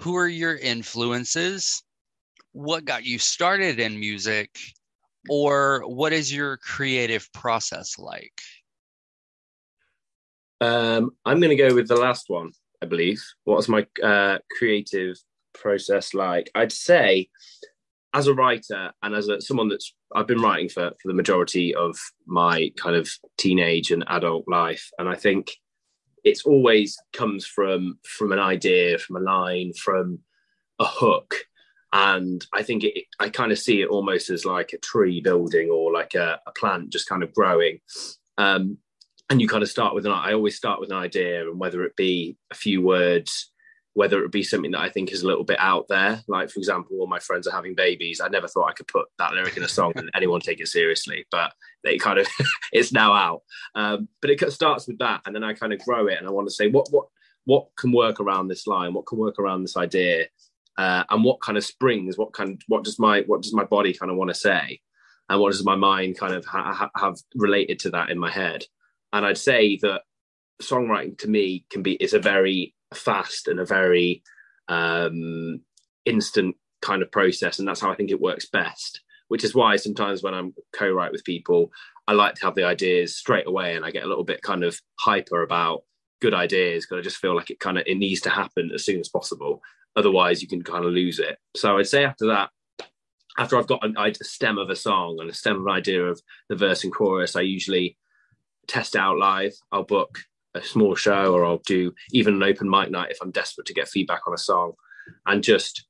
who 0.00 0.16
are 0.16 0.28
your 0.28 0.56
influences? 0.56 1.82
What 2.52 2.84
got 2.84 3.04
you 3.04 3.18
started 3.18 3.78
in 3.78 4.00
music? 4.00 4.50
Or 5.28 5.82
what 5.86 6.14
is 6.14 6.34
your 6.34 6.56
creative 6.56 7.30
process 7.34 7.98
like? 7.98 8.40
Um, 10.62 11.10
I'm 11.24 11.40
going 11.40 11.56
to 11.56 11.56
go 11.56 11.74
with 11.74 11.88
the 11.88 11.96
last 11.96 12.24
one, 12.28 12.52
I 12.82 12.86
believe. 12.86 13.22
What's 13.44 13.68
my 13.68 13.86
uh, 14.02 14.38
creative 14.58 15.16
process 15.52 16.14
like? 16.14 16.50
I'd 16.54 16.72
say 16.72 17.28
as 18.14 18.26
a 18.26 18.34
writer 18.34 18.92
and 19.02 19.14
as 19.14 19.28
a, 19.28 19.40
someone 19.40 19.68
that's 19.68 19.94
I've 20.14 20.26
been 20.26 20.42
writing 20.42 20.68
for 20.68 20.90
for 20.90 21.08
the 21.08 21.14
majority 21.14 21.74
of 21.74 21.96
my 22.26 22.72
kind 22.76 22.96
of 22.96 23.08
teenage 23.36 23.90
and 23.90 24.04
adult 24.08 24.44
life, 24.48 24.90
and 24.98 25.08
I 25.08 25.14
think 25.14 25.50
it's 26.24 26.44
always 26.44 26.96
comes 27.12 27.46
from 27.46 27.98
from 28.04 28.32
an 28.32 28.38
idea, 28.38 28.98
from 28.98 29.16
a 29.16 29.20
line, 29.20 29.72
from 29.72 30.20
a 30.78 30.84
hook, 30.84 31.34
and 31.92 32.44
I 32.52 32.62
think 32.62 32.84
it, 32.84 33.04
I 33.18 33.28
kind 33.28 33.52
of 33.52 33.58
see 33.58 33.82
it 33.82 33.88
almost 33.88 34.30
as 34.30 34.44
like 34.44 34.72
a 34.72 34.78
tree 34.78 35.20
building 35.20 35.70
or 35.70 35.92
like 35.92 36.14
a, 36.14 36.40
a 36.46 36.52
plant 36.52 36.90
just 36.90 37.08
kind 37.08 37.22
of 37.22 37.34
growing. 37.34 37.80
Um, 38.38 38.78
and 39.28 39.40
you 39.40 39.48
kind 39.48 39.62
of 39.62 39.68
start 39.68 39.94
with 39.94 40.06
an 40.06 40.12
I 40.12 40.32
always 40.32 40.56
start 40.56 40.80
with 40.80 40.90
an 40.90 40.98
idea, 40.98 41.48
and 41.48 41.58
whether 41.58 41.84
it 41.84 41.96
be 41.96 42.36
a 42.50 42.54
few 42.54 42.82
words 42.82 43.50
whether 44.00 44.18
it 44.18 44.22
would 44.22 44.30
be 44.30 44.42
something 44.42 44.70
that 44.70 44.80
I 44.80 44.88
think 44.88 45.12
is 45.12 45.22
a 45.22 45.26
little 45.26 45.44
bit 45.44 45.58
out 45.60 45.84
there. 45.90 46.22
Like, 46.26 46.48
for 46.48 46.58
example, 46.58 46.96
all 46.98 47.06
my 47.06 47.18
friends 47.18 47.46
are 47.46 47.54
having 47.54 47.74
babies. 47.74 48.18
I 48.18 48.28
never 48.28 48.48
thought 48.48 48.70
I 48.70 48.72
could 48.72 48.86
put 48.86 49.04
that 49.18 49.34
lyric 49.34 49.58
in 49.58 49.62
a 49.62 49.68
song 49.68 49.92
and 49.94 50.08
anyone 50.14 50.40
take 50.40 50.58
it 50.58 50.68
seriously, 50.68 51.26
but 51.30 51.52
they 51.84 51.98
kind 51.98 52.18
of, 52.18 52.26
it's 52.72 52.94
now 52.94 53.12
out. 53.12 53.42
Um, 53.74 54.08
but 54.22 54.30
it 54.30 54.52
starts 54.54 54.86
with 54.86 54.96
that. 55.00 55.20
And 55.26 55.34
then 55.34 55.44
I 55.44 55.52
kind 55.52 55.74
of 55.74 55.80
grow 55.80 56.06
it 56.06 56.16
and 56.16 56.26
I 56.26 56.30
want 56.30 56.48
to 56.48 56.54
say, 56.54 56.68
what, 56.68 56.88
what, 56.90 57.08
what 57.44 57.66
can 57.76 57.92
work 57.92 58.20
around 58.20 58.48
this 58.48 58.66
line? 58.66 58.94
What 58.94 59.04
can 59.04 59.18
work 59.18 59.38
around 59.38 59.64
this 59.64 59.76
idea? 59.76 60.28
Uh, 60.78 61.04
and 61.10 61.22
what 61.22 61.42
kind 61.42 61.58
of 61.58 61.64
springs, 61.66 62.16
what 62.16 62.32
kind, 62.32 62.58
what 62.68 62.84
does 62.84 62.98
my, 62.98 63.20
what 63.26 63.42
does 63.42 63.52
my 63.52 63.64
body 63.64 63.92
kind 63.92 64.10
of 64.10 64.16
want 64.16 64.30
to 64.30 64.34
say? 64.34 64.80
And 65.28 65.38
what 65.42 65.52
does 65.52 65.62
my 65.62 65.76
mind 65.76 66.16
kind 66.16 66.32
of 66.32 66.46
ha- 66.46 66.90
have 66.96 67.18
related 67.34 67.78
to 67.80 67.90
that 67.90 68.08
in 68.08 68.18
my 68.18 68.30
head? 68.30 68.64
And 69.12 69.26
I'd 69.26 69.36
say 69.36 69.76
that 69.82 70.04
songwriting 70.62 71.18
to 71.18 71.28
me 71.28 71.66
can 71.68 71.82
be, 71.82 71.96
is 71.96 72.14
a 72.14 72.18
very 72.18 72.72
fast 72.94 73.48
and 73.48 73.60
a 73.60 73.64
very 73.64 74.22
um, 74.68 75.60
instant 76.04 76.56
kind 76.82 77.02
of 77.02 77.10
process, 77.10 77.58
and 77.58 77.68
that's 77.68 77.80
how 77.80 77.90
I 77.90 77.96
think 77.96 78.10
it 78.10 78.20
works 78.20 78.46
best. 78.46 79.00
Which 79.28 79.44
is 79.44 79.54
why 79.54 79.76
sometimes 79.76 80.22
when 80.22 80.34
I'm 80.34 80.54
co-write 80.72 81.12
with 81.12 81.24
people, 81.24 81.70
I 82.08 82.14
like 82.14 82.34
to 82.36 82.44
have 82.44 82.56
the 82.56 82.64
ideas 82.64 83.16
straight 83.16 83.46
away, 83.46 83.76
and 83.76 83.84
I 83.84 83.90
get 83.90 84.04
a 84.04 84.08
little 84.08 84.24
bit 84.24 84.42
kind 84.42 84.64
of 84.64 84.80
hyper 84.98 85.42
about 85.42 85.82
good 86.20 86.34
ideas 86.34 86.84
because 86.84 87.00
I 87.00 87.02
just 87.02 87.16
feel 87.16 87.34
like 87.34 87.50
it 87.50 87.60
kind 87.60 87.78
of 87.78 87.84
it 87.86 87.96
needs 87.96 88.20
to 88.22 88.30
happen 88.30 88.70
as 88.74 88.84
soon 88.84 89.00
as 89.00 89.08
possible. 89.08 89.62
Otherwise, 89.96 90.42
you 90.42 90.48
can 90.48 90.62
kind 90.62 90.84
of 90.84 90.92
lose 90.92 91.18
it. 91.18 91.38
So 91.56 91.78
I'd 91.78 91.86
say 91.86 92.04
after 92.04 92.26
that, 92.26 92.50
after 93.38 93.56
I've 93.56 93.66
got 93.66 93.84
an, 93.84 93.96
a 93.96 94.12
stem 94.24 94.58
of 94.58 94.70
a 94.70 94.76
song 94.76 95.18
and 95.20 95.30
a 95.30 95.34
stem 95.34 95.56
of 95.56 95.66
an 95.66 95.72
idea 95.72 96.04
of 96.04 96.20
the 96.48 96.56
verse 96.56 96.84
and 96.84 96.92
chorus, 96.92 97.36
I 97.36 97.40
usually 97.42 97.96
test 98.66 98.94
it 98.94 98.98
out 98.98 99.18
live. 99.18 99.52
I'll 99.72 99.84
book 99.84 100.18
a 100.54 100.62
small 100.62 100.94
show 100.94 101.32
or 101.32 101.44
I'll 101.44 101.62
do 101.66 101.92
even 102.12 102.34
an 102.34 102.42
open 102.42 102.68
mic 102.68 102.90
night 102.90 103.10
if 103.10 103.18
I'm 103.22 103.30
desperate 103.30 103.66
to 103.66 103.74
get 103.74 103.88
feedback 103.88 104.26
on 104.26 104.34
a 104.34 104.38
song 104.38 104.72
and 105.26 105.42
just 105.42 105.86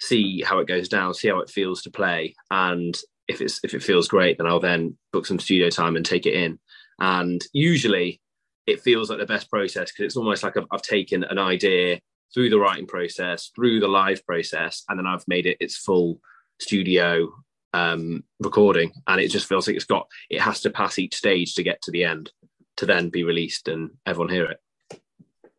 see 0.00 0.42
how 0.42 0.58
it 0.58 0.68
goes 0.68 0.88
down, 0.88 1.14
see 1.14 1.28
how 1.28 1.40
it 1.40 1.50
feels 1.50 1.82
to 1.82 1.90
play. 1.90 2.34
And 2.50 2.96
if 3.28 3.40
it's 3.40 3.60
if 3.64 3.74
it 3.74 3.82
feels 3.82 4.08
great, 4.08 4.38
then 4.38 4.46
I'll 4.46 4.60
then 4.60 4.96
book 5.12 5.26
some 5.26 5.38
studio 5.38 5.70
time 5.70 5.96
and 5.96 6.04
take 6.04 6.26
it 6.26 6.34
in. 6.34 6.58
And 7.00 7.42
usually 7.52 8.20
it 8.66 8.80
feels 8.80 9.10
like 9.10 9.18
the 9.18 9.26
best 9.26 9.50
process 9.50 9.90
because 9.90 10.06
it's 10.06 10.16
almost 10.16 10.42
like 10.42 10.56
I've, 10.56 10.66
I've 10.70 10.82
taken 10.82 11.24
an 11.24 11.38
idea 11.38 12.00
through 12.32 12.50
the 12.50 12.58
writing 12.58 12.86
process, 12.86 13.50
through 13.54 13.80
the 13.80 13.88
live 13.88 14.24
process, 14.26 14.84
and 14.88 14.98
then 14.98 15.06
I've 15.06 15.26
made 15.28 15.46
it 15.46 15.56
its 15.60 15.76
full 15.76 16.20
studio 16.60 17.32
um, 17.72 18.24
recording. 18.40 18.92
And 19.06 19.20
it 19.20 19.28
just 19.28 19.46
feels 19.46 19.66
like 19.66 19.76
it's 19.76 19.84
got 19.84 20.06
it 20.30 20.40
has 20.40 20.60
to 20.62 20.70
pass 20.70 20.98
each 20.98 21.14
stage 21.14 21.54
to 21.54 21.62
get 21.62 21.82
to 21.82 21.90
the 21.90 22.04
end 22.04 22.30
to 22.76 22.86
then 22.86 23.08
be 23.08 23.24
released 23.24 23.68
and 23.68 23.90
everyone 24.06 24.32
hear 24.32 24.46
it. 24.46 25.00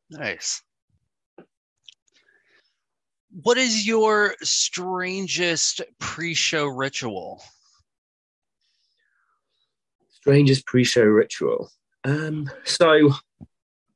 Nice. 0.09 0.61
What 3.41 3.57
is 3.57 3.85
your 3.85 4.35
strangest 4.41 5.81
pre-show 5.99 6.65
ritual? 6.65 7.43
Strangest 10.09 10.65
pre-show 10.65 11.03
ritual. 11.03 11.69
Um, 12.05 12.49
so 12.63 13.11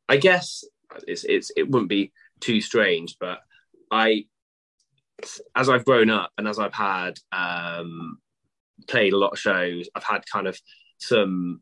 I 0.10 0.18
guess 0.18 0.64
it's, 1.08 1.24
it's 1.24 1.52
it 1.56 1.70
wouldn't 1.70 1.90
be 1.90 2.12
too 2.42 2.60
strange, 2.60 3.16
but 3.20 3.40
I 3.92 4.26
as 5.56 5.70
I've 5.70 5.86
grown 5.86 6.10
up 6.10 6.32
and 6.38 6.48
as 6.48 6.60
I've 6.60 6.74
had 6.74 7.20
um, 7.32 8.20
played 8.88 9.14
a 9.14 9.18
lot 9.18 9.34
of 9.34 9.40
shows, 9.40 9.90
I've 9.96 10.04
had 10.04 10.26
kind 10.26 10.48
of 10.48 10.60
some 10.98 11.62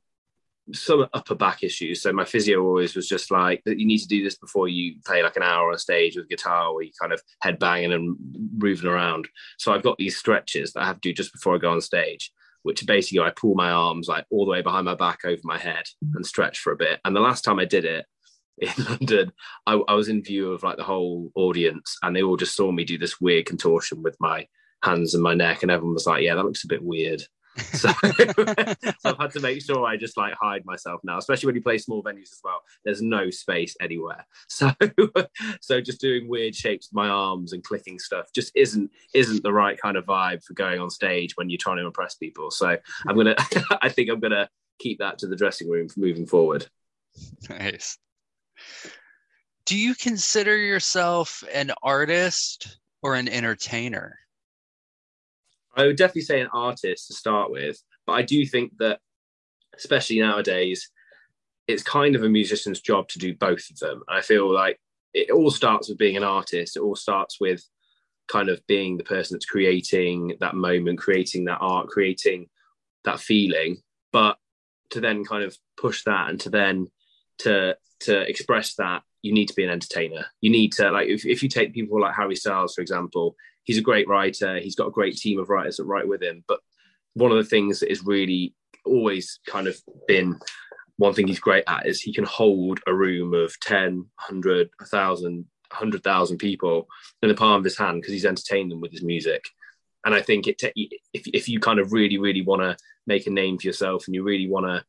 some 0.74 1.08
upper 1.14 1.36
back 1.36 1.64
issues. 1.64 2.02
So 2.02 2.12
my 2.12 2.26
physio 2.26 2.64
always 2.64 2.96
was 2.96 3.08
just 3.08 3.32
like 3.32 3.62
that. 3.66 3.80
You 3.80 3.86
need 3.86 4.00
to 4.00 4.08
do 4.08 4.24
this 4.24 4.38
before 4.38 4.68
you 4.68 4.96
play 5.06 5.24
like 5.24 5.38
an 5.38 5.44
hour 5.44 5.72
on 5.72 5.78
stage 5.78 6.16
with 6.16 6.30
guitar, 6.30 6.74
where 6.74 6.84
you 6.84 6.92
kind 7.00 7.14
of 7.14 7.22
head 7.42 7.60
banging 7.60 7.94
and 7.94 8.16
moving 8.58 8.90
around. 8.90 9.28
So 9.58 9.74
I've 9.74 9.84
got 9.84 9.98
these 9.98 10.18
stretches 10.18 10.74
that 10.74 10.84
I 10.84 10.88
have 10.88 11.02
to 11.02 11.10
do 11.10 11.14
just 11.14 11.34
before 11.34 11.56
I 11.56 11.60
go 11.60 11.72
on 11.72 11.82
stage, 11.82 12.32
which 12.64 12.86
basically 12.86 13.20
I 13.20 13.32
pull 13.32 13.56
my 13.56 13.72
arms 13.72 14.08
like 14.08 14.26
all 14.30 14.46
the 14.46 14.52
way 14.52 14.62
behind 14.62 14.86
my 14.86 14.96
back 14.96 15.20
over 15.26 15.42
my 15.44 15.58
head 15.58 15.86
mm-hmm. 16.04 16.18
and 16.18 16.26
stretch 16.26 16.60
for 16.60 16.74
a 16.74 16.78
bit. 16.78 17.00
And 17.06 17.16
the 17.16 17.22
last 17.22 17.44
time 17.44 17.60
I 17.60 17.66
did 17.66 17.86
it 17.86 18.06
in 18.58 18.74
London, 18.90 19.32
I, 19.66 19.74
I 19.88 19.94
was 19.94 20.10
in 20.10 20.24
view 20.24 20.52
of 20.52 20.64
like 20.64 20.78
the 20.78 20.84
whole 20.84 21.32
audience, 21.36 21.98
and 22.04 22.16
they 22.16 22.24
all 22.24 22.38
just 22.38 22.56
saw 22.56 22.72
me 22.72 22.84
do 22.84 22.98
this 22.98 23.22
weird 23.22 23.46
contortion 23.46 24.04
with 24.04 24.18
my 24.20 24.48
hands 24.84 25.14
and 25.14 25.24
my 25.24 25.34
neck, 25.34 25.64
and 25.64 25.72
everyone 25.72 25.94
was 25.94 26.08
like, 26.08 26.24
"Yeah, 26.24 26.36
that 26.36 26.46
looks 26.46 26.64
a 26.64 26.68
bit 26.68 26.84
weird." 26.84 27.24
So, 27.78 27.92
so, 28.02 28.96
I've 29.06 29.18
had 29.18 29.32
to 29.32 29.40
make 29.40 29.62
sure 29.62 29.86
I 29.86 29.98
just 29.98 30.18
like 30.18 30.34
hide 30.34 30.66
myself 30.66 31.02
now, 31.04 31.18
especially 31.18 31.48
when 31.48 31.56
you 31.56 31.62
play 31.62 31.78
small 31.78 32.02
venues 32.02 32.32
as 32.32 32.40
well. 32.44 32.62
There's 32.84 33.02
no 33.02 33.30
space 33.30 33.76
anywhere. 33.80 34.26
So 34.50 34.72
so 35.62 35.82
just 35.82 36.02
doing 36.02 36.28
weird 36.28 36.56
shapes 36.56 36.90
with 36.90 36.96
my 36.96 37.10
arms 37.10 37.54
and 37.54 37.64
clicking 37.64 38.00
stuff 38.00 38.28
just 38.34 38.52
isn't 38.56 38.90
isn't 39.14 39.44
the 39.44 39.54
right 39.54 39.80
kind 39.80 39.98
of 39.98 40.06
vibe 40.06 40.44
for 40.44 40.54
going 40.54 40.80
on 40.80 40.90
stage 40.90 41.36
when 41.36 41.50
you're 41.50 41.58
trying 41.58 41.78
to 41.78 41.86
impress 41.86 42.16
people. 42.16 42.50
So 42.50 42.78
I'm 43.08 43.16
gonna 43.16 43.36
I 43.82 43.90
think 43.90 44.10
I'm 44.10 44.20
gonna 44.20 44.50
keep 44.80 45.00
that 45.00 45.20
to 45.20 45.28
the 45.28 45.36
dressing 45.36 45.70
room 45.70 45.88
moving 45.98 46.26
forward. 46.26 46.68
Nice. 47.50 47.98
Do 49.66 49.78
you 49.78 49.96
consider 49.96 50.58
yourself 50.58 51.44
an 51.54 51.72
artist 51.84 52.80
or 53.04 53.16
an 53.16 53.28
entertainer? 53.28 54.18
I 55.78 55.86
would 55.86 55.96
definitely 55.96 56.24
say 56.24 56.42
an 56.42 56.50
artist 56.54 57.08
to 57.08 57.14
start 57.14 57.52
with, 57.52 57.82
but 58.06 58.14
I 58.14 58.24
do 58.24 58.46
think 58.46 58.74
that, 58.80 59.00
especially 59.76 60.20
nowadays, 60.20 60.90
it's 61.68 61.84
kind 61.84 62.16
of 62.16 62.24
a 62.24 62.30
musician's 62.30 62.82
job 62.82 63.08
to 63.10 63.20
do 63.20 63.36
both 63.36 63.70
of 63.70 63.78
them. 63.78 64.02
I 64.10 64.22
feel 64.22 64.52
like 64.52 64.80
it 65.14 65.30
all 65.32 65.52
starts 65.52 65.88
with 65.88 65.98
being 65.98 66.18
an 66.18 66.24
artist. 66.24 66.78
It 66.78 66.82
all 66.82 66.96
starts 66.96 67.40
with 67.40 67.64
kind 68.28 68.50
of 68.50 68.66
being 68.68 68.98
the 68.98 69.04
person 69.04 69.36
that's 69.36 69.46
creating 69.46 70.38
that 70.40 70.56
moment, 70.56 70.98
creating 71.00 71.46
that 71.46 71.60
art, 71.62 71.88
creating 71.88 72.48
that 73.06 73.20
feeling. 73.20 73.78
But 74.12 74.38
to 74.92 75.02
then 75.02 75.24
kind 75.26 75.44
of 75.44 75.56
push 75.78 76.04
that 76.06 76.30
and 76.30 76.40
to 76.42 76.50
then 76.50 76.88
to 77.40 77.78
to 78.02 78.22
express 78.22 78.76
that, 78.76 79.04
you 79.22 79.34
need 79.34 79.48
to 79.48 79.56
be 79.56 79.64
an 79.64 79.70
entertainer. 79.70 80.26
You 80.42 80.50
need 80.50 80.72
to 80.74 80.92
like 80.92 81.08
if, 81.08 81.26
if 81.26 81.44
you 81.44 81.50
take 81.50 81.74
people 81.74 82.02
like 82.02 82.16
Harry 82.16 82.36
Styles, 82.36 82.74
for 82.74 82.82
example, 82.82 83.36
he's 83.68 83.78
a 83.78 83.82
great 83.82 84.08
writer. 84.08 84.60
He's 84.60 84.76
got 84.76 84.88
a 84.88 84.92
great 84.92 85.18
team 85.18 85.38
of 85.40 85.50
writers 85.50 85.78
that 85.78 85.84
write 85.84 86.08
with 86.08 86.24
him. 86.24 86.44
But 86.48 86.62
one 87.14 87.32
of 87.32 87.38
the 87.38 87.44
things 87.44 87.82
that 87.82 87.92
is 87.92 88.04
really 88.04 88.56
always 88.86 89.40
kind 89.46 89.68
of 89.68 89.78
been 90.08 90.40
one 90.96 91.14
thing 91.14 91.28
he's 91.28 91.40
great 91.40 91.66
at 91.68 91.86
is 91.86 92.02
he 92.02 92.14
can 92.14 92.24
hold 92.24 92.80
a 92.88 92.94
room 92.94 93.34
of 93.34 93.60
10, 93.60 93.98
100, 93.98 94.70
1,000, 94.80 95.46
100,000 95.70 96.38
people 96.38 96.88
in 97.22 97.30
the 97.30 97.36
palm 97.36 97.60
of 97.60 97.64
his 97.64 97.78
hand 97.78 98.02
because 98.02 98.14
he's 98.14 98.26
entertained 98.26 98.72
them 98.72 98.82
with 98.82 98.94
his 98.94 99.04
music. 99.04 99.44
And 100.06 100.16
I 100.16 100.22
think 100.22 100.48
it 100.48 100.62
if, 101.14 101.28
if 101.28 101.50
you 101.50 101.60
kind 101.60 101.80
of 101.80 101.92
really, 101.92 102.18
really 102.18 102.42
want 102.42 102.62
to 102.62 102.78
make 103.06 103.28
a 103.28 103.32
name 103.32 103.58
for 103.58 103.68
yourself 103.68 104.08
and 104.08 104.16
you 104.16 104.24
really 104.24 104.48
want 104.48 104.66
to 104.66 104.86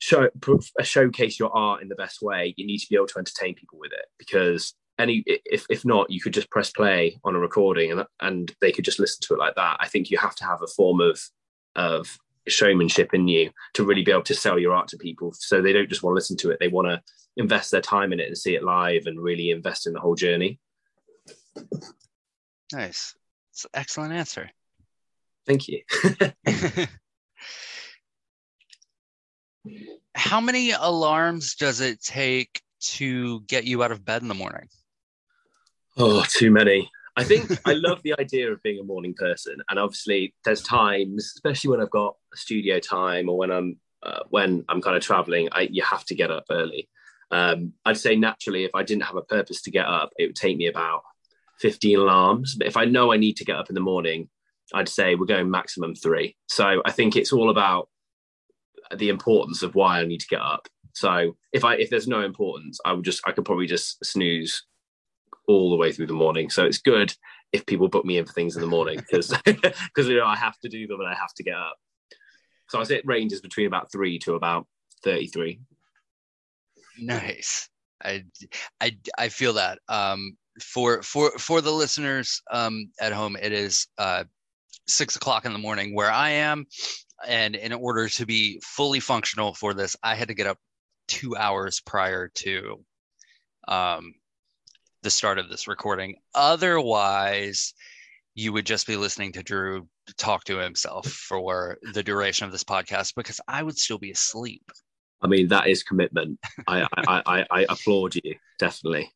show 0.00 0.24
uh, 0.24 0.82
showcase 0.82 1.38
your 1.38 1.56
art 1.56 1.80
in 1.80 1.88
the 1.88 1.94
best 1.94 2.20
way, 2.20 2.52
you 2.56 2.66
need 2.66 2.78
to 2.78 2.88
be 2.90 2.96
able 2.96 3.06
to 3.06 3.18
entertain 3.18 3.54
people 3.54 3.78
with 3.78 3.92
it 3.92 4.06
because 4.18 4.74
any 4.98 5.22
if, 5.26 5.66
if 5.70 5.84
not 5.84 6.10
you 6.10 6.20
could 6.20 6.34
just 6.34 6.50
press 6.50 6.70
play 6.70 7.18
on 7.24 7.34
a 7.34 7.38
recording 7.38 7.90
and 7.92 8.04
and 8.20 8.54
they 8.60 8.72
could 8.72 8.84
just 8.84 8.98
listen 8.98 9.20
to 9.22 9.34
it 9.34 9.38
like 9.38 9.54
that. 9.54 9.76
I 9.80 9.88
think 9.88 10.10
you 10.10 10.18
have 10.18 10.34
to 10.36 10.44
have 10.44 10.62
a 10.62 10.66
form 10.66 11.00
of 11.00 11.20
of 11.76 12.18
showmanship 12.48 13.14
in 13.14 13.28
you 13.28 13.50
to 13.74 13.84
really 13.84 14.02
be 14.02 14.10
able 14.12 14.22
to 14.22 14.34
sell 14.34 14.58
your 14.58 14.74
art 14.74 14.88
to 14.88 14.98
people. 14.98 15.32
So 15.32 15.62
they 15.62 15.72
don't 15.72 15.88
just 15.88 16.02
want 16.02 16.12
to 16.12 16.16
listen 16.16 16.36
to 16.38 16.50
it. 16.50 16.58
They 16.60 16.68
want 16.68 16.88
to 16.88 17.00
invest 17.36 17.70
their 17.70 17.80
time 17.80 18.12
in 18.12 18.20
it 18.20 18.26
and 18.26 18.36
see 18.36 18.54
it 18.54 18.64
live 18.64 19.06
and 19.06 19.20
really 19.20 19.50
invest 19.50 19.86
in 19.86 19.92
the 19.92 20.00
whole 20.00 20.14
journey. 20.14 20.58
Nice. 22.72 23.14
It's 23.52 23.64
an 23.64 23.70
excellent 23.74 24.12
answer. 24.12 24.50
Thank 25.46 25.68
you. 25.68 25.82
How 30.14 30.40
many 30.40 30.72
alarms 30.72 31.54
does 31.54 31.80
it 31.80 32.02
take 32.02 32.60
to 32.80 33.40
get 33.42 33.64
you 33.64 33.82
out 33.82 33.92
of 33.92 34.04
bed 34.04 34.22
in 34.22 34.28
the 34.28 34.34
morning 34.34 34.68
Oh, 35.96 36.24
too 36.28 36.50
many. 36.50 36.90
I 37.16 37.24
think 37.24 37.50
I 37.66 37.74
love 37.74 38.00
the 38.02 38.14
idea 38.18 38.50
of 38.50 38.62
being 38.62 38.80
a 38.80 38.84
morning 38.84 39.14
person, 39.14 39.56
and 39.68 39.78
obviously 39.78 40.34
there's 40.44 40.62
times, 40.62 41.32
especially 41.34 41.70
when 41.70 41.80
I've 41.80 41.90
got 41.90 42.16
studio 42.34 42.78
time 42.78 43.28
or 43.28 43.36
when 43.36 43.50
I'm 43.50 43.76
uh, 44.02 44.20
when 44.30 44.64
I'm 44.68 44.82
kind 44.82 44.96
of 44.96 45.02
traveling, 45.02 45.48
I, 45.52 45.68
you 45.70 45.82
have 45.82 46.04
to 46.06 46.14
get 46.14 46.30
up 46.30 46.44
early. 46.50 46.88
Um, 47.30 47.72
I'd 47.84 47.96
say 47.96 48.16
naturally, 48.16 48.64
if 48.64 48.74
I 48.74 48.82
didn't 48.82 49.04
have 49.04 49.16
a 49.16 49.22
purpose 49.22 49.62
to 49.62 49.70
get 49.70 49.86
up, 49.86 50.10
it 50.18 50.26
would 50.26 50.36
take 50.36 50.56
me 50.56 50.66
about 50.66 51.02
15 51.60 51.98
alarms. 51.98 52.56
But 52.56 52.66
if 52.66 52.76
I 52.76 52.84
know 52.84 53.12
I 53.12 53.16
need 53.16 53.36
to 53.36 53.44
get 53.44 53.56
up 53.56 53.68
in 53.68 53.74
the 53.74 53.80
morning, 53.80 54.28
I'd 54.74 54.88
say 54.88 55.14
we're 55.14 55.26
going 55.26 55.50
maximum 55.50 55.94
three. 55.94 56.36
So 56.48 56.82
I 56.84 56.90
think 56.90 57.14
it's 57.14 57.32
all 57.32 57.48
about 57.50 57.88
the 58.94 59.08
importance 59.08 59.62
of 59.62 59.74
why 59.74 60.00
I 60.00 60.04
need 60.04 60.20
to 60.20 60.26
get 60.26 60.40
up. 60.40 60.68
So 60.94 61.36
if 61.52 61.64
I 61.64 61.76
if 61.76 61.88
there's 61.88 62.08
no 62.08 62.22
importance, 62.22 62.78
I 62.84 62.92
would 62.92 63.04
just 63.04 63.22
I 63.26 63.32
could 63.32 63.44
probably 63.44 63.66
just 63.66 64.04
snooze 64.04 64.64
all 65.48 65.70
the 65.70 65.76
way 65.76 65.92
through 65.92 66.06
the 66.06 66.12
morning. 66.12 66.50
So 66.50 66.64
it's 66.64 66.78
good 66.78 67.14
if 67.52 67.66
people 67.66 67.88
book 67.88 68.04
me 68.04 68.18
in 68.18 68.24
for 68.24 68.32
things 68.32 68.56
in 68.56 68.62
the 68.62 68.68
morning 68.68 68.98
because 68.98 69.34
because 69.44 69.74
you 70.08 70.16
know 70.16 70.26
I 70.26 70.36
have 70.36 70.58
to 70.60 70.68
do 70.68 70.86
them 70.86 71.00
and 71.00 71.08
I 71.08 71.14
have 71.14 71.34
to 71.34 71.42
get 71.42 71.54
up. 71.54 71.76
So 72.68 72.80
I 72.80 72.84
say 72.84 72.96
it 72.96 73.06
ranges 73.06 73.40
between 73.40 73.66
about 73.66 73.92
three 73.92 74.18
to 74.20 74.34
about 74.34 74.66
thirty 75.04 75.26
three. 75.26 75.60
Nice. 76.98 77.68
I, 78.04 78.24
I, 78.80 78.96
I 79.16 79.28
feel 79.28 79.54
that. 79.54 79.78
Um, 79.88 80.36
for 80.60 81.02
for 81.02 81.30
for 81.38 81.60
the 81.60 81.70
listeners 81.70 82.42
um, 82.50 82.90
at 83.00 83.12
home, 83.12 83.36
it 83.40 83.52
is 83.52 83.86
uh, 83.98 84.24
six 84.86 85.16
o'clock 85.16 85.44
in 85.44 85.52
the 85.52 85.58
morning 85.58 85.94
where 85.94 86.10
I 86.10 86.30
am, 86.30 86.66
and 87.26 87.54
in 87.54 87.72
order 87.72 88.08
to 88.08 88.26
be 88.26 88.60
fully 88.62 89.00
functional 89.00 89.54
for 89.54 89.72
this, 89.72 89.96
I 90.02 90.14
had 90.14 90.28
to 90.28 90.34
get 90.34 90.46
up 90.46 90.58
two 91.08 91.36
hours 91.36 91.80
prior 91.80 92.28
to 92.34 92.84
um, 93.68 94.14
the 95.02 95.10
start 95.10 95.38
of 95.38 95.48
this 95.48 95.68
recording. 95.68 96.16
Otherwise, 96.34 97.74
you 98.34 98.52
would 98.52 98.66
just 98.66 98.86
be 98.86 98.96
listening 98.96 99.32
to 99.32 99.42
Drew 99.42 99.88
talk 100.16 100.44
to 100.44 100.58
himself 100.58 101.06
for 101.06 101.78
the 101.92 102.02
duration 102.02 102.46
of 102.46 102.52
this 102.52 102.64
podcast 102.64 103.14
because 103.14 103.40
I 103.46 103.62
would 103.62 103.78
still 103.78 103.98
be 103.98 104.10
asleep. 104.10 104.64
I 105.20 105.28
mean, 105.28 105.48
that 105.48 105.68
is 105.68 105.82
commitment. 105.82 106.38
I, 106.66 106.86
I, 106.96 107.22
I, 107.26 107.46
I 107.50 107.66
applaud 107.68 108.14
you, 108.16 108.34
definitely. 108.58 109.12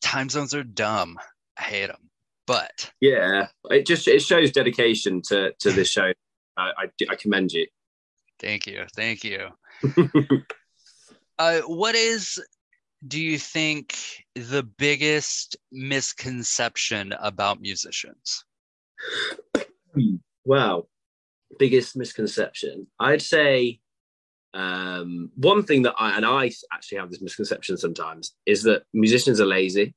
Time 0.00 0.28
zones 0.28 0.54
are 0.54 0.64
dumb. 0.64 1.18
I 1.58 1.62
hate 1.62 1.86
them. 1.86 2.10
But 2.46 2.92
yeah, 3.00 3.48
it 3.70 3.86
just 3.86 4.06
it 4.06 4.22
shows 4.22 4.52
dedication 4.52 5.20
to 5.28 5.52
to 5.58 5.72
this 5.72 5.88
show. 5.88 6.12
I, 6.56 6.70
I, 6.78 6.86
I 7.10 7.16
commend 7.16 7.52
you. 7.52 7.66
Thank 8.38 8.66
you, 8.66 8.84
thank 8.94 9.24
you. 9.24 9.48
uh, 11.38 11.60
what 11.62 11.94
is, 11.94 12.40
do 13.06 13.20
you 13.20 13.38
think, 13.38 13.96
the 14.34 14.62
biggest 14.62 15.56
misconception 15.72 17.14
about 17.20 17.60
musicians? 17.60 18.44
Wow, 20.44 20.86
biggest 21.58 21.96
misconception. 21.96 22.86
I'd 22.98 23.22
say 23.22 23.80
um, 24.54 25.30
one 25.36 25.64
thing 25.64 25.82
that 25.82 25.94
I 25.98 26.16
and 26.16 26.24
I 26.24 26.50
actually 26.72 26.98
have 26.98 27.10
this 27.10 27.22
misconception 27.22 27.76
sometimes 27.76 28.34
is 28.46 28.62
that 28.62 28.84
musicians 28.94 29.40
are 29.40 29.46
lazy 29.46 29.94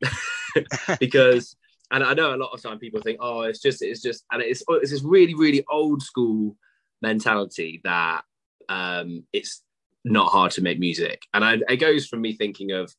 because 1.00 1.56
and 1.90 2.04
I 2.04 2.14
know 2.14 2.34
a 2.34 2.36
lot 2.36 2.52
of 2.52 2.62
time 2.62 2.78
people 2.78 3.00
think, 3.00 3.18
oh, 3.20 3.42
it's 3.42 3.60
just, 3.60 3.82
it's 3.82 4.00
just, 4.00 4.24
and 4.30 4.42
it's, 4.42 4.62
it's 4.68 4.92
this 4.92 5.02
really, 5.02 5.34
really 5.34 5.64
old 5.68 6.02
school 6.02 6.56
mentality 7.02 7.80
that 7.82 8.22
um, 8.68 9.24
it's 9.32 9.62
not 10.04 10.30
hard 10.30 10.52
to 10.52 10.62
make 10.62 10.78
music. 10.78 11.22
And 11.34 11.44
I, 11.44 11.58
it 11.68 11.76
goes 11.76 12.06
from 12.06 12.20
me 12.20 12.34
thinking 12.34 12.72
of 12.72 12.92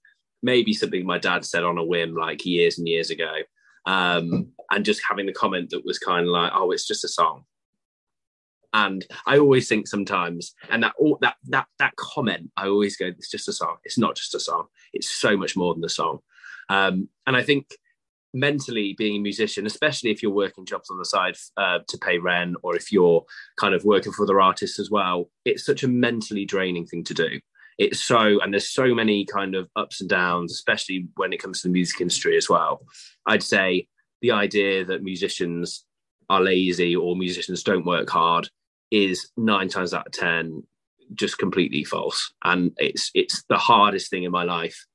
maybe 0.44 0.74
something 0.74 1.06
my 1.06 1.18
dad 1.18 1.46
said 1.46 1.64
on 1.64 1.78
a 1.78 1.84
whim 1.84 2.16
like 2.16 2.46
years 2.46 2.78
and 2.78 2.88
years 2.88 3.10
ago, 3.10 3.32
um, 3.86 4.50
and 4.70 4.86
just 4.86 5.02
having 5.08 5.26
the 5.26 5.34
comment 5.34 5.70
that 5.72 5.86
was 5.86 6.00
kind 6.00 6.26
of 6.26 6.32
like, 6.32 6.52
oh, 6.56 6.72
it's 6.72 6.88
just 6.88 7.04
a 7.04 7.10
song. 7.10 7.44
And 8.74 9.06
I 9.26 9.38
always 9.38 9.68
think 9.68 9.88
sometimes, 9.88 10.54
and 10.70 10.84
that 10.84 10.94
that 11.20 11.36
that 11.50 11.68
that 11.80 11.96
comment, 11.98 12.52
I 12.56 12.68
always 12.68 12.96
go, 12.96 13.08
it's 13.08 13.30
just 13.30 13.50
a 13.50 13.54
song. 13.54 13.78
It's 13.84 13.98
not 13.98 14.16
just 14.16 14.34
a 14.34 14.40
song. 14.40 14.68
It's 14.94 15.10
so 15.10 15.36
much 15.36 15.58
more 15.58 15.74
than 15.74 15.84
a 15.84 15.90
song. 15.90 16.20
Um, 16.70 17.10
and 17.28 17.36
I 17.36 17.44
think 17.44 17.66
mentally 18.34 18.96
being 18.98 19.18
a 19.18 19.22
musician, 19.22 19.66
especially 19.66 20.12
if 20.12 20.22
you're 20.22 20.32
working 20.32 20.66
jobs 20.66 20.90
on 20.90 20.98
the 20.98 21.06
side 21.06 21.36
uh, 21.58 21.80
to 21.88 21.98
pay 21.98 22.18
rent 22.18 22.56
or 22.64 22.76
if 22.76 22.92
you're 22.92 23.24
kind 23.58 23.74
of 23.74 23.84
working 23.84 24.12
for 24.12 24.24
other 24.24 24.40
artists 24.40 24.80
as 24.80 24.90
well, 24.90 25.30
it's 25.46 25.66
such 25.66 25.84
a 25.84 25.88
mentally 25.88 26.46
draining 26.46 26.86
thing 26.86 27.04
to 27.04 27.14
do. 27.14 27.40
It's 27.78 28.02
so, 28.02 28.40
and 28.42 28.54
there's 28.54 28.70
so 28.70 28.94
many 28.94 29.26
kind 29.26 29.56
of 29.56 29.70
ups 29.76 30.02
and 30.02 30.10
downs, 30.10 30.52
especially 30.54 31.08
when 31.16 31.34
it 31.34 31.42
comes 31.42 31.62
to 31.62 31.68
the 31.68 31.74
music 31.74 32.00
industry 32.00 32.38
as 32.38 32.50
well. 32.50 32.86
I'd 33.26 33.44
say 33.44 33.88
the 34.22 34.32
idea 34.32 34.86
that 34.86 35.04
musicians 35.04 35.86
are 36.30 36.42
lazy 36.42 36.96
or 36.96 37.16
musicians 37.16 37.64
don't 37.64 37.86
work 37.86 38.10
hard 38.10 38.50
is 38.92 39.32
nine 39.36 39.68
times 39.68 39.94
out 39.94 40.08
of 40.08 40.14
10 40.14 40.64
just 41.16 41.38
completely 41.38 41.84
false. 41.84 42.32
And 42.44 42.72
it's, 42.78 43.12
it's 43.14 43.44
the 43.50 43.58
hardest 43.58 44.10
thing 44.10 44.24
in 44.24 44.32
my 44.32 44.44
life 44.44 44.86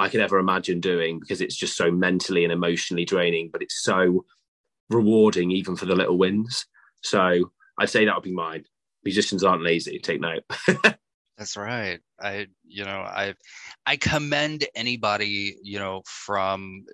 I 0.00 0.08
could 0.08 0.20
ever 0.20 0.38
imagine 0.38 0.80
doing 0.80 1.20
because 1.20 1.42
it's 1.42 1.54
just 1.54 1.76
so 1.76 1.90
mentally 1.90 2.42
and 2.44 2.52
emotionally 2.52 3.04
draining, 3.04 3.50
but 3.52 3.62
it's 3.62 3.82
so 3.82 4.24
rewarding 4.88 5.50
even 5.50 5.76
for 5.76 5.84
the 5.84 5.94
little 5.94 6.16
wins. 6.16 6.64
So 7.02 7.52
I'd 7.78 7.90
say 7.90 8.06
that 8.06 8.14
would 8.14 8.24
be 8.24 8.32
mine. 8.32 8.64
Musicians 9.04 9.44
aren't 9.44 9.62
lazy. 9.62 9.98
Take 9.98 10.22
note. 10.22 10.42
That's 11.38 11.56
right. 11.56 12.00
I, 12.18 12.46
you 12.66 12.84
know, 12.84 13.00
I, 13.00 13.34
I 13.84 13.96
commend 13.96 14.66
anybody, 14.74 15.56
you 15.62 15.78
know, 15.78 16.02
from 16.06 16.86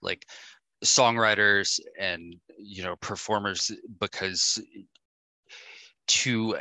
like 0.00 0.26
songwriters 0.84 1.78
and 1.98 2.36
you 2.58 2.82
know 2.82 2.96
performers 2.96 3.70
because 3.98 4.62
to 6.06 6.56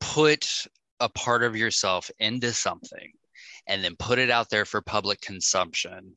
put 0.00 0.46
a 1.00 1.08
part 1.08 1.42
of 1.42 1.56
yourself 1.56 2.10
into 2.18 2.52
something 2.52 3.12
and 3.66 3.82
then 3.82 3.96
put 3.96 4.18
it 4.18 4.30
out 4.30 4.50
there 4.50 4.64
for 4.64 4.80
public 4.80 5.20
consumption 5.20 6.14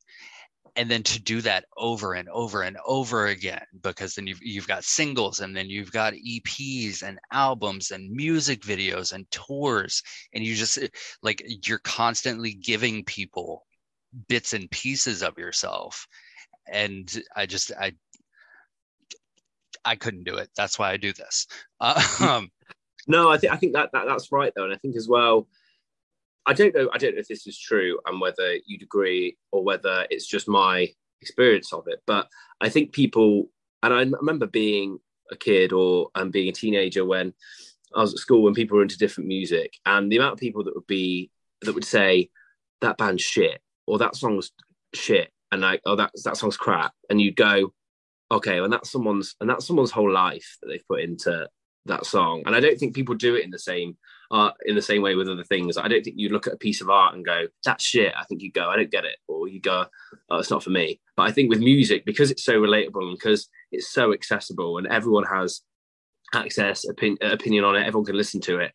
and 0.75 0.91
then 0.91 1.01
to 1.01 1.19
do 1.19 1.41
that 1.41 1.65
over 1.75 2.13
and 2.13 2.29
over 2.29 2.61
and 2.61 2.77
over 2.85 3.27
again 3.27 3.65
because 3.81 4.13
then 4.13 4.27
you've, 4.27 4.41
you've 4.41 4.67
got 4.67 4.83
singles 4.83 5.39
and 5.39 5.55
then 5.55 5.69
you've 5.69 5.91
got 5.91 6.13
eps 6.13 7.01
and 7.01 7.19
albums 7.31 7.91
and 7.91 8.11
music 8.11 8.61
videos 8.61 9.11
and 9.11 9.29
tours 9.31 10.03
and 10.33 10.43
you 10.43 10.55
just 10.55 10.79
like 11.23 11.43
you're 11.67 11.79
constantly 11.79 12.53
giving 12.53 13.03
people 13.05 13.65
bits 14.27 14.53
and 14.53 14.69
pieces 14.69 15.23
of 15.23 15.37
yourself 15.37 16.07
and 16.71 17.21
i 17.35 17.45
just 17.45 17.71
i 17.79 17.91
i 19.83 19.95
couldn't 19.95 20.25
do 20.25 20.35
it. 20.35 20.49
That's 20.57 20.77
why 20.77 20.91
i 20.91 20.97
do 20.97 21.13
this. 21.13 21.47
Um, 22.21 22.51
no 23.07 23.31
i 23.31 23.37
think 23.37 23.53
i 23.53 23.55
think 23.55 23.73
that, 23.73 23.89
that 23.93 24.05
that's 24.05 24.31
right 24.31 24.51
though 24.55 24.65
and 24.65 24.73
i 24.73 24.77
think 24.77 24.95
as 24.95 25.07
well 25.07 25.47
I 26.47 26.53
don't 26.53 26.73
know. 26.73 26.89
I 26.93 26.97
don't 26.97 27.13
know 27.13 27.19
if 27.19 27.27
this 27.27 27.45
is 27.45 27.59
true 27.59 27.99
and 28.05 28.21
whether 28.21 28.55
you'd 28.65 28.81
agree 28.81 29.37
or 29.51 29.63
whether 29.63 30.07
it's 30.09 30.25
just 30.25 30.47
my 30.47 30.87
experience 31.21 31.73
of 31.73 31.83
it. 31.87 32.01
But 32.07 32.29
I 32.61 32.69
think 32.69 32.93
people, 32.93 33.49
and 33.83 33.93
I 33.93 34.03
remember 34.17 34.47
being 34.47 34.99
a 35.29 35.35
kid 35.35 35.73
or 35.73 36.09
and 36.15 36.31
being 36.31 36.47
a 36.47 36.53
teenager 36.53 37.03
when 37.03 37.33
I 37.93 38.01
was 38.01 38.13
at 38.13 38.19
school 38.19 38.43
when 38.43 38.53
people 38.53 38.77
were 38.77 38.83
into 38.83 38.97
different 38.97 39.27
music, 39.27 39.73
and 39.85 40.11
the 40.11 40.17
amount 40.17 40.33
of 40.33 40.39
people 40.39 40.63
that 40.63 40.75
would 40.75 40.87
be 40.87 41.29
that 41.61 41.75
would 41.75 41.85
say 41.85 42.29
that 42.81 42.97
band's 42.97 43.23
shit 43.23 43.59
or 43.85 43.97
that 43.97 44.15
song's 44.15 44.51
shit, 44.93 45.31
and 45.51 45.61
like 45.61 45.81
oh 45.85 45.95
that 45.97 46.11
that 46.23 46.37
song's 46.37 46.57
crap, 46.57 46.93
and 47.09 47.19
you'd 47.21 47.35
go, 47.35 47.73
okay, 48.31 48.59
and 48.59 48.71
that's 48.71 48.91
someone's 48.91 49.35
and 49.41 49.49
that's 49.49 49.67
someone's 49.67 49.91
whole 49.91 50.11
life 50.11 50.57
that 50.61 50.67
they've 50.67 50.87
put 50.87 51.01
into 51.01 51.49
that 51.85 52.05
song. 52.05 52.43
And 52.45 52.55
I 52.55 52.59
don't 52.59 52.77
think 52.79 52.95
people 52.95 53.15
do 53.15 53.35
it 53.35 53.43
in 53.43 53.51
the 53.51 53.59
same 53.59 53.97
uh, 54.31 54.51
in 54.65 54.75
the 54.75 54.81
same 54.81 55.01
way 55.01 55.15
with 55.15 55.29
other 55.29 55.43
things. 55.43 55.77
I 55.77 55.87
don't 55.87 56.03
think 56.03 56.17
you 56.17 56.29
look 56.29 56.47
at 56.47 56.53
a 56.53 56.57
piece 56.57 56.81
of 56.81 56.89
art 56.89 57.15
and 57.15 57.25
go, 57.25 57.47
"That's 57.63 57.83
shit." 57.83 58.13
I 58.15 58.23
think 58.25 58.41
you 58.41 58.51
go, 58.51 58.69
"I 58.69 58.75
don't 58.75 58.91
get 58.91 59.05
it," 59.05 59.17
or 59.27 59.47
you 59.47 59.61
go, 59.61 59.85
"Oh, 60.29 60.37
it's 60.37 60.51
not 60.51 60.63
for 60.63 60.69
me." 60.69 60.99
But 61.15 61.23
I 61.23 61.31
think 61.31 61.49
with 61.49 61.59
music, 61.59 62.05
because 62.05 62.31
it's 62.31 62.43
so 62.43 62.59
relatable 62.59 63.01
and 63.01 63.17
because 63.17 63.49
it's 63.71 63.89
so 63.91 64.13
accessible 64.13 64.77
and 64.77 64.87
everyone 64.87 65.23
has 65.25 65.61
access, 66.33 66.85
opin- 66.85 67.17
opinion 67.21 67.63
on 67.63 67.75
it, 67.75 67.85
everyone 67.85 68.05
can 68.05 68.17
listen 68.17 68.41
to 68.41 68.59
it. 68.59 68.71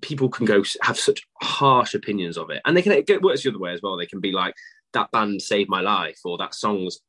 People 0.00 0.28
can 0.28 0.46
go 0.46 0.62
have 0.82 0.98
such 0.98 1.22
harsh 1.40 1.94
opinions 1.94 2.36
of 2.36 2.50
it, 2.50 2.62
and 2.64 2.76
they 2.76 2.82
can 2.82 2.92
it 2.92 3.22
works 3.22 3.42
the 3.42 3.50
other 3.50 3.58
way 3.58 3.72
as 3.72 3.80
well. 3.82 3.96
They 3.96 4.06
can 4.06 4.20
be 4.20 4.32
like, 4.32 4.54
"That 4.92 5.10
band 5.12 5.40
saved 5.42 5.70
my 5.70 5.80
life," 5.80 6.18
or 6.24 6.38
"That 6.38 6.54
song's 6.54 7.00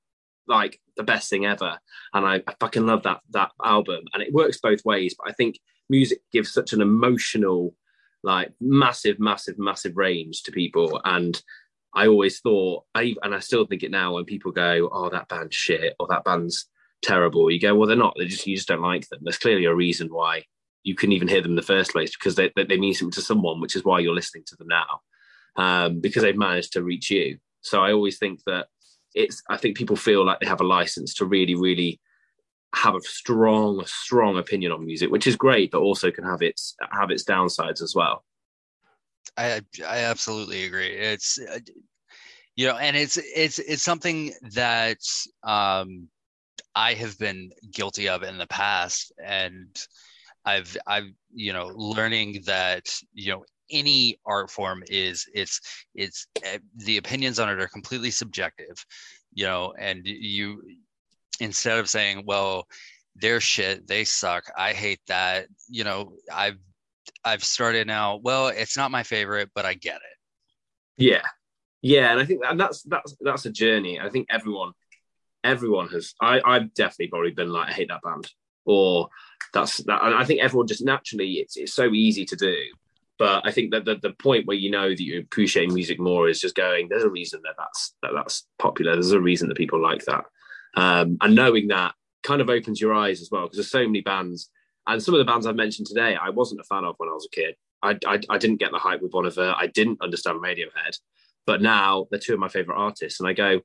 like 0.47 0.79
the 0.97 1.03
best 1.03 1.29
thing 1.29 1.45
ever," 1.45 1.79
and 2.13 2.25
I, 2.25 2.43
I 2.47 2.55
fucking 2.59 2.85
love 2.85 3.03
that 3.03 3.21
that 3.31 3.51
album. 3.63 4.03
And 4.13 4.21
it 4.21 4.33
works 4.33 4.59
both 4.59 4.85
ways. 4.85 5.15
But 5.17 5.29
I 5.29 5.33
think 5.33 5.59
music 5.89 6.19
gives 6.31 6.51
such 6.51 6.73
an 6.73 6.81
emotional, 6.81 7.75
like 8.23 8.51
massive, 8.59 9.19
massive, 9.19 9.57
massive 9.57 9.97
range 9.97 10.43
to 10.43 10.51
people. 10.51 11.01
And 11.03 11.41
I 11.93 12.07
always 12.07 12.39
thought, 12.39 12.85
I, 12.95 13.15
and 13.23 13.35
I 13.35 13.39
still 13.39 13.65
think 13.65 13.83
it 13.83 13.91
now 13.91 14.15
when 14.15 14.25
people 14.25 14.51
go, 14.51 14.89
"Oh, 14.91 15.09
that 15.09 15.27
band's 15.29 15.55
shit," 15.55 15.95
or 15.99 16.07
"That 16.07 16.23
band's 16.23 16.67
terrible," 17.03 17.51
you 17.51 17.59
go, 17.59 17.75
"Well, 17.75 17.87
they're 17.87 17.97
not. 17.97 18.15
They 18.17 18.25
just 18.25 18.47
you 18.47 18.55
just 18.55 18.67
don't 18.67 18.81
like 18.81 19.07
them." 19.09 19.19
There's 19.23 19.37
clearly 19.37 19.65
a 19.65 19.75
reason 19.75 20.07
why 20.07 20.43
you 20.83 20.95
couldn't 20.95 21.13
even 21.13 21.27
hear 21.27 21.41
them 21.41 21.51
in 21.51 21.55
the 21.55 21.61
first 21.61 21.91
place 21.91 22.11
because 22.11 22.35
they, 22.35 22.51
they, 22.55 22.65
they 22.65 22.77
mean 22.77 22.93
something 22.93 23.11
to 23.13 23.21
someone, 23.21 23.61
which 23.61 23.75
is 23.75 23.85
why 23.85 23.99
you're 23.99 24.13
listening 24.13 24.43
to 24.47 24.55
them 24.57 24.67
now, 24.67 25.01
um, 25.55 26.01
because 26.01 26.23
they've 26.23 26.35
managed 26.37 26.73
to 26.73 26.83
reach 26.83 27.09
you. 27.09 27.37
So 27.61 27.81
I 27.81 27.93
always 27.93 28.17
think 28.17 28.41
that 28.47 28.67
it's. 29.13 29.41
I 29.49 29.57
think 29.57 29.77
people 29.77 29.95
feel 29.95 30.25
like 30.25 30.39
they 30.39 30.47
have 30.47 30.61
a 30.61 30.65
license 30.67 31.13
to 31.15 31.25
really, 31.25 31.55
really 31.55 31.99
have 32.73 32.95
a 32.95 33.01
strong, 33.01 33.83
strong 33.85 34.37
opinion 34.37 34.71
on 34.71 34.85
music, 34.85 35.11
which 35.11 35.27
is 35.27 35.35
great, 35.35 35.71
but 35.71 35.81
also 35.81 36.11
can 36.11 36.23
have 36.23 36.41
its 36.41 36.75
have 36.91 37.11
its 37.11 37.23
downsides 37.23 37.81
as 37.81 37.93
well. 37.95 38.23
I 39.37 39.61
I 39.87 39.99
absolutely 39.99 40.65
agree. 40.65 40.89
It's 40.89 41.39
uh, 41.39 41.59
you 42.55 42.67
know, 42.67 42.77
and 42.77 42.95
it's 42.95 43.17
it's 43.17 43.59
it's 43.59 43.83
something 43.83 44.33
that 44.53 44.99
um, 45.43 46.07
I 46.75 46.93
have 46.93 47.17
been 47.17 47.51
guilty 47.71 48.09
of 48.09 48.23
in 48.23 48.37
the 48.37 48.47
past, 48.47 49.11
and 49.23 49.75
I've 50.45 50.75
I've 50.87 51.09
you 51.33 51.53
know 51.53 51.67
learning 51.75 52.43
that 52.45 52.93
you 53.13 53.31
know 53.31 53.45
any 53.69 54.19
art 54.25 54.51
form 54.51 54.83
is 54.87 55.25
it's 55.33 55.59
it's 55.95 56.27
uh, 56.45 56.57
the 56.77 56.97
opinions 56.97 57.39
on 57.39 57.49
it 57.49 57.61
are 57.61 57.67
completely 57.67 58.11
subjective, 58.11 58.85
you 59.33 59.45
know, 59.45 59.73
and 59.79 60.01
you 60.05 60.61
instead 61.43 61.77
of 61.77 61.89
saying 61.89 62.23
well 62.25 62.67
they're 63.15 63.39
shit 63.39 63.87
they 63.87 64.03
suck 64.03 64.45
i 64.57 64.73
hate 64.73 65.01
that 65.07 65.47
you 65.69 65.83
know 65.83 66.13
i've 66.33 66.57
i've 67.25 67.43
started 67.43 67.85
now 67.85 68.19
well 68.23 68.47
it's 68.47 68.77
not 68.77 68.91
my 68.91 69.03
favorite 69.03 69.49
but 69.53 69.65
i 69.65 69.73
get 69.73 69.97
it. 69.97 70.17
Yeah. 70.97 71.23
Yeah 71.81 72.11
and 72.11 72.19
i 72.19 72.25
think 72.25 72.41
and 72.47 72.59
that's 72.59 72.81
that's 72.83 73.15
that's 73.21 73.45
a 73.45 73.51
journey. 73.51 73.99
I 73.99 74.09
think 74.09 74.27
everyone 74.29 74.71
everyone 75.43 75.89
has 75.89 76.13
i 76.21 76.41
i've 76.45 76.73
definitely 76.73 77.07
probably 77.07 77.31
been 77.31 77.51
like 77.51 77.69
i 77.69 77.73
hate 77.73 77.89
that 77.89 78.01
band. 78.03 78.29
Or 78.65 79.09
that's 79.53 79.77
that 79.83 80.01
i 80.01 80.23
think 80.23 80.41
everyone 80.41 80.67
just 80.67 80.85
naturally 80.85 81.33
it's, 81.33 81.57
it's 81.57 81.73
so 81.73 81.91
easy 81.91 82.25
to 82.25 82.35
do. 82.35 82.55
But 83.19 83.45
i 83.45 83.51
think 83.51 83.71
that 83.71 83.85
the, 83.85 83.95
the 84.01 84.13
point 84.13 84.47
where 84.47 84.57
you 84.57 84.71
know 84.71 84.89
that 84.89 85.01
you 85.01 85.19
appreciate 85.19 85.71
music 85.71 85.99
more 85.99 86.29
is 86.29 86.39
just 86.39 86.55
going 86.55 86.87
there's 86.87 87.03
a 87.03 87.09
reason 87.09 87.41
that 87.43 87.55
that's 87.57 87.95
that 88.01 88.11
that's 88.15 88.47
popular. 88.57 88.93
There's 88.93 89.11
a 89.11 89.19
reason 89.19 89.49
that 89.49 89.57
people 89.57 89.81
like 89.81 90.05
that 90.05 90.25
um, 90.75 91.17
and 91.21 91.35
knowing 91.35 91.67
that 91.67 91.93
kind 92.23 92.41
of 92.41 92.49
opens 92.49 92.79
your 92.79 92.93
eyes 92.93 93.21
as 93.21 93.29
well 93.31 93.43
because 93.43 93.57
there's 93.57 93.71
so 93.71 93.85
many 93.85 94.01
bands 94.01 94.49
and 94.87 95.01
some 95.01 95.13
of 95.13 95.19
the 95.19 95.25
bands 95.25 95.45
i've 95.45 95.55
mentioned 95.55 95.87
today 95.87 96.15
i 96.15 96.29
wasn't 96.29 96.59
a 96.59 96.63
fan 96.63 96.85
of 96.85 96.95
when 96.97 97.09
i 97.09 97.13
was 97.13 97.27
a 97.31 97.35
kid 97.35 97.55
I, 97.83 97.97
I, 98.07 98.19
I 98.29 98.37
didn't 98.37 98.59
get 98.59 98.71
the 98.71 98.79
hype 98.79 99.01
with 99.01 99.11
Bon 99.11 99.25
Iver. 99.25 99.53
I 99.57 99.67
didn't 99.67 100.01
understand 100.01 100.41
Radiohead, 100.41 100.97
but 101.45 101.61
now 101.61 102.07
they're 102.09 102.19
two 102.19 102.33
of 102.33 102.39
my 102.39 102.47
favorite 102.47 102.77
artists, 102.77 103.19
and 103.19 103.27
I 103.27 103.33
go, 103.33 103.59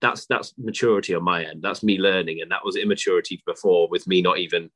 that's 0.00 0.26
that's 0.26 0.52
maturity 0.58 1.14
on 1.14 1.22
my 1.22 1.44
end. 1.44 1.62
That's 1.62 1.82
me 1.82 1.98
learning, 1.98 2.40
and 2.42 2.50
that 2.50 2.64
was 2.64 2.76
immaturity 2.76 3.40
before 3.46 3.88
with 3.88 4.06
me 4.06 4.20
not 4.20 4.38
even 4.38 4.70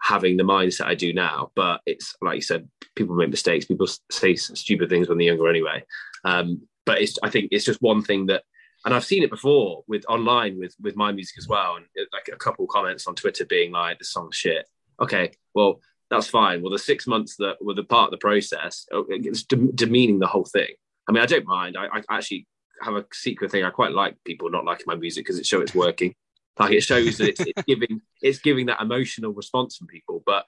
having 0.00 0.38
the 0.38 0.42
mindset 0.42 0.86
I 0.86 0.94
do 0.94 1.12
now. 1.12 1.52
But 1.54 1.82
it's 1.86 2.16
like 2.22 2.36
you 2.36 2.42
said, 2.42 2.68
people 2.96 3.14
make 3.14 3.28
mistakes. 3.28 3.66
People 3.66 3.88
say 4.10 4.34
stupid 4.36 4.88
things 4.88 5.08
when 5.08 5.18
they're 5.18 5.28
younger 5.28 5.48
anyway. 5.48 5.84
Um, 6.24 6.62
but 6.86 7.00
it's 7.02 7.18
I 7.22 7.28
think 7.28 7.48
it's 7.52 7.64
just 7.64 7.82
one 7.82 8.02
thing 8.02 8.26
that, 8.26 8.44
and 8.84 8.94
I've 8.94 9.04
seen 9.04 9.22
it 9.22 9.30
before 9.30 9.84
with 9.86 10.04
online 10.08 10.58
with 10.58 10.74
with 10.80 10.96
my 10.96 11.12
music 11.12 11.38
as 11.38 11.48
well, 11.48 11.76
and 11.76 11.86
like 12.12 12.28
a 12.32 12.36
couple 12.36 12.66
comments 12.66 13.06
on 13.06 13.14
Twitter 13.14 13.44
being 13.44 13.72
like, 13.72 13.98
"This 13.98 14.12
song's 14.12 14.36
shit." 14.36 14.68
Okay, 15.00 15.32
well 15.54 15.80
that's 16.10 16.28
fine. 16.28 16.60
Well, 16.60 16.72
the 16.72 16.78
six 16.78 17.06
months 17.06 17.36
that 17.36 17.56
were 17.60 17.74
the 17.74 17.84
part 17.84 18.06
of 18.06 18.10
the 18.10 18.18
process, 18.18 18.86
oh, 18.92 19.06
it's 19.08 19.44
demeaning 19.44 20.18
the 20.18 20.26
whole 20.26 20.44
thing. 20.44 20.70
I 21.08 21.12
mean, 21.12 21.22
I 21.22 21.26
don't 21.26 21.46
mind. 21.46 21.76
I, 21.76 21.86
I 21.86 22.16
actually 22.18 22.46
have 22.82 22.94
a 22.94 23.04
secret 23.12 23.50
thing. 23.50 23.64
I 23.64 23.70
quite 23.70 23.92
like 23.92 24.16
people 24.24 24.50
not 24.50 24.64
liking 24.64 24.84
my 24.86 24.96
music 24.96 25.24
because 25.24 25.38
it 25.38 25.46
shows 25.46 25.62
it's 25.62 25.74
working. 25.74 26.14
Like 26.58 26.72
it 26.72 26.82
shows 26.82 27.16
that 27.18 27.28
it's, 27.28 27.40
it's 27.40 27.62
giving 27.62 28.02
it's 28.22 28.38
giving 28.38 28.66
that 28.66 28.82
emotional 28.82 29.32
response 29.32 29.76
from 29.76 29.86
people, 29.86 30.22
but 30.26 30.44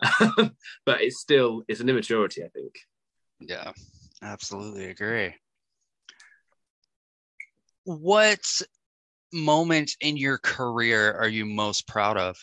but 0.84 1.00
it's 1.00 1.20
still 1.20 1.62
it's 1.68 1.80
an 1.80 1.88
immaturity, 1.88 2.42
I 2.42 2.48
think. 2.48 2.74
Yeah, 3.40 3.72
absolutely 4.20 4.86
agree. 4.86 5.34
What 7.84 8.62
moment 9.32 9.92
in 10.00 10.16
your 10.16 10.38
career 10.38 11.12
are 11.12 11.28
you 11.28 11.44
most 11.44 11.86
proud 11.86 12.16
of? 12.16 12.36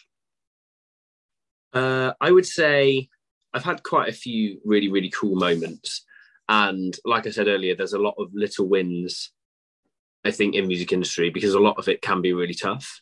Uh, 1.73 2.13
I 2.19 2.31
would 2.31 2.45
say 2.45 3.09
I've 3.53 3.63
had 3.63 3.83
quite 3.83 4.09
a 4.09 4.13
few 4.13 4.59
really 4.65 4.89
really 4.89 5.09
cool 5.09 5.35
moments. 5.35 6.05
And 6.49 6.95
like 7.05 7.27
I 7.27 7.29
said 7.29 7.47
earlier, 7.47 7.75
there's 7.75 7.93
a 7.93 7.99
lot 7.99 8.15
of 8.17 8.29
little 8.33 8.67
wins, 8.67 9.31
I 10.25 10.31
think, 10.31 10.53
in 10.53 10.67
music 10.67 10.91
industry 10.91 11.29
because 11.29 11.53
a 11.53 11.59
lot 11.59 11.77
of 11.77 11.87
it 11.87 12.01
can 12.01 12.21
be 12.21 12.33
really 12.33 12.53
tough. 12.53 13.01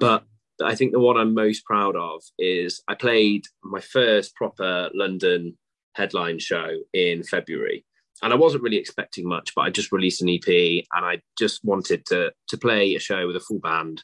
But 0.00 0.24
I 0.62 0.74
think 0.74 0.92
the 0.92 0.98
one 0.98 1.16
I'm 1.16 1.32
most 1.32 1.64
proud 1.64 1.94
of 1.94 2.22
is 2.38 2.82
I 2.88 2.94
played 2.94 3.44
my 3.62 3.80
first 3.80 4.34
proper 4.34 4.90
London 4.94 5.56
headline 5.94 6.40
show 6.40 6.76
in 6.92 7.22
February. 7.22 7.84
And 8.22 8.32
I 8.32 8.36
wasn't 8.36 8.62
really 8.62 8.76
expecting 8.76 9.28
much, 9.28 9.54
but 9.54 9.62
I 9.62 9.70
just 9.70 9.92
released 9.92 10.22
an 10.22 10.28
EP 10.28 10.46
and 10.48 11.04
I 11.04 11.20
just 11.38 11.64
wanted 11.64 12.04
to 12.06 12.32
to 12.48 12.56
play 12.56 12.94
a 12.94 13.00
show 13.00 13.26
with 13.26 13.36
a 13.36 13.40
full 13.40 13.60
band, 13.60 14.02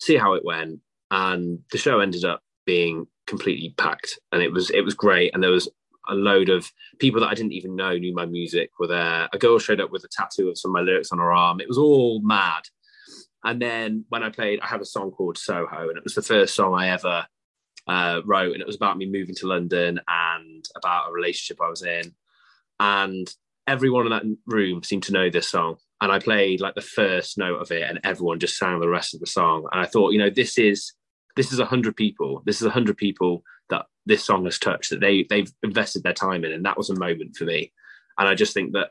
see 0.00 0.16
how 0.16 0.34
it 0.34 0.44
went. 0.44 0.80
And 1.10 1.60
the 1.70 1.78
show 1.78 2.00
ended 2.00 2.24
up 2.24 2.42
being 2.66 3.06
completely 3.26 3.74
packed 3.76 4.18
and 4.32 4.42
it 4.42 4.52
was 4.52 4.70
it 4.70 4.82
was 4.82 4.94
great 4.94 5.32
and 5.34 5.42
there 5.42 5.50
was 5.50 5.68
a 6.08 6.14
load 6.14 6.48
of 6.48 6.70
people 6.98 7.20
that 7.20 7.28
I 7.28 7.34
didn't 7.34 7.52
even 7.52 7.74
know 7.74 7.96
knew 7.96 8.14
my 8.14 8.26
music 8.26 8.70
were 8.78 8.86
there. 8.86 9.28
A 9.32 9.38
girl 9.38 9.58
showed 9.58 9.80
up 9.80 9.90
with 9.90 10.04
a 10.04 10.08
tattoo 10.08 10.48
of 10.48 10.58
some 10.58 10.70
of 10.70 10.74
my 10.74 10.80
lyrics 10.80 11.12
on 11.12 11.18
her 11.18 11.32
arm. 11.32 11.60
It 11.60 11.68
was 11.68 11.78
all 11.78 12.20
mad. 12.22 12.62
And 13.44 13.60
then 13.60 14.04
when 14.08 14.22
I 14.22 14.30
played, 14.30 14.60
I 14.60 14.66
have 14.66 14.80
a 14.80 14.86
song 14.86 15.10
called 15.10 15.38
Soho, 15.38 15.88
and 15.88 15.96
it 15.96 16.04
was 16.04 16.14
the 16.14 16.22
first 16.22 16.54
song 16.54 16.74
I 16.74 16.88
ever 16.88 17.26
uh, 17.86 18.20
wrote, 18.24 18.52
and 18.52 18.60
it 18.60 18.66
was 18.66 18.76
about 18.76 18.98
me 18.98 19.06
moving 19.06 19.34
to 19.36 19.46
London 19.46 20.00
and 20.08 20.64
about 20.76 21.08
a 21.08 21.12
relationship 21.12 21.60
I 21.62 21.68
was 21.68 21.82
in. 21.82 22.14
And 22.80 23.32
everyone 23.66 24.06
in 24.06 24.10
that 24.10 24.36
room 24.46 24.82
seemed 24.82 25.04
to 25.04 25.12
know 25.12 25.30
this 25.30 25.48
song. 25.48 25.76
And 26.00 26.12
I 26.12 26.18
played 26.18 26.60
like 26.60 26.74
the 26.74 26.80
first 26.80 27.38
note 27.38 27.60
of 27.60 27.70
it, 27.70 27.82
and 27.82 28.00
everyone 28.04 28.38
just 28.38 28.58
sang 28.58 28.80
the 28.80 28.88
rest 28.88 29.14
of 29.14 29.20
the 29.20 29.26
song. 29.26 29.66
And 29.72 29.80
I 29.80 29.86
thought, 29.86 30.12
you 30.12 30.18
know, 30.18 30.30
this 30.30 30.58
is 30.58 30.92
this 31.36 31.52
is 31.52 31.58
a 31.58 31.64
hundred 31.64 31.96
people. 31.96 32.42
This 32.44 32.60
is 32.60 32.66
a 32.66 32.70
hundred 32.70 32.96
people 32.96 33.42
that 33.70 33.86
this 34.04 34.24
song 34.24 34.44
has 34.44 34.58
touched 34.58 34.90
that 34.90 35.00
they 35.00 35.26
they've 35.28 35.50
invested 35.62 36.02
their 36.02 36.12
time 36.12 36.44
in, 36.44 36.52
and 36.52 36.64
that 36.66 36.76
was 36.76 36.90
a 36.90 36.98
moment 36.98 37.36
for 37.36 37.44
me. 37.44 37.72
And 38.18 38.28
I 38.28 38.34
just 38.34 38.52
think 38.52 38.72
that 38.72 38.90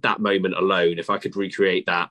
that 0.00 0.20
moment 0.20 0.54
alone, 0.56 0.98
if 0.98 1.10
I 1.10 1.18
could 1.18 1.36
recreate 1.36 1.86
that 1.86 2.10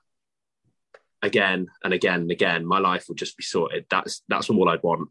again 1.22 1.68
and 1.84 1.92
again 1.92 2.22
and 2.22 2.30
again, 2.30 2.66
my 2.66 2.78
life 2.78 3.06
would 3.08 3.18
just 3.18 3.36
be 3.36 3.44
sorted. 3.44 3.86
That's 3.90 4.22
that's 4.28 4.48
all 4.50 4.68
I'd 4.68 4.82
want. 4.82 5.10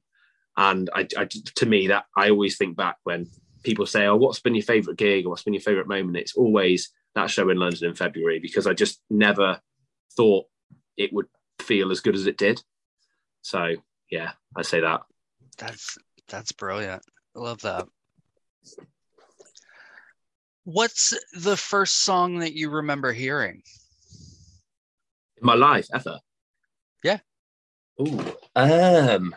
And 0.58 0.90
I, 0.94 1.08
I 1.18 1.26
to 1.26 1.66
me 1.66 1.88
that 1.88 2.06
I 2.18 2.30
always 2.30 2.58
think 2.58 2.76
back 2.76 2.98
when 3.04 3.28
people 3.64 3.86
say, 3.86 4.06
"Oh, 4.06 4.16
what's 4.16 4.40
been 4.40 4.56
your 4.56 4.64
favorite 4.64 4.98
gig 4.98 5.26
or 5.26 5.30
what's 5.30 5.44
been 5.44 5.54
your 5.54 5.62
favorite 5.62 5.88
moment?" 5.88 6.18
It's 6.18 6.36
always 6.36 6.92
that 7.16 7.30
show 7.30 7.50
in 7.50 7.58
London 7.58 7.90
in 7.90 7.96
February 7.96 8.40
because 8.40 8.68
I 8.68 8.74
just 8.74 9.02
never 9.10 9.60
thought 10.16 10.46
it 10.98 11.12
would 11.14 11.28
feel 11.60 11.92
as 11.92 12.00
good 12.00 12.16
as 12.16 12.28
it 12.28 12.38
did. 12.38 12.62
So 13.42 13.76
yeah, 14.10 14.32
I'd 14.56 14.66
say 14.66 14.82
that. 14.82 15.02
That's 15.58 15.98
that's 16.28 16.52
brilliant. 16.52 17.04
I 17.36 17.40
love 17.40 17.62
that. 17.62 17.88
What's 20.64 21.18
the 21.34 21.58
first 21.58 22.04
song 22.04 22.40
that 22.40 22.54
you 22.54 22.70
remember 22.70 23.12
hearing? 23.12 23.64
In 25.38 25.46
my 25.46 25.56
life, 25.56 25.88
ever. 25.94 26.20
Yeah. 27.04 27.20
Ooh. 28.00 28.36
Um 28.56 29.36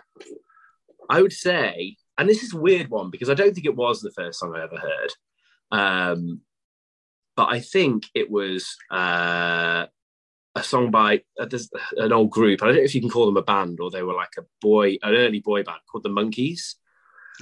I 1.08 1.20
would 1.20 1.32
say, 1.32 1.96
and 2.18 2.28
this 2.28 2.42
is 2.42 2.54
a 2.54 2.58
weird 2.58 2.90
one 2.90 3.10
because 3.10 3.30
I 3.30 3.34
don't 3.34 3.54
think 3.54 3.66
it 3.66 3.76
was 3.76 4.00
the 4.00 4.12
first 4.12 4.38
song 4.38 4.54
I 4.54 4.62
ever 4.62 4.76
heard. 4.76 5.12
Um, 5.70 6.40
but 7.36 7.48
I 7.48 7.60
think 7.60 8.04
it 8.14 8.30
was 8.30 8.76
uh, 8.90 9.86
a 10.54 10.62
song 10.62 10.90
by 10.90 11.22
uh, 11.40 11.48
an 11.96 12.12
old 12.12 12.30
group. 12.30 12.62
I 12.62 12.66
don't 12.66 12.76
know 12.76 12.82
if 12.82 12.94
you 12.94 13.00
can 13.00 13.10
call 13.10 13.26
them 13.26 13.36
a 13.36 13.42
band 13.42 13.80
or 13.80 13.90
they 13.90 14.02
were 14.02 14.14
like 14.14 14.34
a 14.38 14.44
boy, 14.60 14.96
an 15.02 15.14
early 15.14 15.40
boy 15.40 15.64
band 15.64 15.80
called 15.90 16.04
the 16.04 16.10
Monkees. 16.10 16.74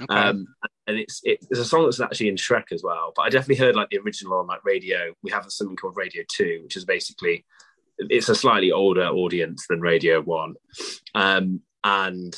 Okay. 0.01 0.15
Um, 0.15 0.47
and 0.87 0.97
it's 0.97 1.21
it, 1.23 1.45
it's 1.49 1.59
a 1.59 1.65
song 1.65 1.83
that's 1.83 1.99
actually 1.99 2.29
in 2.29 2.35
Shrek 2.35 2.71
as 2.71 2.81
well. 2.83 3.13
But 3.15 3.23
I 3.23 3.29
definitely 3.29 3.63
heard 3.63 3.75
like 3.75 3.89
the 3.89 3.99
original 3.99 4.39
on 4.39 4.47
like 4.47 4.65
radio. 4.65 5.13
We 5.21 5.31
have 5.31 5.45
something 5.51 5.75
called 5.75 5.95
Radio 5.95 6.23
Two, 6.27 6.61
which 6.63 6.75
is 6.75 6.85
basically 6.85 7.45
it's 7.99 8.29
a 8.29 8.35
slightly 8.35 8.71
older 8.71 9.05
audience 9.05 9.67
than 9.69 9.81
Radio 9.81 10.21
One, 10.21 10.55
um, 11.13 11.61
and 11.83 12.35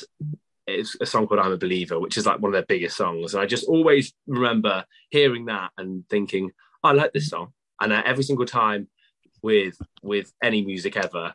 it's 0.66 0.96
a 1.00 1.06
song 1.06 1.26
called 1.26 1.40
"I'm 1.40 1.52
a 1.52 1.56
Believer," 1.56 1.98
which 1.98 2.16
is 2.16 2.26
like 2.26 2.40
one 2.40 2.50
of 2.50 2.54
their 2.54 2.66
biggest 2.66 2.96
songs. 2.96 3.34
And 3.34 3.42
I 3.42 3.46
just 3.46 3.66
always 3.66 4.12
remember 4.26 4.84
hearing 5.10 5.46
that 5.46 5.70
and 5.78 6.08
thinking, 6.08 6.52
"I 6.82 6.92
like 6.92 7.12
this 7.12 7.28
song." 7.28 7.52
And 7.80 7.92
every 7.92 8.24
single 8.24 8.46
time 8.46 8.88
with 9.42 9.76
with 10.02 10.32
any 10.42 10.64
music 10.64 10.96
ever, 10.96 11.34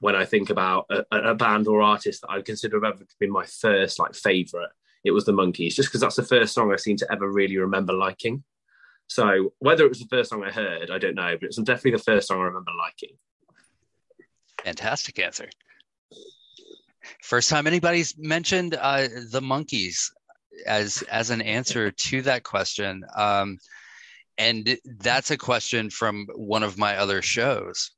when 0.00 0.16
I 0.16 0.24
think 0.24 0.50
about 0.50 0.86
a, 0.90 1.04
a 1.12 1.34
band 1.34 1.68
or 1.68 1.82
artist 1.82 2.22
that 2.22 2.30
I 2.30 2.42
consider 2.42 2.84
ever 2.84 2.98
to 2.98 3.16
be 3.20 3.26
my 3.26 3.44
first 3.44 3.98
like 3.98 4.14
favorite, 4.14 4.70
it 5.04 5.10
was 5.10 5.24
the 5.24 5.32
Monkees, 5.32 5.74
just 5.74 5.88
because 5.88 6.00
that's 6.00 6.16
the 6.16 6.22
first 6.22 6.54
song 6.54 6.72
I 6.72 6.76
seem 6.76 6.96
to 6.98 7.12
ever 7.12 7.30
really 7.30 7.58
remember 7.58 7.92
liking. 7.92 8.44
So 9.08 9.54
whether 9.58 9.84
it 9.84 9.88
was 9.88 10.00
the 10.00 10.08
first 10.08 10.30
song 10.30 10.44
I 10.44 10.50
heard, 10.50 10.90
I 10.90 10.98
don't 10.98 11.14
know, 11.14 11.36
but 11.40 11.46
it's 11.46 11.56
definitely 11.56 11.92
the 11.92 11.98
first 11.98 12.28
song 12.28 12.40
I 12.40 12.44
remember 12.44 12.72
liking. 12.78 13.16
Fantastic 14.64 15.18
answer. 15.18 15.48
First 17.22 17.50
time 17.50 17.66
anybody's 17.66 18.16
mentioned 18.18 18.74
uh, 18.74 19.08
the 19.30 19.40
Monkees 19.40 20.10
as 20.66 21.02
as 21.02 21.30
an 21.30 21.42
answer 21.42 21.90
to 22.08 22.22
that 22.22 22.44
question, 22.44 23.04
um, 23.16 23.58
and 24.36 24.78
that's 24.98 25.30
a 25.30 25.36
question 25.36 25.90
from 25.90 26.26
one 26.34 26.62
of 26.62 26.78
my 26.78 26.96
other 26.96 27.22
shows. 27.22 27.90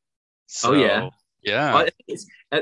So, 0.46 0.70
oh 0.70 0.74
yeah, 0.74 1.08
yeah. 1.42 1.86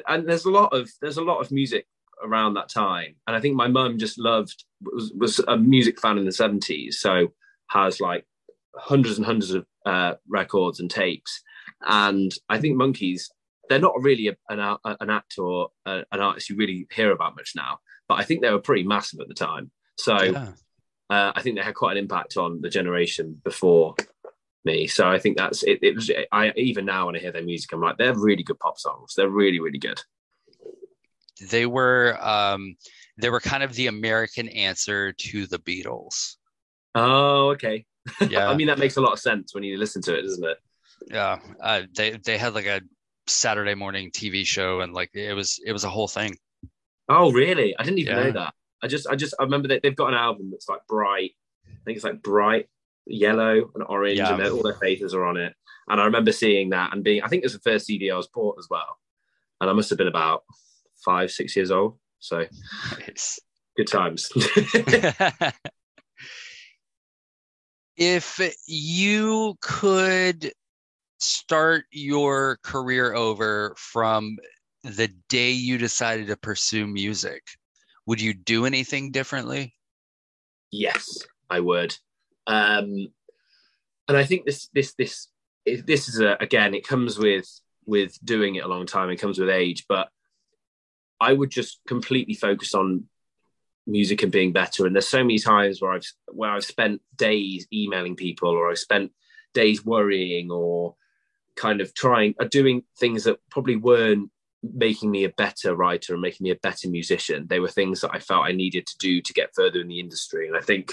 and 0.09 0.29
there's 0.29 0.45
a 0.45 0.51
lot 0.51 0.75
of 0.75 0.91
there's 1.01 1.17
a 1.17 1.23
lot 1.23 1.41
of 1.41 1.51
music 1.51 1.87
around 2.23 2.55
that 2.55 2.69
time, 2.69 3.15
and 3.27 3.37
I 3.37 3.41
think 3.41 3.55
my 3.55 3.69
mum 3.69 3.99
just 3.99 4.19
loved 4.19 4.65
was 4.83 5.13
was 5.17 5.39
a 5.49 5.57
music 5.57 6.01
fan 6.01 6.19
in 6.19 6.25
the 6.25 6.33
seventies, 6.33 6.99
so 7.01 7.29
has 7.71 8.01
like 8.01 8.27
hundreds 8.77 9.17
and 9.17 9.27
hundreds 9.27 9.53
of 9.53 9.67
uh, 9.87 10.15
records 10.29 10.81
and 10.81 10.91
tapes, 10.91 11.43
and 11.87 12.33
I 12.49 12.59
think 12.59 12.77
Monkees 12.77 13.31
they're 13.69 13.79
not 13.79 14.01
really 14.01 14.29
a, 14.29 14.37
an, 14.49 14.77
an 15.01 15.11
actor 15.11 15.43
or 15.43 15.69
a, 15.87 16.05
an 16.13 16.21
artist 16.21 16.51
you 16.51 16.57
really 16.57 16.87
hear 16.93 17.13
about 17.13 17.37
much 17.37 17.53
now, 17.57 17.79
but 18.09 18.19
I 18.19 18.25
think 18.25 18.43
they 18.43 18.51
were 18.51 18.61
pretty 18.61 18.85
massive 18.85 19.21
at 19.21 19.29
the 19.29 19.35
time. 19.35 19.71
So 19.97 20.21
Yeah. 20.23 20.53
uh, 21.11 21.33
I 21.35 21.43
think 21.43 21.57
they 21.57 21.63
had 21.63 21.75
quite 21.75 21.93
an 21.93 22.03
impact 22.03 22.37
on 22.37 22.61
the 22.61 22.69
generation 22.71 23.41
before 23.45 23.95
me. 24.65 24.87
So 24.87 25.09
I 25.09 25.19
think 25.19 25.37
that's 25.37 25.63
it. 25.63 25.79
It 25.83 25.95
was 25.95 26.11
I 26.33 26.53
even 26.57 26.85
now 26.85 27.07
when 27.07 27.17
I 27.17 27.21
hear 27.21 27.33
their 27.33 27.43
music, 27.45 27.73
I'm 27.73 27.81
like, 27.81 27.97
they're 27.99 28.15
really 28.15 28.43
good 28.43 28.59
pop 28.59 28.79
songs. 28.79 29.15
They're 29.17 29.29
really 29.29 29.61
really 29.61 29.79
good. 29.79 30.01
They 31.51 31.67
were 31.67 32.19
um, 32.21 32.77
they 33.17 33.31
were 33.31 33.41
kind 33.41 33.63
of 33.63 33.75
the 33.75 33.87
American 33.87 34.49
answer 34.49 35.13
to 35.13 35.47
the 35.47 35.59
Beatles. 35.59 36.37
Oh, 36.95 37.51
okay. 37.51 37.85
Yeah, 38.29 38.49
I 38.49 38.57
mean 38.57 38.69
that 38.69 38.79
makes 38.79 38.97
a 38.97 39.01
lot 39.03 39.13
of 39.13 39.19
sense 39.21 39.55
when 39.55 39.63
you 39.63 39.77
listen 39.77 40.01
to 40.03 40.15
it, 40.19 40.23
doesn't 40.23 40.45
it? 40.45 40.59
yeah. 41.11 41.39
Uh, 41.63 41.83
they 41.95 42.13
they 42.25 42.39
had 42.39 42.55
like 42.55 42.67
a 42.67 42.81
Saturday 43.29 43.75
morning 43.75 44.11
TV 44.11 44.45
show, 44.47 44.81
and 44.81 44.93
like 44.95 45.11
it 45.15 45.35
was 45.35 45.61
it 45.65 45.73
was 45.73 45.85
a 45.85 45.91
whole 45.91 46.09
thing. 46.09 46.37
Oh, 47.09 47.33
really? 47.33 47.77
I 47.79 47.83
didn't 47.85 47.99
even 48.01 48.17
Yeah. 48.17 48.25
know 48.25 48.33
that. 48.33 48.55
I 48.83 48.87
just 48.87 49.07
I 49.09 49.17
just 49.17 49.35
I 49.41 49.45
remember 49.45 49.69
that 49.69 49.83
they've 49.83 49.97
got 49.97 50.09
an 50.09 50.15
album 50.15 50.51
that's 50.51 50.69
like 50.69 50.87
bright. 50.89 51.33
I 51.33 51.81
think 51.85 51.97
it's 51.97 52.05
like 52.05 52.23
bright 52.23 52.69
yellow 53.07 53.71
and 53.75 53.85
orange, 53.89 54.19
Yeah. 54.19 54.35
and 54.35 54.43
all 54.43 54.63
their 54.63 54.77
faces 54.81 55.15
are 55.15 55.25
on 55.25 55.37
it. 55.37 55.55
And 55.89 56.01
I 56.01 56.05
remember 56.05 56.33
seeing 56.33 56.71
that 56.71 56.93
and 56.93 57.03
being. 57.03 57.23
I 57.23 57.29
think 57.29 57.43
it 57.43 57.47
was 57.47 57.55
the 57.55 57.61
first 57.61 57.87
CD 57.87 58.11
I 58.11 58.17
was 58.17 58.29
bought 58.29 58.57
as 58.59 58.69
well, 58.71 58.99
and 59.61 59.71
I 59.71 59.73
must 59.73 59.89
have 59.91 59.99
been 59.99 60.07
about 60.09 60.45
five 61.05 61.31
six 61.31 61.57
years 61.57 61.71
old. 61.71 61.99
So 62.19 62.45
Nice. 62.99 63.41
good 63.77 63.87
times. 63.87 64.31
if 67.97 68.41
you 68.67 69.57
could 69.61 70.53
start 71.19 71.85
your 71.91 72.59
career 72.63 73.15
over 73.15 73.75
from 73.77 74.39
the 74.85 75.09
day 75.29 75.51
you 75.51 75.79
decided 75.79 76.29
to 76.29 76.37
pursue 76.37 76.87
music, 76.87 77.43
would 78.07 78.21
you 78.21 78.35
do 78.35 78.65
anything 78.65 79.11
differently? 79.11 79.75
Yes, 80.71 81.19
I 81.51 81.61
would. 81.61 81.97
Um, 82.47 83.09
and 84.07 84.17
I 84.17 84.25
think 84.25 84.47
this 84.47 84.69
this 84.73 84.95
this 84.95 85.29
this 85.67 86.09
is 86.09 86.21
a, 86.21 86.37
again, 86.41 86.75
it 86.75 86.87
comes 86.87 87.19
with 87.19 87.47
with 87.87 88.19
doing 88.25 88.57
it 88.57 88.65
a 88.65 88.69
long 88.69 88.87
time. 88.87 89.11
It 89.11 89.17
comes 89.17 89.39
with 89.39 89.51
age, 89.51 89.85
but 89.89 90.09
I 91.21 91.33
would 91.33 91.51
just 91.51 91.81
completely 91.87 92.35
focus 92.35 92.75
on 92.75 93.05
music 93.87 94.23
and 94.23 94.31
being 94.31 94.53
better. 94.53 94.87
And 94.87 94.95
there's 94.95 95.09
so 95.09 95.25
many 95.25 95.39
times 95.39 95.81
where 95.81 95.93
I've 95.93 96.07
where 96.29 96.51
I've 96.51 96.65
spent 96.65 97.03
days 97.17 97.67
emailing 97.73 98.17
people, 98.17 98.51
or 98.51 98.71
I've 98.71 98.79
spent 98.79 99.13
days 99.55 99.85
worrying, 99.85 100.51
or 100.51 100.95
kind 101.59 101.81
of 101.81 101.93
trying, 101.95 102.35
are 102.41 102.49
doing 102.49 102.83
things 102.99 103.25
that 103.25 103.39
probably 103.51 103.77
weren't 103.77 104.31
making 104.63 105.11
me 105.11 105.25
a 105.25 105.31
better 105.31 105.75
writer 105.75 106.13
and 106.13 106.23
making 106.23 106.45
me 106.45 106.51
a 106.51 106.57
better 106.57 106.89
musician. 106.89 107.47
They 107.49 107.61
were 107.61 107.69
things 107.69 108.01
that 108.01 108.11
I 108.13 108.19
felt 108.19 108.47
I 108.47 108.53
needed 108.53 108.87
to 108.87 108.99
do 108.99 109.21
to 109.21 109.33
get 109.33 109.55
further 109.55 109.81
in 109.81 109.89
the 109.89 110.01
industry. 110.01 110.49
And 110.49 110.57
I 110.57 110.61
think 110.61 110.93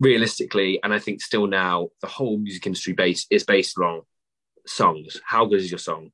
realistically, 0.00 0.80
and 0.82 0.92
I 0.94 0.98
think 0.98 1.20
still 1.20 1.46
now, 1.46 1.88
the 2.00 2.06
whole 2.06 2.38
music 2.38 2.66
industry 2.66 2.92
base 2.92 3.26
is 3.30 3.44
based 3.44 3.78
on 3.78 4.02
songs. 4.66 5.20
How 5.24 5.44
good 5.44 5.60
is 5.60 5.70
your 5.70 5.78
song? 5.78 6.10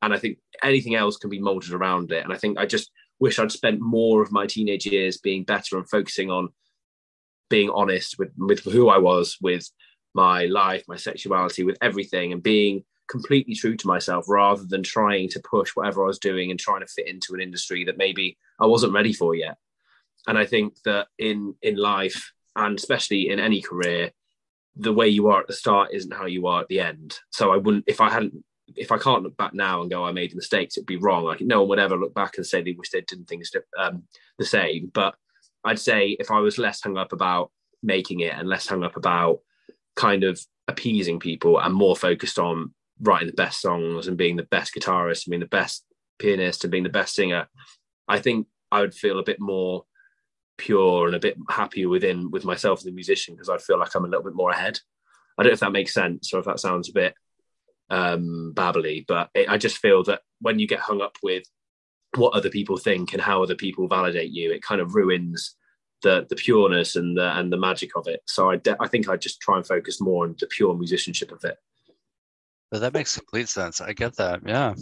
And 0.00 0.14
I 0.14 0.18
think 0.18 0.38
anything 0.62 0.94
else 0.94 1.16
can 1.16 1.30
be 1.30 1.40
molded 1.40 1.72
around 1.72 2.12
it. 2.12 2.24
And 2.24 2.32
I 2.32 2.36
think 2.36 2.58
I 2.58 2.66
just 2.66 2.90
wish 3.18 3.38
I'd 3.38 3.52
spent 3.52 3.80
more 3.80 4.22
of 4.22 4.32
my 4.32 4.46
teenage 4.46 4.86
years 4.86 5.18
being 5.18 5.44
better 5.44 5.76
and 5.76 5.88
focusing 5.88 6.30
on 6.30 6.50
being 7.50 7.70
honest 7.70 8.18
with, 8.18 8.30
with 8.36 8.64
who 8.64 8.88
I 8.88 8.98
was, 8.98 9.36
with 9.40 9.68
my 10.14 10.46
life, 10.46 10.84
my 10.88 10.96
sexuality, 10.96 11.64
with 11.64 11.78
everything, 11.82 12.32
and 12.32 12.42
being 12.42 12.84
completely 13.08 13.54
true 13.54 13.76
to 13.76 13.86
myself 13.86 14.26
rather 14.28 14.64
than 14.64 14.82
trying 14.82 15.28
to 15.30 15.40
push 15.40 15.70
whatever 15.70 16.04
I 16.04 16.06
was 16.06 16.18
doing 16.18 16.50
and 16.50 16.60
trying 16.60 16.80
to 16.80 16.86
fit 16.86 17.08
into 17.08 17.34
an 17.34 17.40
industry 17.40 17.84
that 17.84 17.98
maybe 17.98 18.38
I 18.60 18.66
wasn't 18.66 18.92
ready 18.92 19.12
for 19.12 19.34
yet. 19.34 19.56
And 20.26 20.38
I 20.38 20.46
think 20.46 20.74
that 20.84 21.08
in 21.18 21.54
in 21.62 21.76
life 21.76 22.32
and 22.54 22.78
especially 22.78 23.30
in 23.30 23.38
any 23.38 23.62
career, 23.62 24.10
the 24.76 24.92
way 24.92 25.08
you 25.08 25.28
are 25.28 25.40
at 25.40 25.46
the 25.46 25.52
start 25.52 25.90
isn't 25.92 26.12
how 26.12 26.26
you 26.26 26.46
are 26.46 26.60
at 26.60 26.68
the 26.68 26.80
end. 26.80 27.18
So 27.30 27.52
I 27.52 27.56
wouldn't 27.56 27.84
if 27.86 28.00
I 28.00 28.10
hadn't 28.10 28.44
if 28.76 28.92
I 28.92 28.98
can't 28.98 29.22
look 29.22 29.36
back 29.36 29.54
now 29.54 29.80
and 29.80 29.90
go 29.90 30.04
I 30.04 30.12
made 30.12 30.34
mistakes, 30.34 30.76
it'd 30.76 30.86
be 30.86 30.96
wrong. 30.96 31.24
Like 31.24 31.40
no 31.40 31.60
one 31.60 31.70
would 31.70 31.78
ever 31.78 31.96
look 31.96 32.14
back 32.14 32.36
and 32.36 32.46
say 32.46 32.62
they 32.62 32.72
wish 32.72 32.90
they'd 32.90 33.06
done 33.06 33.24
things 33.24 33.50
um, 33.78 34.04
the 34.38 34.44
same. 34.44 34.90
But 34.92 35.14
I'd 35.64 35.78
say 35.78 36.16
if 36.20 36.30
I 36.30 36.40
was 36.40 36.58
less 36.58 36.82
hung 36.82 36.98
up 36.98 37.12
about 37.12 37.50
making 37.82 38.20
it 38.20 38.34
and 38.34 38.48
less 38.48 38.66
hung 38.66 38.84
up 38.84 38.96
about 38.96 39.40
kind 39.96 40.24
of 40.24 40.40
appeasing 40.68 41.18
people 41.18 41.58
and 41.58 41.74
more 41.74 41.96
focused 41.96 42.38
on 42.38 42.74
writing 43.00 43.28
the 43.28 43.34
best 43.34 43.60
songs 43.60 44.08
and 44.08 44.16
being 44.16 44.36
the 44.36 44.42
best 44.44 44.74
guitarist 44.74 45.26
and 45.26 45.30
being 45.30 45.40
the 45.40 45.46
best 45.46 45.84
pianist 46.18 46.64
and 46.64 46.70
being 46.70 46.84
the 46.84 46.88
best 46.88 47.14
singer, 47.14 47.48
I 48.06 48.18
think 48.18 48.46
I 48.70 48.80
would 48.80 48.94
feel 48.94 49.18
a 49.18 49.24
bit 49.24 49.40
more 49.40 49.84
pure 50.56 51.06
and 51.06 51.14
a 51.14 51.20
bit 51.20 51.36
happier 51.48 51.88
within 51.88 52.30
with 52.30 52.44
myself 52.44 52.80
as 52.80 52.86
a 52.86 52.92
musician 52.92 53.34
because 53.34 53.48
I'd 53.48 53.62
feel 53.62 53.78
like 53.78 53.94
I'm 53.94 54.04
a 54.04 54.08
little 54.08 54.24
bit 54.24 54.34
more 54.34 54.50
ahead. 54.50 54.78
I 55.38 55.42
don't 55.42 55.50
know 55.50 55.54
if 55.54 55.60
that 55.60 55.72
makes 55.72 55.94
sense 55.94 56.32
or 56.34 56.40
if 56.40 56.46
that 56.46 56.60
sounds 56.60 56.88
a 56.88 56.92
bit 56.92 57.14
um 57.90 58.52
babbly, 58.54 59.06
but 59.06 59.30
it, 59.34 59.48
I 59.48 59.56
just 59.56 59.78
feel 59.78 60.02
that 60.04 60.20
when 60.40 60.58
you 60.58 60.66
get 60.66 60.80
hung 60.80 61.00
up 61.00 61.16
with 61.22 61.44
what 62.16 62.34
other 62.34 62.50
people 62.50 62.76
think 62.76 63.12
and 63.12 63.22
how 63.22 63.42
other 63.42 63.54
people 63.54 63.88
validate 63.88 64.30
you, 64.30 64.52
it 64.52 64.62
kind 64.62 64.80
of 64.80 64.94
ruins 64.94 65.54
the 66.02 66.26
the 66.28 66.36
pureness 66.36 66.96
and 66.96 67.16
the 67.16 67.38
and 67.38 67.52
the 67.52 67.56
magic 67.56 67.96
of 67.96 68.06
it. 68.08 68.20
So 68.26 68.50
I 68.50 68.56
de- 68.56 68.76
I 68.80 68.88
think 68.88 69.08
I 69.08 69.16
just 69.16 69.40
try 69.40 69.56
and 69.56 69.66
focus 69.66 70.00
more 70.00 70.24
on 70.24 70.36
the 70.38 70.46
pure 70.46 70.76
musicianship 70.76 71.32
of 71.32 71.44
it. 71.44 71.56
But 72.70 72.80
that 72.80 72.92
makes 72.92 73.16
complete 73.16 73.48
sense. 73.48 73.80
I 73.80 73.92
get 73.92 74.16
that. 74.16 74.40
Yeah. 74.46 74.74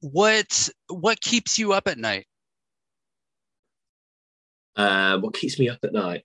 What 0.00 0.70
what 0.88 1.20
keeps 1.20 1.58
you 1.58 1.72
up 1.72 1.86
at 1.86 1.98
night? 1.98 2.26
Uh, 4.76 5.18
what 5.18 5.34
keeps 5.34 5.58
me 5.58 5.68
up 5.68 5.80
at 5.82 5.92
night? 5.92 6.24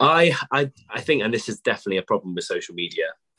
I 0.00 0.34
I 0.50 0.70
I 0.90 1.00
think, 1.00 1.22
and 1.22 1.32
this 1.32 1.48
is 1.48 1.60
definitely 1.60 1.98
a 1.98 2.02
problem 2.02 2.34
with 2.34 2.44
social 2.44 2.74
media, 2.74 3.06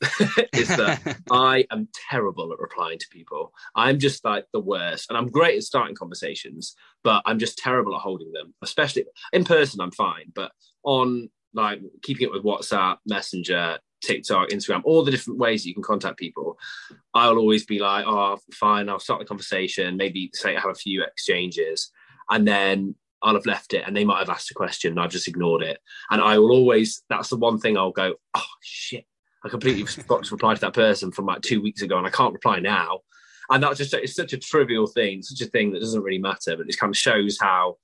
is 0.54 0.68
that 0.68 1.18
I 1.30 1.66
am 1.70 1.88
terrible 2.10 2.52
at 2.52 2.58
replying 2.58 2.98
to 2.98 3.08
people. 3.10 3.52
I'm 3.74 3.98
just 3.98 4.24
like 4.24 4.46
the 4.52 4.60
worst, 4.60 5.10
and 5.10 5.18
I'm 5.18 5.28
great 5.28 5.56
at 5.56 5.64
starting 5.64 5.94
conversations, 5.94 6.74
but 7.04 7.22
I'm 7.26 7.38
just 7.38 7.58
terrible 7.58 7.94
at 7.94 8.00
holding 8.00 8.32
them. 8.32 8.54
Especially 8.62 9.04
in 9.32 9.44
person, 9.44 9.80
I'm 9.80 9.92
fine, 9.92 10.32
but 10.34 10.52
on 10.82 11.28
like 11.54 11.80
keeping 12.02 12.26
it 12.26 12.32
with 12.32 12.44
WhatsApp, 12.44 12.98
Messenger, 13.06 13.78
TikTok, 14.02 14.48
Instagram, 14.48 14.82
all 14.84 15.04
the 15.04 15.10
different 15.10 15.38
ways 15.38 15.66
you 15.66 15.74
can 15.74 15.82
contact 15.82 16.18
people, 16.18 16.58
I'll 17.14 17.38
always 17.38 17.64
be 17.64 17.78
like, 17.78 18.04
oh, 18.06 18.38
fine, 18.52 18.88
I'll 18.88 18.98
start 18.98 19.20
the 19.20 19.26
conversation, 19.26 19.96
maybe 19.96 20.30
say 20.34 20.56
I 20.56 20.60
have 20.60 20.70
a 20.70 20.74
few 20.74 21.02
exchanges, 21.02 21.90
and 22.30 22.46
then 22.46 22.94
I'll 23.22 23.34
have 23.34 23.46
left 23.46 23.74
it, 23.74 23.84
and 23.86 23.96
they 23.96 24.04
might 24.04 24.20
have 24.20 24.30
asked 24.30 24.50
a 24.50 24.54
question, 24.54 24.92
and 24.92 25.00
I've 25.00 25.10
just 25.10 25.28
ignored 25.28 25.62
it, 25.62 25.78
and 26.10 26.20
I 26.20 26.38
will 26.38 26.52
always. 26.52 27.02
That's 27.08 27.28
the 27.28 27.36
one 27.36 27.58
thing 27.58 27.76
I'll 27.76 27.90
go, 27.90 28.14
oh 28.34 28.44
shit, 28.62 29.04
I 29.44 29.48
completely 29.48 29.84
forgot 29.86 30.24
to 30.24 30.34
reply 30.34 30.54
to 30.54 30.60
that 30.60 30.74
person 30.74 31.10
from 31.10 31.26
like 31.26 31.42
two 31.42 31.60
weeks 31.60 31.82
ago, 31.82 31.98
and 31.98 32.06
I 32.06 32.10
can't 32.10 32.32
reply 32.32 32.60
now. 32.60 33.00
And 33.50 33.62
that's 33.62 33.78
just 33.78 33.94
it's 33.94 34.14
such 34.14 34.34
a 34.34 34.38
trivial 34.38 34.86
thing, 34.86 35.22
such 35.22 35.46
a 35.46 35.50
thing 35.50 35.72
that 35.72 35.80
doesn't 35.80 36.02
really 36.02 36.18
matter, 36.18 36.56
but 36.56 36.68
it 36.68 36.78
kind 36.78 36.92
of 36.92 36.96
shows 36.96 37.38
how 37.40 37.76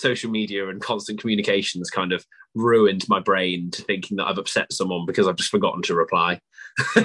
social 0.00 0.30
media 0.30 0.68
and 0.68 0.80
constant 0.80 1.20
communication 1.20 1.80
has 1.80 1.90
kind 1.90 2.12
of 2.12 2.24
ruined 2.54 3.08
my 3.08 3.20
brain 3.20 3.70
to 3.70 3.82
thinking 3.82 4.16
that 4.16 4.26
I've 4.26 4.38
upset 4.38 4.72
someone 4.72 5.06
because 5.06 5.28
I've 5.28 5.36
just 5.36 5.50
forgotten 5.50 5.82
to 5.82 5.94
reply. 5.94 6.40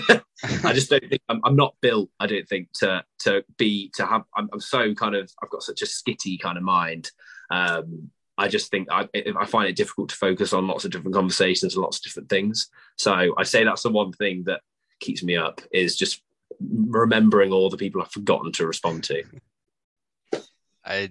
I 0.64 0.74
just 0.74 0.89
don't 0.89 1.08
think 1.08 1.22
I'm, 1.30 1.41
I'm 1.43 1.56
not 1.56 1.76
built. 1.82 2.10
I 2.20 2.28
don't 2.28 2.48
think 2.48 2.70
to 2.80 3.04
to 3.20 3.43
be 3.58 3.91
to 3.96 4.06
have. 4.06 4.24
I'm, 4.36 4.50
I'm 4.54 4.62
so 4.62 4.93
kind 4.93 5.16
of. 5.16 5.32
I've 5.43 5.50
got 5.50 5.64
such 5.64 5.82
a 5.82 5.86
skitty 5.86 6.39
kind 6.39 6.58
of 6.58 6.64
mind. 6.64 7.12
Um, 7.50 8.12
I 8.38 8.48
just 8.48 8.70
think 8.70 8.89
I, 8.91 9.08
I 9.39 9.46
find 9.46 9.70
it 9.70 9.78
difficult 9.78 10.10
to 10.10 10.16
focus 10.16 10.52
on 10.52 10.68
lots 10.68 10.84
of 10.84 10.91
different 10.91 11.16
conversations 11.16 11.76
and 11.76 11.82
lots 11.82 11.98
of 11.98 12.04
different 12.04 12.30
things. 12.30 12.70
So 12.98 13.34
I 13.38 13.43
say 13.43 13.64
that's 13.64 13.84
the 13.84 13.91
one 13.91 14.12
thing 14.12 14.43
that 14.46 14.62
keeps 15.00 15.24
me 15.24 15.38
up 15.38 15.62
is 15.72 15.96
just 15.96 16.22
remembering 16.60 17.52
all 17.52 17.70
the 17.70 17.78
people 17.78 18.02
I've 18.02 18.12
forgotten 18.12 18.52
to 18.54 18.68
respond 18.68 19.06
to. 19.06 19.24
I 20.86 21.10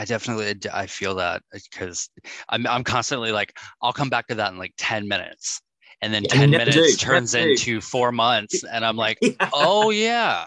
I 0.00 0.06
definitely 0.06 0.54
I 0.72 0.86
feel 0.86 1.16
that 1.16 1.42
uh, 1.54 1.58
because 1.70 2.08
I'm 2.48 2.66
I'm 2.66 2.84
constantly 2.84 3.32
like 3.32 3.54
I'll 3.82 3.92
come 3.92 4.08
back 4.08 4.28
to 4.28 4.34
that 4.36 4.50
in 4.50 4.58
like 4.58 4.72
10 4.78 5.06
minutes. 5.06 5.60
And 6.00 6.14
then 6.14 6.22
Yeah, 6.22 6.28
10 6.30 6.50
minutes 6.52 6.96
do, 6.96 6.96
turns 6.96 7.34
into 7.34 7.82
four 7.82 8.10
months. 8.10 8.64
And 8.64 8.82
I'm 8.82 8.96
like, 8.96 9.18
Yeah. 9.22 9.50
oh 9.52 9.90
yeah. 9.90 10.46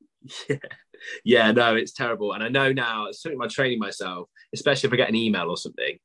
yeah, 0.48 0.56
Yeah, 1.24 1.52
no, 1.52 1.76
it's 1.76 1.92
terrible. 1.92 2.32
And 2.32 2.42
I 2.42 2.48
know 2.48 2.72
now, 2.72 3.06
it's 3.06 3.22
something 3.22 3.40
I'm 3.40 3.48
training 3.48 3.78
myself, 3.78 4.28
especially 4.52 4.88
if 4.88 4.92
I 4.92 4.96
get 4.96 5.08
an 5.08 5.14
email 5.14 5.48
or 5.48 5.56
something. 5.56 5.96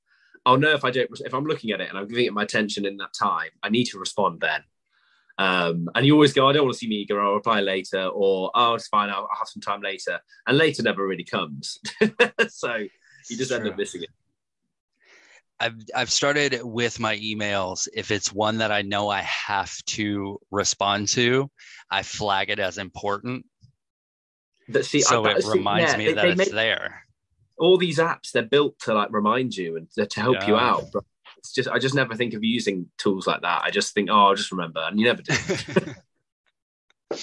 I'll 0.46 0.60
know 0.60 0.74
if 0.74 0.86
I 0.86 0.92
don't, 0.92 1.10
if 1.26 1.34
I'm 1.34 1.46
looking 1.46 1.72
at 1.72 1.82
it 1.82 1.90
and 1.90 1.98
I'm 1.98 2.08
giving 2.08 2.26
it 2.26 2.34
my 2.34 2.44
attention 2.44 2.86
in 2.86 2.98
that 2.98 3.16
time, 3.20 3.50
I 3.64 3.70
need 3.70 3.86
to 3.86 3.98
respond 3.98 4.40
then. 4.40 4.62
Um, 5.38 5.90
and 5.96 6.06
you 6.06 6.14
always 6.14 6.32
go, 6.34 6.48
I 6.48 6.54
don't 6.54 6.64
want 6.66 6.74
to 6.74 6.78
see 6.80 6.88
me 6.88 7.06
go, 7.06 7.18
I'll 7.18 7.34
reply 7.34 7.62
later, 7.62 8.06
or 8.06 8.52
oh, 8.54 8.76
it's 8.76 8.88
fine, 8.88 9.10
I'll, 9.10 9.28
I'll 9.32 9.38
have 9.40 9.48
some 9.48 9.62
time 9.62 9.82
later. 9.82 10.20
And 10.46 10.58
later 10.58 10.84
never 10.84 11.06
really 11.06 11.24
comes. 11.24 11.80
so 12.50 12.76
you 12.76 13.38
just 13.38 13.52
end 13.52 13.64
True. 13.64 13.72
up 13.72 13.78
missing 13.78 14.04
it. 14.04 14.10
I've 15.60 15.76
I've 15.96 16.12
started 16.12 16.60
with 16.64 17.00
my 17.00 17.16
emails. 17.18 17.88
If 17.94 18.12
it's 18.12 18.34
one 18.34 18.58
that 18.58 18.72
I 18.72 18.82
know 18.82 19.10
I 19.10 19.22
have 19.22 19.74
to 19.86 20.40
respond 20.52 21.08
to, 21.10 21.50
I 21.90 22.04
flag 22.04 22.50
it 22.50 22.60
as 22.60 22.78
important. 22.78 23.46
But 24.68 24.86
see, 24.86 25.02
so 25.02 25.24
I- 25.26 25.36
it 25.36 25.44
see, 25.44 25.50
reminds 25.50 25.92
yeah, 25.94 25.98
me 25.98 26.06
they- 26.08 26.14
that 26.14 26.22
they 26.24 26.30
it's 26.32 26.38
make- 26.38 26.52
there. 26.52 27.06
all 27.58 27.78
these 27.78 28.00
apps 28.00 28.32
they're 28.32 28.42
built 28.44 28.78
to 28.80 28.94
like 28.94 29.10
remind 29.12 29.56
you 29.56 29.78
and 29.78 29.88
to 29.92 30.20
help 30.22 30.48
you 30.48 30.56
out 30.56 30.86
but 30.92 31.04
it's 31.44 31.52
just 31.52 31.68
i 31.70 31.78
just 31.78 31.94
never 31.94 32.16
think 32.16 32.34
of 32.34 32.44
using 32.44 32.90
tools 32.98 33.28
like 33.28 33.42
that. 33.42 33.64
I 33.64 33.70
just 33.70 33.94
think 33.94 34.10
oh 34.10 34.28
i'll 34.28 34.36
just 34.36 34.52
remember 34.52 34.80
and 34.80 34.98
you 35.00 35.06
never 35.06 35.22
do. 35.22 35.34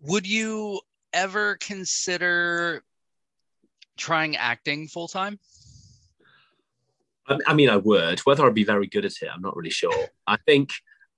Would 0.00 0.26
you 0.26 0.80
ever 1.12 1.56
consider 1.56 2.82
trying 3.96 4.36
acting 4.36 4.88
full 4.88 5.08
time? 5.08 5.38
I, 7.26 7.38
I 7.46 7.54
mean 7.54 7.68
i 7.68 7.76
would. 7.76 8.20
Whether 8.20 8.46
i'd 8.46 8.54
be 8.54 8.64
very 8.64 8.86
good 8.86 9.04
at 9.04 9.12
it 9.20 9.28
i'm 9.32 9.42
not 9.42 9.56
really 9.56 9.70
sure. 9.70 10.06
I 10.26 10.38
think 10.46 10.70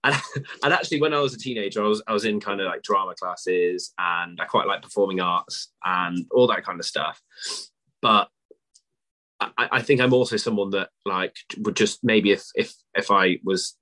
and, 0.03 0.17
and 0.65 0.73
actually 0.75 1.01
when 1.01 1.15
i 1.15 1.21
was 1.21 1.35
a 1.35 1.39
teenager 1.39 1.85
i 1.85 1.87
was 1.87 2.03
i 2.09 2.13
was 2.13 2.25
in 2.25 2.41
kind 2.41 2.61
of 2.61 2.67
like 2.67 2.83
drama 2.83 3.15
classes 3.15 3.93
and 3.99 4.41
i 4.41 4.45
quite 4.47 4.67
like 4.67 4.83
performing 4.83 5.21
arts 5.21 5.69
and 5.85 6.27
all 6.33 6.49
that 6.49 6.65
kind 6.65 6.81
of 6.81 6.87
stuff. 6.87 7.23
But 8.03 8.29
I, 9.41 9.69
I 9.73 9.83
think 9.83 10.01
I'm 10.01 10.13
also 10.13 10.37
someone 10.37 10.71
that 10.71 10.91
like 11.05 11.35
would 11.59 11.77
just 11.77 12.05
maybe 12.05 12.33
if 12.33 12.45
if 12.55 12.75
if 12.95 13.11
I 13.11 13.39
was 13.45 13.77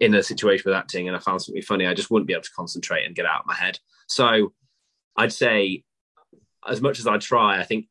in 0.00 0.14
a 0.14 0.22
situation 0.22 0.64
with 0.66 0.76
acting 0.76 1.08
and 1.08 1.16
I 1.16 1.20
found 1.20 1.40
something 1.40 1.62
funny, 1.62 1.86
I 1.86 1.94
just 1.94 2.10
wouldn't 2.10 2.26
be 2.26 2.34
able 2.34 2.42
to 2.42 2.50
concentrate 2.54 3.06
and 3.06 3.14
get 3.14 3.26
out 3.26 3.40
of 3.40 3.46
my 3.46 3.54
head. 3.54 3.78
So 4.08 4.52
I'd 5.16 5.32
say, 5.32 5.84
as 6.68 6.80
much 6.80 6.98
as 6.98 7.06
I'd 7.06 7.20
try, 7.20 7.58
I 7.58 7.64
think 7.64 7.86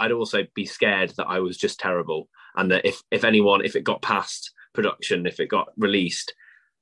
I'd 0.00 0.12
also 0.12 0.44
be 0.54 0.66
scared 0.66 1.10
that 1.16 1.26
I 1.26 1.40
was 1.40 1.56
just 1.56 1.78
terrible, 1.78 2.28
and 2.56 2.70
that 2.70 2.86
if 2.86 3.02
if 3.10 3.24
anyone, 3.24 3.64
if 3.64 3.76
it 3.76 3.84
got 3.84 4.02
past 4.02 4.52
production, 4.74 5.26
if 5.26 5.40
it 5.40 5.48
got 5.48 5.68
released, 5.76 6.34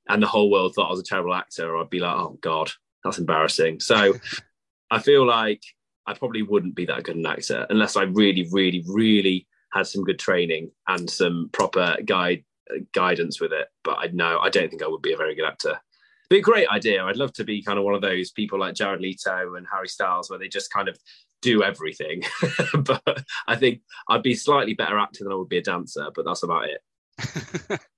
and 0.07 0.21
the 0.21 0.27
whole 0.27 0.51
world 0.51 0.73
thought 0.73 0.87
I 0.87 0.91
was 0.91 0.99
a 0.99 1.03
terrible 1.03 1.33
actor, 1.33 1.77
I'd 1.77 1.89
be 1.89 1.99
like, 1.99 2.15
oh 2.15 2.37
god, 2.41 2.71
that's 3.03 3.19
embarrassing. 3.19 3.79
So 3.79 4.13
I 4.91 4.99
feel 4.99 5.25
like 5.25 5.61
I 6.07 6.13
probably 6.13 6.43
wouldn't 6.43 6.75
be 6.75 6.85
that 6.85 7.03
good 7.03 7.15
an 7.15 7.25
actor 7.25 7.65
unless 7.69 7.95
I 7.95 8.03
really, 8.03 8.47
really, 8.51 8.83
really 8.87 9.47
had 9.75 9.87
some 9.87 10.03
good 10.03 10.17
training 10.17 10.71
and 10.87 11.09
some 11.09 11.49
proper 11.51 11.97
guide 12.03 12.43
guidance 12.93 13.39
with 13.39 13.51
it. 13.51 13.67
But 13.83 13.97
I 13.99 14.07
know 14.07 14.39
I 14.39 14.49
don't 14.49 14.69
think 14.69 14.81
I 14.81 14.87
would 14.87 15.01
be 15.01 15.13
a 15.13 15.17
very 15.17 15.35
good 15.35 15.45
actor. 15.45 15.79
Be 16.29 16.39
a 16.39 16.41
great 16.41 16.67
idea. 16.69 17.03
I'd 17.03 17.17
love 17.17 17.33
to 17.33 17.43
be 17.43 17.61
kind 17.61 17.77
of 17.77 17.85
one 17.85 17.93
of 17.93 18.01
those 18.01 18.31
people 18.31 18.59
like 18.59 18.73
Jared 18.73 19.01
Leto 19.01 19.55
and 19.55 19.67
Harry 19.71 19.87
Styles, 19.87 20.29
where 20.29 20.39
they 20.39 20.47
just 20.47 20.73
kind 20.73 20.87
of 20.87 20.97
do 21.41 21.61
everything. 21.61 22.23
but 22.79 23.23
I 23.47 23.55
think 23.55 23.81
I'd 24.09 24.23
be 24.23 24.33
slightly 24.33 24.73
better 24.73 24.97
actor 24.97 25.23
than 25.23 25.33
I 25.33 25.35
would 25.35 25.49
be 25.49 25.59
a 25.59 25.61
dancer. 25.61 26.07
But 26.15 26.25
that's 26.25 26.43
about 26.43 26.69
it. 26.69 27.79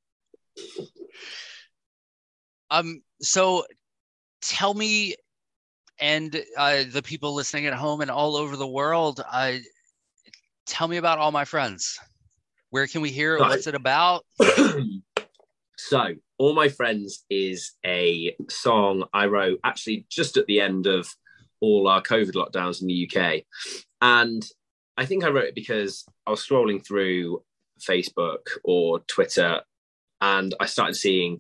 Um, 2.70 3.02
so 3.22 3.66
tell 4.42 4.74
me, 4.74 5.16
and 6.00 6.44
uh, 6.58 6.84
the 6.92 7.02
people 7.02 7.34
listening 7.34 7.66
at 7.66 7.74
home 7.74 8.02
and 8.02 8.12
all 8.12 8.36
over 8.36 8.56
the 8.56 8.68
world, 8.68 9.24
uh, 9.32 9.54
tell 10.68 10.88
me 10.88 10.97
about 10.97 11.18
all 11.18 11.32
my 11.32 11.45
friends. 11.45 11.99
Where 12.70 12.88
can 12.88 13.01
we 13.01 13.11
hear 13.11 13.38
it? 13.38 13.41
What's 13.41 13.68
it 13.68 13.76
about? 13.76 14.26
so 15.78 16.13
all 16.38 16.53
my 16.53 16.70
friends 16.70 17.24
is 17.30 17.74
a 17.86 18.36
song 18.49 19.03
i 19.13 19.26
wrote 19.26 19.59
actually 19.63 20.05
just 20.09 20.36
at 20.38 20.45
the 20.47 20.59
end 20.59 20.88
of 20.88 21.07
all 21.61 21.88
our 21.88 22.01
covid 22.01 22.32
lockdowns 22.32 22.82
in 22.82 22.88
the 22.88 23.07
uk 23.07 23.43
and 24.01 24.43
i 24.97 25.05
think 25.05 25.24
i 25.24 25.30
wrote 25.30 25.45
it 25.45 25.55
because 25.55 26.03
i 26.26 26.32
was 26.32 26.45
scrolling 26.45 26.86
through 26.86 27.41
facebook 27.80 28.47
or 28.63 28.99
twitter 29.01 29.61
and 30.22 30.55
i 30.59 30.65
started 30.65 30.95
seeing 30.95 31.39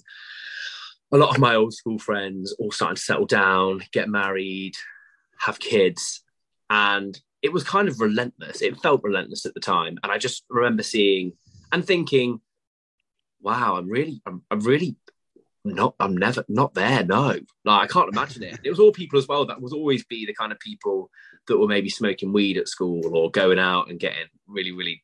a 1.11 1.17
lot 1.17 1.33
of 1.33 1.39
my 1.39 1.55
old 1.55 1.73
school 1.73 1.97
friends 1.97 2.55
all 2.59 2.71
starting 2.71 2.95
to 2.95 3.01
settle 3.01 3.25
down 3.25 3.81
get 3.91 4.07
married 4.07 4.73
have 5.39 5.59
kids 5.59 6.21
and 6.69 7.19
it 7.41 7.53
was 7.53 7.63
kind 7.63 7.87
of 7.87 7.99
relentless 7.99 8.61
it 8.61 8.79
felt 8.81 9.03
relentless 9.03 9.45
at 9.45 9.53
the 9.53 9.59
time 9.59 9.97
and 10.03 10.11
i 10.11 10.17
just 10.17 10.43
remember 10.49 10.83
seeing 10.83 11.33
and 11.71 11.85
thinking 11.85 12.39
wow, 13.41 13.75
I'm 13.77 13.87
really, 13.87 14.21
I'm, 14.25 14.43
I'm 14.51 14.59
really 14.59 14.95
not, 15.63 15.95
I'm 15.99 16.15
never 16.15 16.43
not 16.47 16.73
there. 16.73 17.03
No, 17.03 17.39
like 17.65 17.83
I 17.83 17.87
can't 17.87 18.11
imagine 18.11 18.43
it. 18.43 18.59
It 18.63 18.69
was 18.69 18.79
all 18.79 18.91
people 18.91 19.19
as 19.19 19.27
well 19.27 19.45
that 19.45 19.61
would 19.61 19.73
always 19.73 20.03
be 20.05 20.25
the 20.25 20.33
kind 20.33 20.51
of 20.51 20.59
people 20.59 21.09
that 21.47 21.57
were 21.57 21.67
maybe 21.67 21.89
smoking 21.89 22.33
weed 22.33 22.57
at 22.57 22.67
school 22.67 23.15
or 23.15 23.31
going 23.31 23.59
out 23.59 23.89
and 23.89 23.99
getting 23.99 24.27
really, 24.47 24.71
really 24.71 25.03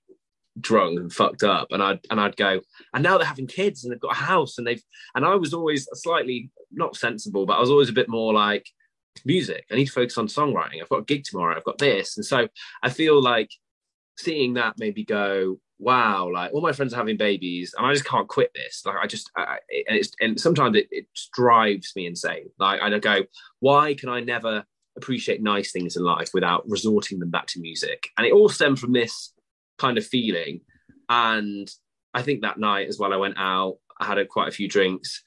drunk 0.60 1.00
and 1.00 1.12
fucked 1.12 1.44
up. 1.44 1.68
And 1.72 1.82
I'd 1.82 2.00
and 2.10 2.20
I'd 2.20 2.36
go, 2.36 2.62
and 2.94 3.04
now 3.04 3.18
they're 3.18 3.28
having 3.28 3.48
kids 3.48 3.84
and 3.84 3.92
they've 3.92 4.00
got 4.00 4.16
a 4.18 4.20
house 4.20 4.58
and 4.58 4.68
they've 4.68 4.84
and 5.16 5.26
I 5.26 5.36
was 5.36 5.54
always 5.54 5.88
slightly 5.94 6.50
not 6.72 6.96
sensible, 6.96 7.46
but 7.46 7.58
I 7.58 7.60
was 7.62 7.70
always 7.70 7.90
a 7.90 7.94
bit 7.94 8.10
more 8.10 8.34
like 8.34 8.66
music. 9.26 9.66
I 9.72 9.76
need 9.76 9.86
to 9.86 9.92
focus 9.92 10.18
on 10.18 10.28
songwriting. 10.28 10.82
I've 10.82 10.90
got 10.90 11.00
a 11.00 11.06
gig 11.06 11.24
tomorrow. 11.24 11.56
I've 11.56 11.64
got 11.64 11.78
this, 11.78 12.18
and 12.18 12.26
so 12.26 12.48
I 12.82 12.90
feel 12.90 13.22
like 13.22 13.50
seeing 14.18 14.54
that 14.54 14.76
maybe 14.78 15.04
go 15.04 15.58
wow 15.80 16.30
like 16.32 16.54
all 16.54 16.62
my 16.62 16.72
friends 16.72 16.94
are 16.94 16.98
having 16.98 17.18
babies 17.18 17.74
and 17.78 17.86
i 17.86 17.92
just 17.92 18.06
can't 18.06 18.28
quit 18.28 18.52
this 18.56 18.84
like 18.86 18.96
i 19.02 19.08
just 19.08 19.30
I, 19.36 19.58
and 19.88 19.98
it's 19.98 20.12
and 20.22 20.40
sometimes 20.40 20.78
it, 20.78 20.88
it 20.92 21.08
drives 21.34 21.92
me 21.96 22.06
insane 22.06 22.50
like 22.60 22.82
i 22.82 22.98
go 23.00 23.24
why 23.60 23.94
can 23.94 24.10
i 24.10 24.20
never 24.20 24.64
appreciate 24.96 25.42
nice 25.42 25.72
things 25.72 25.98
in 25.98 26.04
life 26.04 26.30
without 26.34 26.64
resorting 26.68 27.20
them 27.20 27.32
back 27.32 27.48
to 27.48 27.60
music 27.60 28.08
and 28.18 28.26
it 28.26 28.34
all 28.34 28.50
stemmed 28.50 28.80
from 28.80 28.94
this 28.94 29.34
kind 29.80 29.98
of 29.98 30.06
feeling 30.06 30.62
and 31.10 31.70
i 32.14 32.22
think 32.22 32.42
that 32.42 32.60
night 32.60 32.88
as 32.88 33.00
well 33.00 33.14
i 33.14 33.18
went 33.18 33.36
out 33.38 33.78
i 34.00 34.06
had 34.06 34.20
a, 34.20 34.26
quite 34.26 34.48
a 34.48 34.52
few 34.52 34.70
drinks 34.70 35.24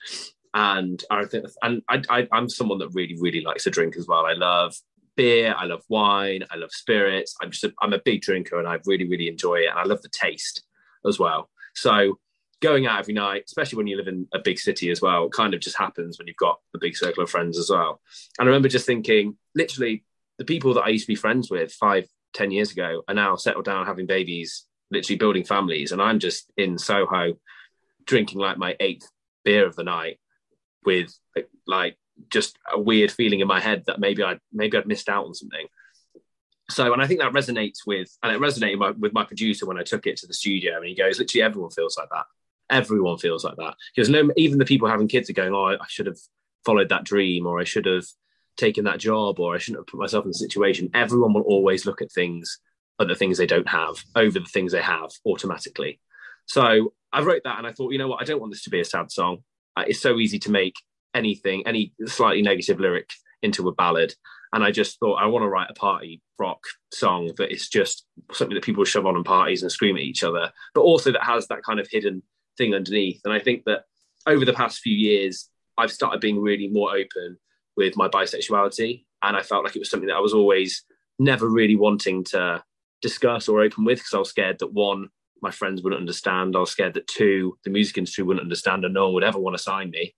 and 0.57 1.05
i 1.11 1.25
think 1.27 1.45
and 1.63 1.83
I, 1.89 2.03
I 2.09 2.29
i'm 2.33 2.49
someone 2.49 2.79
that 2.79 2.95
really 2.95 3.17
really 3.21 3.43
likes 3.43 3.65
to 3.65 3.71
drink 3.71 3.97
as 3.97 4.09
well. 4.09 4.27
I 4.27 4.33
love 4.33 4.75
beer 5.17 5.55
i 5.57 5.65
love 5.65 5.83
wine 5.89 6.43
i 6.51 6.57
love 6.57 6.73
spirits. 6.73 7.37
I'm 7.41 7.51
just 7.51 7.65
a, 7.65 7.73
i'm 7.81 7.93
a 7.93 8.01
big 8.05 8.23
drinker 8.23 8.59
and 8.59 8.67
i 8.67 8.79
really 8.87 9.07
really 9.07 9.29
enjoy 9.29 9.57
it 9.57 9.71
and 9.71 9.79
i 9.79 9.85
love 9.85 10.03
the 10.03 10.09
taste 10.09 10.65
as 11.07 11.19
well. 11.19 11.51
So 11.75 12.19
going 12.63 12.87
out 12.87 12.99
every 12.99 13.13
night 13.13 13.45
especially 13.47 13.77
when 13.77 13.87
you 13.87 13.99
live 13.99 14.09
in 14.09 14.27
a 14.33 14.39
big 14.39 14.59
city 14.59 14.91
as 14.91 15.03
well 15.03 15.29
kind 15.29 15.53
of 15.53 15.61
just 15.61 15.77
happens 15.77 16.19
when 16.19 16.27
you've 16.27 16.37
got 16.37 16.59
a 16.75 16.79
big 16.79 16.97
circle 16.97 17.23
of 17.23 17.31
friends 17.31 17.59
as 17.59 17.69
well. 17.71 18.01
And 18.39 18.47
i 18.47 18.49
remember 18.49 18.71
just 18.71 18.87
thinking 18.87 19.37
literally 19.55 20.05
the 20.39 20.45
people 20.47 20.73
that 20.75 20.85
i 20.85 20.89
used 20.89 21.05
to 21.05 21.13
be 21.13 21.17
friends 21.17 21.51
with 21.51 21.71
five 21.73 22.07
ten 22.33 22.51
years 22.51 22.73
ago 22.73 23.03
are 23.09 23.15
now 23.15 23.37
settled 23.37 23.67
down 23.67 23.85
having 23.85 24.07
babies 24.07 24.65
literally 24.91 25.19
building 25.19 25.45
families. 25.45 25.93
And 25.93 26.01
i'm 26.01 26.19
just 26.19 26.51
in 26.57 26.79
soho 26.79 27.35
drinking 28.07 28.39
like 28.39 28.57
my 28.57 28.75
eighth 28.81 29.11
beer 29.45 29.67
of 29.67 29.77
the 29.77 29.85
night 29.85 30.19
with 30.87 31.13
like 31.67 31.99
just 32.31 32.57
a 32.73 32.81
weird 32.81 33.13
feeling 33.13 33.41
in 33.41 33.49
my 33.49 33.61
head 33.61 33.85
that 33.87 34.01
maybe 34.01 34.25
I 34.25 34.39
maybe 34.53 34.79
I'd 34.79 34.87
missed 34.87 35.09
out 35.09 35.27
on 35.27 35.35
something. 35.35 35.67
So, 36.71 36.93
and 36.93 37.01
I 37.01 37.07
think 37.07 37.21
that 37.21 37.33
resonates 37.33 37.87
with, 37.87 38.09
and 38.23 38.33
it 38.33 38.41
resonated 38.41 38.79
my, 38.79 38.91
with 38.91 39.13
my 39.13 39.25
producer 39.25 39.67
when 39.67 39.79
I 39.79 39.85
took 39.85 40.07
it 40.07 40.17
to 40.19 40.27
the 40.27 40.35
studio, 40.35 40.77
and 40.77 40.87
he 40.87 40.97
goes, 40.97 41.19
literally 41.19 41.43
everyone 41.43 41.71
feels 41.71 41.97
like 41.97 42.09
that. 42.11 42.25
Everyone 42.69 43.19
feels 43.19 43.45
like 43.45 43.57
that 43.57 43.75
because 43.95 44.09
no, 44.09 44.31
even 44.37 44.59
the 44.59 44.65
people 44.65 44.89
having 44.89 45.07
kids 45.07 45.31
are 45.31 45.35
going, 45.35 45.55
oh, 45.55 45.77
I 45.81 45.87
should 45.89 46.07
have 46.07 46.19
followed 46.65 46.89
that 46.89 47.05
dream, 47.05 47.47
or 47.47 47.61
I 47.61 47.65
should 47.65 47.87
have 47.87 48.07
taken 48.57 48.85
that 48.85 48.99
job, 48.99 49.39
or 49.39 49.55
I 49.55 49.59
shouldn't 49.59 49.81
have 49.81 49.87
put 49.87 50.01
myself 50.01 50.25
in 50.25 50.31
the 50.31 50.39
situation. 50.39 50.91
Everyone 50.95 51.35
will 51.35 51.43
always 51.43 51.87
look 51.87 52.03
at 52.03 52.11
things, 52.11 52.59
at 53.01 53.07
the 53.07 53.15
things 53.15 53.39
they 53.39 53.47
don't 53.47 53.69
have, 53.69 54.03
over 54.17 54.41
the 54.41 54.47
things 54.47 54.73
they 54.73 54.83
have 54.83 55.11
automatically. 55.25 56.01
So 56.47 56.95
I 57.13 57.23
wrote 57.23 57.43
that, 57.45 57.59
and 57.59 57.67
I 57.67 57.73
thought, 57.73 57.93
you 57.93 57.99
know 57.99 58.09
what, 58.09 58.21
I 58.21 58.25
don't 58.25 58.41
want 58.41 58.53
this 58.53 58.65
to 58.65 58.71
be 58.71 58.81
a 58.81 58.85
sad 58.85 59.13
song. 59.13 59.45
Uh, 59.77 59.85
it's 59.87 60.01
so 60.01 60.19
easy 60.19 60.39
to 60.41 60.51
make 60.51 60.75
anything, 61.15 61.67
any 61.67 61.93
slightly 62.07 62.43
negative 62.43 62.81
lyric 62.81 63.11
into 63.43 63.69
a 63.69 63.75
ballad. 63.75 64.15
And 64.53 64.65
I 64.65 64.71
just 64.71 64.99
thought 64.99 65.17
I 65.17 65.27
want 65.27 65.43
to 65.43 65.49
write 65.49 65.71
a 65.71 65.75
party 65.75 66.23
rock 66.39 66.61
song 66.93 67.33
that 67.37 67.53
is 67.53 67.69
just 67.69 68.07
something 68.33 68.55
that 68.55 68.65
people 68.65 68.85
shove 68.85 69.07
on 69.07 69.17
in 69.17 69.25
parties 69.25 69.63
and 69.63 69.73
scream 69.73 69.97
at 69.97 70.03
each 70.03 70.25
other, 70.25 70.51
but 70.75 70.83
also 70.83 71.13
that 71.13 71.25
has 71.25 71.47
that 71.49 71.63
kind 71.63 71.81
of 71.81 71.89
hidden 71.91 72.23
thing 72.57 72.75
underneath. 72.75 73.21
And 73.25 73.35
I 73.35 73.39
think 73.39 73.65
that 73.65 73.85
over 74.27 74.45
the 74.45 74.53
past 74.53 74.81
few 74.81 74.97
years, 74.97 75.49
I've 75.79 75.93
started 75.93 76.21
being 76.21 76.41
really 76.41 76.69
more 76.69 76.93
open 76.93 77.39
with 77.77 77.97
my 77.97 78.09
bisexuality. 78.09 79.05
And 79.23 79.37
I 79.37 79.43
felt 79.43 79.65
like 79.65 79.77
it 79.77 79.81
was 79.81 79.91
something 79.91 80.09
that 80.09 80.17
I 80.17 80.21
was 80.21 80.35
always 80.35 80.85
never 81.19 81.49
really 81.49 81.77
wanting 81.77 82.25
to 82.25 82.63
discuss 83.03 83.49
or 83.49 83.61
open 83.61 83.85
with 83.85 83.99
because 83.99 84.15
I 84.15 84.19
was 84.19 84.31
scared 84.31 84.59
that 84.61 84.73
one, 84.73 85.09
my 85.47 85.53
friends 85.53 85.81
wouldn't 85.81 86.01
understand. 86.01 86.57
I 86.57 86.59
was 86.59 86.73
scared 86.73 86.95
that 86.95 87.07
two, 87.07 87.57
the 87.63 87.71
music 87.71 87.97
industry 87.97 88.25
wouldn't 88.25 88.43
understand 88.43 88.85
and 88.85 88.93
no 88.93 89.05
one 89.05 89.15
would 89.15 89.23
ever 89.23 89.39
want 89.39 89.57
to 89.57 89.63
sign 89.63 89.91
me. 89.91 90.13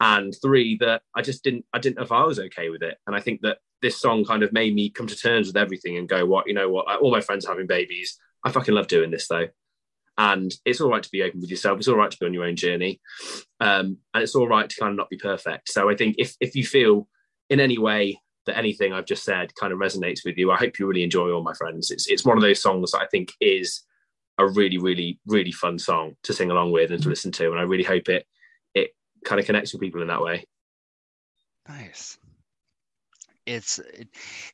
And 0.00 0.34
three 0.42 0.78
that 0.80 1.02
i 1.14 1.20
just 1.20 1.44
didn't 1.44 1.66
i 1.74 1.78
didn't 1.78 1.98
know 1.98 2.04
if 2.04 2.12
i 2.12 2.24
was 2.24 2.38
okay 2.38 2.70
with 2.70 2.82
it. 2.82 2.96
And 3.06 3.14
i 3.14 3.20
think 3.20 3.42
that 3.42 3.58
this 3.82 4.00
song 4.00 4.24
kind 4.24 4.42
of 4.42 4.54
made 4.54 4.74
me 4.74 4.88
come 4.88 5.06
to 5.06 5.16
terms 5.16 5.46
with 5.48 5.58
everything 5.58 5.98
and 5.98 6.08
go 6.08 6.24
what 6.24 6.46
you 6.48 6.54
know 6.54 6.70
what? 6.70 6.86
All 7.02 7.10
my 7.10 7.20
friends 7.20 7.44
are 7.44 7.52
having 7.52 7.66
babies. 7.66 8.18
I 8.42 8.50
fucking 8.50 8.74
love 8.74 8.86
doing 8.86 9.10
this 9.10 9.28
though. 9.28 9.48
And 10.16 10.50
it's 10.64 10.80
all 10.80 10.90
right 10.90 11.02
to 11.02 11.10
be 11.10 11.22
open 11.22 11.40
with 11.40 11.50
yourself. 11.50 11.78
It's 11.78 11.88
all 11.88 11.96
right 12.02 12.10
to 12.10 12.16
be 12.18 12.26
on 12.26 12.34
your 12.34 12.44
own 12.44 12.56
journey. 12.56 13.00
Um, 13.60 13.98
and 14.14 14.22
it's 14.22 14.34
all 14.34 14.48
right 14.48 14.68
to 14.68 14.80
kind 14.80 14.92
of 14.92 14.96
not 14.96 15.10
be 15.10 15.18
perfect. 15.18 15.70
So 15.70 15.90
i 15.90 15.94
think 15.94 16.16
if 16.18 16.34
if 16.40 16.56
you 16.56 16.64
feel 16.64 17.06
in 17.50 17.60
any 17.60 17.76
way 17.76 18.18
that 18.46 18.56
anything 18.56 18.94
i've 18.94 19.12
just 19.12 19.24
said 19.24 19.54
kind 19.54 19.70
of 19.70 19.78
resonates 19.78 20.20
with 20.24 20.38
you 20.38 20.50
i 20.50 20.56
hope 20.56 20.78
you 20.78 20.86
really 20.86 21.02
enjoy 21.02 21.30
all 21.30 21.42
my 21.42 21.58
friends. 21.60 21.90
It's 21.90 22.06
it's 22.08 22.24
one 22.24 22.38
of 22.38 22.42
those 22.42 22.62
songs 22.62 22.92
that 22.92 23.02
i 23.02 23.06
think 23.12 23.32
is 23.42 23.82
a 24.40 24.48
really, 24.48 24.78
really, 24.78 25.18
really 25.26 25.52
fun 25.52 25.78
song 25.78 26.16
to 26.22 26.32
sing 26.32 26.50
along 26.50 26.72
with 26.72 26.90
and 26.90 27.02
to 27.02 27.08
listen 27.08 27.30
to. 27.32 27.50
And 27.50 27.60
I 27.60 27.62
really 27.62 27.84
hope 27.84 28.08
it 28.08 28.26
it 28.74 28.90
kind 29.24 29.38
of 29.38 29.46
connects 29.46 29.72
with 29.72 29.82
people 29.82 30.00
in 30.00 30.08
that 30.08 30.22
way. 30.22 30.44
Nice. 31.68 32.18
It's 33.46 33.80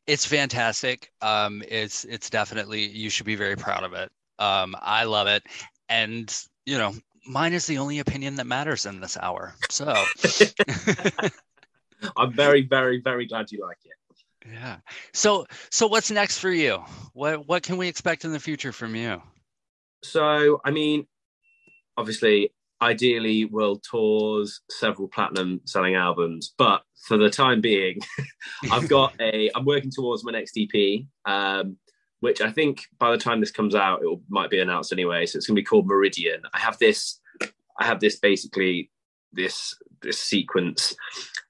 it's 0.07 0.27
fantastic. 0.27 1.11
Um, 1.23 1.63
it's 1.69 2.05
it's 2.05 2.29
definitely 2.29 2.87
you 2.87 3.11
should 3.11 3.27
be 3.27 3.37
very 3.37 3.57
proud 3.57 3.85
of 3.85 3.93
it. 3.93 4.11
Um, 4.39 4.75
I 4.81 5.05
love 5.05 5.29
it, 5.29 5.43
and 5.89 6.35
you 6.67 6.79
know, 6.79 6.95
mine 7.27 7.53
is 7.53 7.67
the 7.67 7.79
only 7.79 8.01
opinion 8.01 8.37
that 8.37 8.47
matters 8.47 8.87
in 8.87 9.01
this 9.01 9.17
hour. 9.17 9.55
So 9.71 9.87
I'm 12.17 12.33
very, 12.33 12.63
very, 12.63 13.01
very 13.01 13.27
glad 13.27 13.51
you 13.53 13.61
like 13.61 13.79
it. 13.85 14.51
yeah. 14.53 14.79
So 15.13 15.47
so 15.71 15.87
what's 15.87 16.11
next 16.11 16.39
for 16.39 16.51
you? 16.51 16.83
What 17.13 17.47
what 17.47 17.63
can 17.63 17.77
we 17.77 17.89
expect 17.89 18.25
in 18.25 18.33
the 18.33 18.41
future 18.41 18.73
from 18.73 18.97
you? 18.97 19.21
So, 20.11 20.61
I 20.65 20.71
mean, 20.71 21.07
obviously, 21.97 22.53
ideally, 22.81 23.45
world 23.45 23.85
tours, 23.89 24.61
several 24.71 25.09
platinum 25.09 25.61
selling 25.65 25.95
albums, 25.95 26.55
but 26.57 26.83
for 27.07 27.17
the 27.17 27.31
time 27.31 27.61
being, 27.61 27.99
I've 28.71 28.89
got 28.89 29.15
a. 29.21 29.51
I'm 29.55 29.65
working 29.65 29.91
towards 29.91 30.25
my 30.25 30.33
next 30.33 30.59
EP, 30.59 31.03
um, 31.25 31.77
which 32.21 32.41
I 32.41 32.51
think 32.51 32.83
by 32.99 33.11
the 33.11 33.19
time 33.19 33.41
this 33.41 33.51
comes 33.51 33.75
out, 33.75 34.03
it 34.03 34.07
will, 34.07 34.23
might 34.29 34.51
be 34.51 34.61
announced 34.61 34.93
anyway. 34.93 35.27
So 35.27 35.37
it's 35.37 35.47
going 35.47 35.57
to 35.57 35.61
be 35.61 35.67
called 35.67 35.87
Meridian. 35.87 36.43
I 36.53 36.59
have 36.59 36.79
this. 36.79 37.21
I 37.79 37.85
have 37.85 38.01
this 38.01 38.19
basically 38.19 38.91
this 39.33 39.77
this 40.03 40.19
sequence 40.19 40.95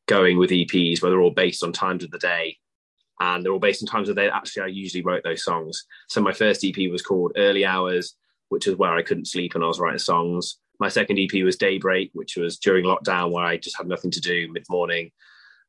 going 0.06 0.38
with 0.38 0.50
EPs 0.50 1.02
where 1.02 1.10
they're 1.10 1.20
all 1.20 1.30
based 1.30 1.62
on 1.62 1.72
times 1.72 2.04
of 2.04 2.10
the 2.10 2.18
day 2.18 2.56
and 3.20 3.44
they're 3.44 3.52
all 3.52 3.58
based 3.58 3.82
on 3.82 3.86
times 3.86 4.08
of 4.08 4.14
the 4.14 4.22
day. 4.22 4.28
Actually, 4.28 4.62
I 4.62 4.66
usually 4.66 5.02
wrote 5.02 5.22
those 5.24 5.44
songs. 5.44 5.84
So 6.08 6.20
my 6.20 6.32
first 6.32 6.64
EP 6.64 6.90
was 6.90 7.02
called 7.02 7.32
Early 7.36 7.64
Hours, 7.64 8.14
which 8.48 8.66
is 8.66 8.76
where 8.76 8.94
I 8.94 9.02
couldn't 9.02 9.26
sleep 9.26 9.54
and 9.54 9.64
I 9.64 9.66
was 9.66 9.80
writing 9.80 9.98
songs. 9.98 10.58
My 10.78 10.88
second 10.88 11.18
EP 11.18 11.42
was 11.42 11.56
Daybreak, 11.56 12.10
which 12.12 12.36
was 12.36 12.58
during 12.58 12.84
lockdown 12.84 13.30
where 13.30 13.44
I 13.44 13.56
just 13.56 13.76
had 13.76 13.88
nothing 13.88 14.10
to 14.12 14.20
do 14.20 14.50
mid 14.52 14.64
morning. 14.68 15.10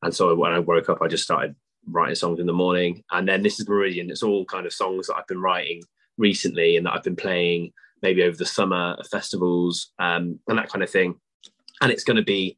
And 0.03 0.13
so 0.13 0.35
when 0.35 0.53
I 0.53 0.59
woke 0.59 0.89
up, 0.89 1.01
I 1.01 1.07
just 1.07 1.23
started 1.23 1.55
writing 1.87 2.15
songs 2.15 2.39
in 2.39 2.45
the 2.45 2.53
morning. 2.53 3.03
And 3.11 3.27
then 3.27 3.41
this 3.41 3.59
is 3.59 3.67
Meridian. 3.67 4.09
It's 4.11 4.23
all 4.23 4.45
kind 4.45 4.65
of 4.65 4.73
songs 4.73 5.07
that 5.07 5.15
I've 5.15 5.27
been 5.27 5.41
writing 5.41 5.81
recently 6.17 6.77
and 6.77 6.85
that 6.85 6.93
I've 6.93 7.03
been 7.03 7.15
playing 7.15 7.73
maybe 8.01 8.23
over 8.23 8.37
the 8.37 8.45
summer 8.45 8.97
festivals 9.09 9.91
um, 9.99 10.39
and 10.47 10.57
that 10.57 10.69
kind 10.69 10.83
of 10.83 10.89
thing. 10.89 11.15
And 11.81 11.91
it's 11.91 12.03
going 12.03 12.17
to 12.17 12.23
be 12.23 12.57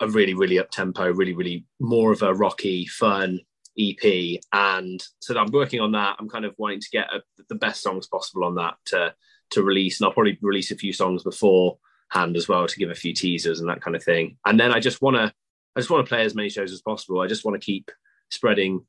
a 0.00 0.08
really, 0.08 0.34
really 0.34 0.58
up 0.58 0.70
tempo, 0.70 1.12
really, 1.12 1.34
really 1.34 1.64
more 1.80 2.12
of 2.12 2.22
a 2.22 2.34
rocky, 2.34 2.86
fun 2.86 3.40
EP. 3.78 4.40
And 4.52 5.02
so 5.20 5.36
I'm 5.36 5.50
working 5.50 5.80
on 5.80 5.92
that. 5.92 6.16
I'm 6.18 6.28
kind 6.28 6.44
of 6.44 6.54
wanting 6.58 6.80
to 6.80 6.90
get 6.92 7.12
a, 7.12 7.22
the 7.48 7.54
best 7.54 7.82
songs 7.82 8.06
possible 8.06 8.44
on 8.44 8.56
that 8.56 8.74
to 8.86 9.14
to 9.50 9.62
release, 9.62 10.00
and 10.00 10.06
I'll 10.06 10.14
probably 10.14 10.38
release 10.40 10.70
a 10.70 10.76
few 10.76 10.92
songs 10.92 11.22
beforehand 11.22 12.36
as 12.36 12.48
well 12.48 12.66
to 12.66 12.78
give 12.78 12.90
a 12.90 12.94
few 12.94 13.12
teasers 13.12 13.60
and 13.60 13.68
that 13.68 13.82
kind 13.82 13.94
of 13.94 14.02
thing. 14.02 14.38
And 14.46 14.58
then 14.58 14.72
I 14.72 14.80
just 14.80 15.02
want 15.02 15.16
to, 15.16 15.32
I 15.76 15.80
just 15.80 15.90
want 15.90 16.04
to 16.04 16.08
play 16.08 16.24
as 16.24 16.34
many 16.34 16.48
shows 16.48 16.72
as 16.72 16.80
possible. 16.80 17.20
I 17.20 17.26
just 17.26 17.44
want 17.44 17.60
to 17.60 17.64
keep 17.64 17.90
spreading 18.30 18.86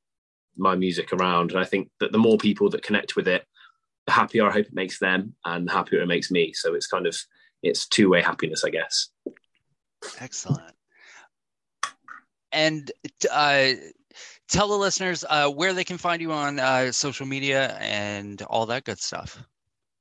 my 0.56 0.76
music 0.76 1.12
around, 1.12 1.52
and 1.52 1.60
I 1.60 1.66
think 1.66 1.90
that 2.00 2.12
the 2.12 2.18
more 2.18 2.38
people 2.38 2.70
that 2.70 2.84
connect 2.84 3.16
with 3.16 3.28
it, 3.28 3.46
the 4.06 4.14
happier 4.14 4.48
I 4.48 4.52
hope 4.52 4.68
it 4.68 4.74
makes 4.74 5.00
them, 5.00 5.36
and 5.44 5.68
the 5.68 5.74
happier 5.74 6.02
it 6.02 6.08
makes 6.08 6.32
me. 6.32 6.54
So 6.54 6.76
it's 6.76 6.88
kind 6.88 7.08
of 7.08 7.18
it's 7.62 7.88
two 7.88 8.10
way 8.10 8.22
happiness, 8.22 8.64
I 8.64 8.70
guess. 8.70 9.10
Excellent. 10.20 10.74
And 12.52 12.92
uh, 13.32 13.72
tell 14.54 14.68
the 14.68 14.78
listeners 14.78 15.26
uh, 15.30 15.49
where 15.49 15.74
they 15.74 15.84
can 15.84 15.97
find 15.97 16.22
you 16.22 16.32
on 16.32 16.60
uh, 16.60 16.91
social 16.91 17.26
media 17.26 17.76
and 17.82 18.41
all 18.43 18.68
that 18.68 18.84
good 18.84 18.99
stuff. 18.99 19.43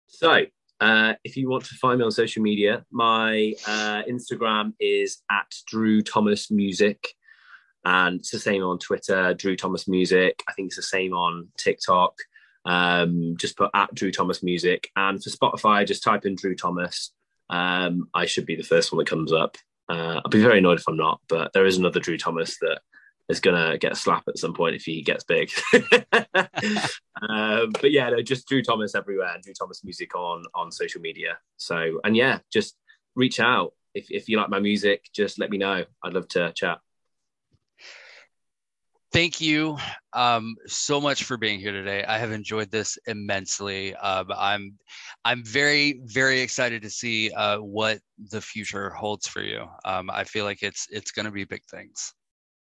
So, 0.07 0.45
uh, 0.81 1.15
if 1.25 1.37
you 1.37 1.49
want 1.49 1.65
to 1.65 1.75
find 1.77 1.99
me 1.99 2.05
on 2.05 2.11
social 2.11 2.43
media, 2.43 2.85
my 2.91 3.55
uh, 3.67 4.03
Instagram 4.03 4.75
is 4.79 5.23
at 5.31 5.47
Drew 5.67 6.03
Thomas 6.03 6.51
Music, 6.51 7.03
and 7.85 8.21
it's 8.21 8.31
the 8.31 8.39
same 8.39 8.63
on 8.63 8.79
Twitter, 8.79 9.33
Drew 9.33 9.57
Thomas 9.57 9.89
Music. 9.89 10.43
I 10.49 10.53
think 10.53 10.67
it's 10.67 10.77
the 10.77 10.83
same 10.83 11.15
on 11.15 11.49
TikTok. 11.57 12.15
Um, 12.65 13.37
just 13.39 13.57
put 13.57 13.71
at 13.75 13.95
Drew 13.95 14.13
Thomas 14.13 14.43
Music, 14.43 14.91
and 14.97 15.23
for 15.23 15.31
Spotify, 15.31 15.87
just 15.87 16.03
type 16.03 16.27
in 16.27 16.35
Drew 16.35 16.55
Thomas. 16.55 17.13
Um, 17.49 18.09
I 18.13 18.27
should 18.27 18.47
be 18.47 18.57
the 18.57 18.63
first 18.63 18.93
one 18.93 18.99
that 18.99 19.09
comes 19.09 19.33
up. 19.33 19.57
Uh, 19.89 20.21
I'll 20.23 20.31
be 20.31 20.43
very 20.43 20.59
annoyed 20.59 20.79
if 20.79 20.89
I'm 20.89 20.97
not, 20.97 21.21
but 21.29 21.53
there 21.55 21.67
is 21.67 21.79
another 21.79 22.01
Drew 22.01 22.19
Thomas 22.19 22.59
that 22.61 22.81
is 23.29 23.41
gonna 23.41 23.79
get 23.79 23.93
a 23.93 23.97
slap 23.97 24.25
at 24.29 24.39
some 24.39 24.55
point 24.55 24.75
if 24.75 24.83
he 24.83 25.03
gets 25.03 25.25
big. 25.25 25.51
um, 26.13 27.73
but 27.81 27.91
yeah, 27.91 28.11
no, 28.11 28.23
just 28.23 28.49
Drew 28.49 28.63
Thomas 28.63 28.95
everywhere 28.95 29.37
Drew 29.43 29.55
Thomas 29.55 29.85
music 29.85 30.15
on 30.15 30.45
on 30.55 30.71
social 30.73 31.01
media. 31.01 31.39
So 31.57 32.01
and 32.05 32.17
yeah, 32.17 32.41
just 32.53 32.77
reach 33.15 33.41
out 33.41 33.73
if 33.95 34.11
if 34.11 34.29
you 34.29 34.39
like 34.39 34.51
my 34.51 34.61
music. 34.61 35.09
Just 35.13 35.39
let 35.39 35.51
me 35.51 35.59
know. 35.59 35.85
I'd 36.03 36.15
love 36.15 36.29
to 36.29 36.53
chat. 36.53 36.79
Thank 39.13 39.43
you 39.43 39.77
um, 40.15 40.57
so 40.67 40.99
much 40.99 41.25
for 41.25 41.37
being 41.37 41.61
here 41.61 41.73
today. 41.73 42.03
I 42.03 42.17
have 42.17 42.33
enjoyed 42.33 42.71
this 42.71 42.97
immensely. 43.07 43.95
Um, 43.95 44.33
I'm 44.35 44.79
I'm 45.23 45.45
very 45.45 46.01
very 46.07 46.41
excited 46.41 46.81
to 46.83 46.91
see 46.91 47.31
uh, 47.31 47.59
what 47.59 47.99
the 48.31 48.41
future 48.41 48.89
holds 48.89 49.29
for 49.29 49.43
you. 49.43 49.67
Um, 49.85 50.09
I 50.11 50.25
feel 50.25 50.47
like 50.47 50.63
it's 50.63 50.87
it's 50.91 51.11
going 51.11 51.27
to 51.27 51.31
be 51.31 51.45
big 51.45 51.63
things 51.71 52.15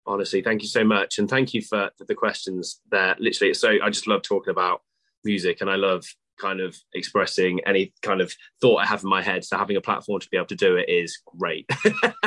honestly 0.09 0.43
thank 0.43 0.63
you 0.63 0.69
so 0.69 0.85
much. 0.85 1.19
And 1.19 1.29
thank 1.29 1.55
you 1.55 1.63
for, 1.63 1.91
the 2.07 2.15
questions 2.15 2.81
there 2.91 3.17
literally. 3.19 3.55
So 3.55 3.77
i 3.83 3.91
just 3.91 4.07
love 4.07 4.23
talking 4.23 4.51
about 4.51 4.83
music 5.25 5.61
and 5.61 5.69
i 5.69 5.77
love 5.77 6.05
kind 6.41 6.61
of 6.61 6.77
expressing 6.95 7.61
any 7.67 7.93
kind 8.03 8.21
of 8.21 8.33
thought 8.61 8.77
i 8.77 8.87
have 8.87 9.03
in 9.03 9.11
my 9.11 9.23
head. 9.23 9.45
So 9.45 9.59
having 9.59 9.77
a 9.77 9.81
platform 9.81 10.21
to 10.21 10.29
be 10.31 10.37
able 10.37 10.47
to 10.47 10.57
do 10.57 10.77
it 10.77 10.89
is 10.89 11.19
great. 11.39 11.69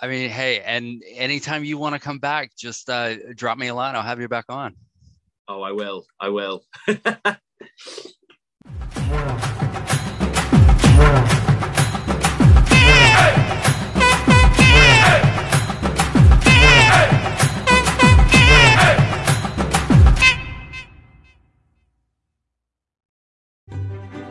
I 0.00 0.06
mean 0.06 0.30
hey 0.30 0.60
and 0.60 1.02
anytime 1.14 1.64
you 1.64 1.78
want 1.78 1.94
to 1.94 1.98
come 1.98 2.18
back 2.18 2.52
just 2.56 2.88
uh, 2.88 3.16
drop 3.34 3.58
me 3.58 3.68
a 3.68 3.74
line. 3.74 3.96
I'll 3.96 4.02
have 4.02 4.20
you 4.20 4.28
back 4.28 4.44
on. 4.48 4.74
Oh 5.48 5.62
i 5.62 5.72
will. 5.72 6.04
I 6.20 6.28
will 6.28 6.62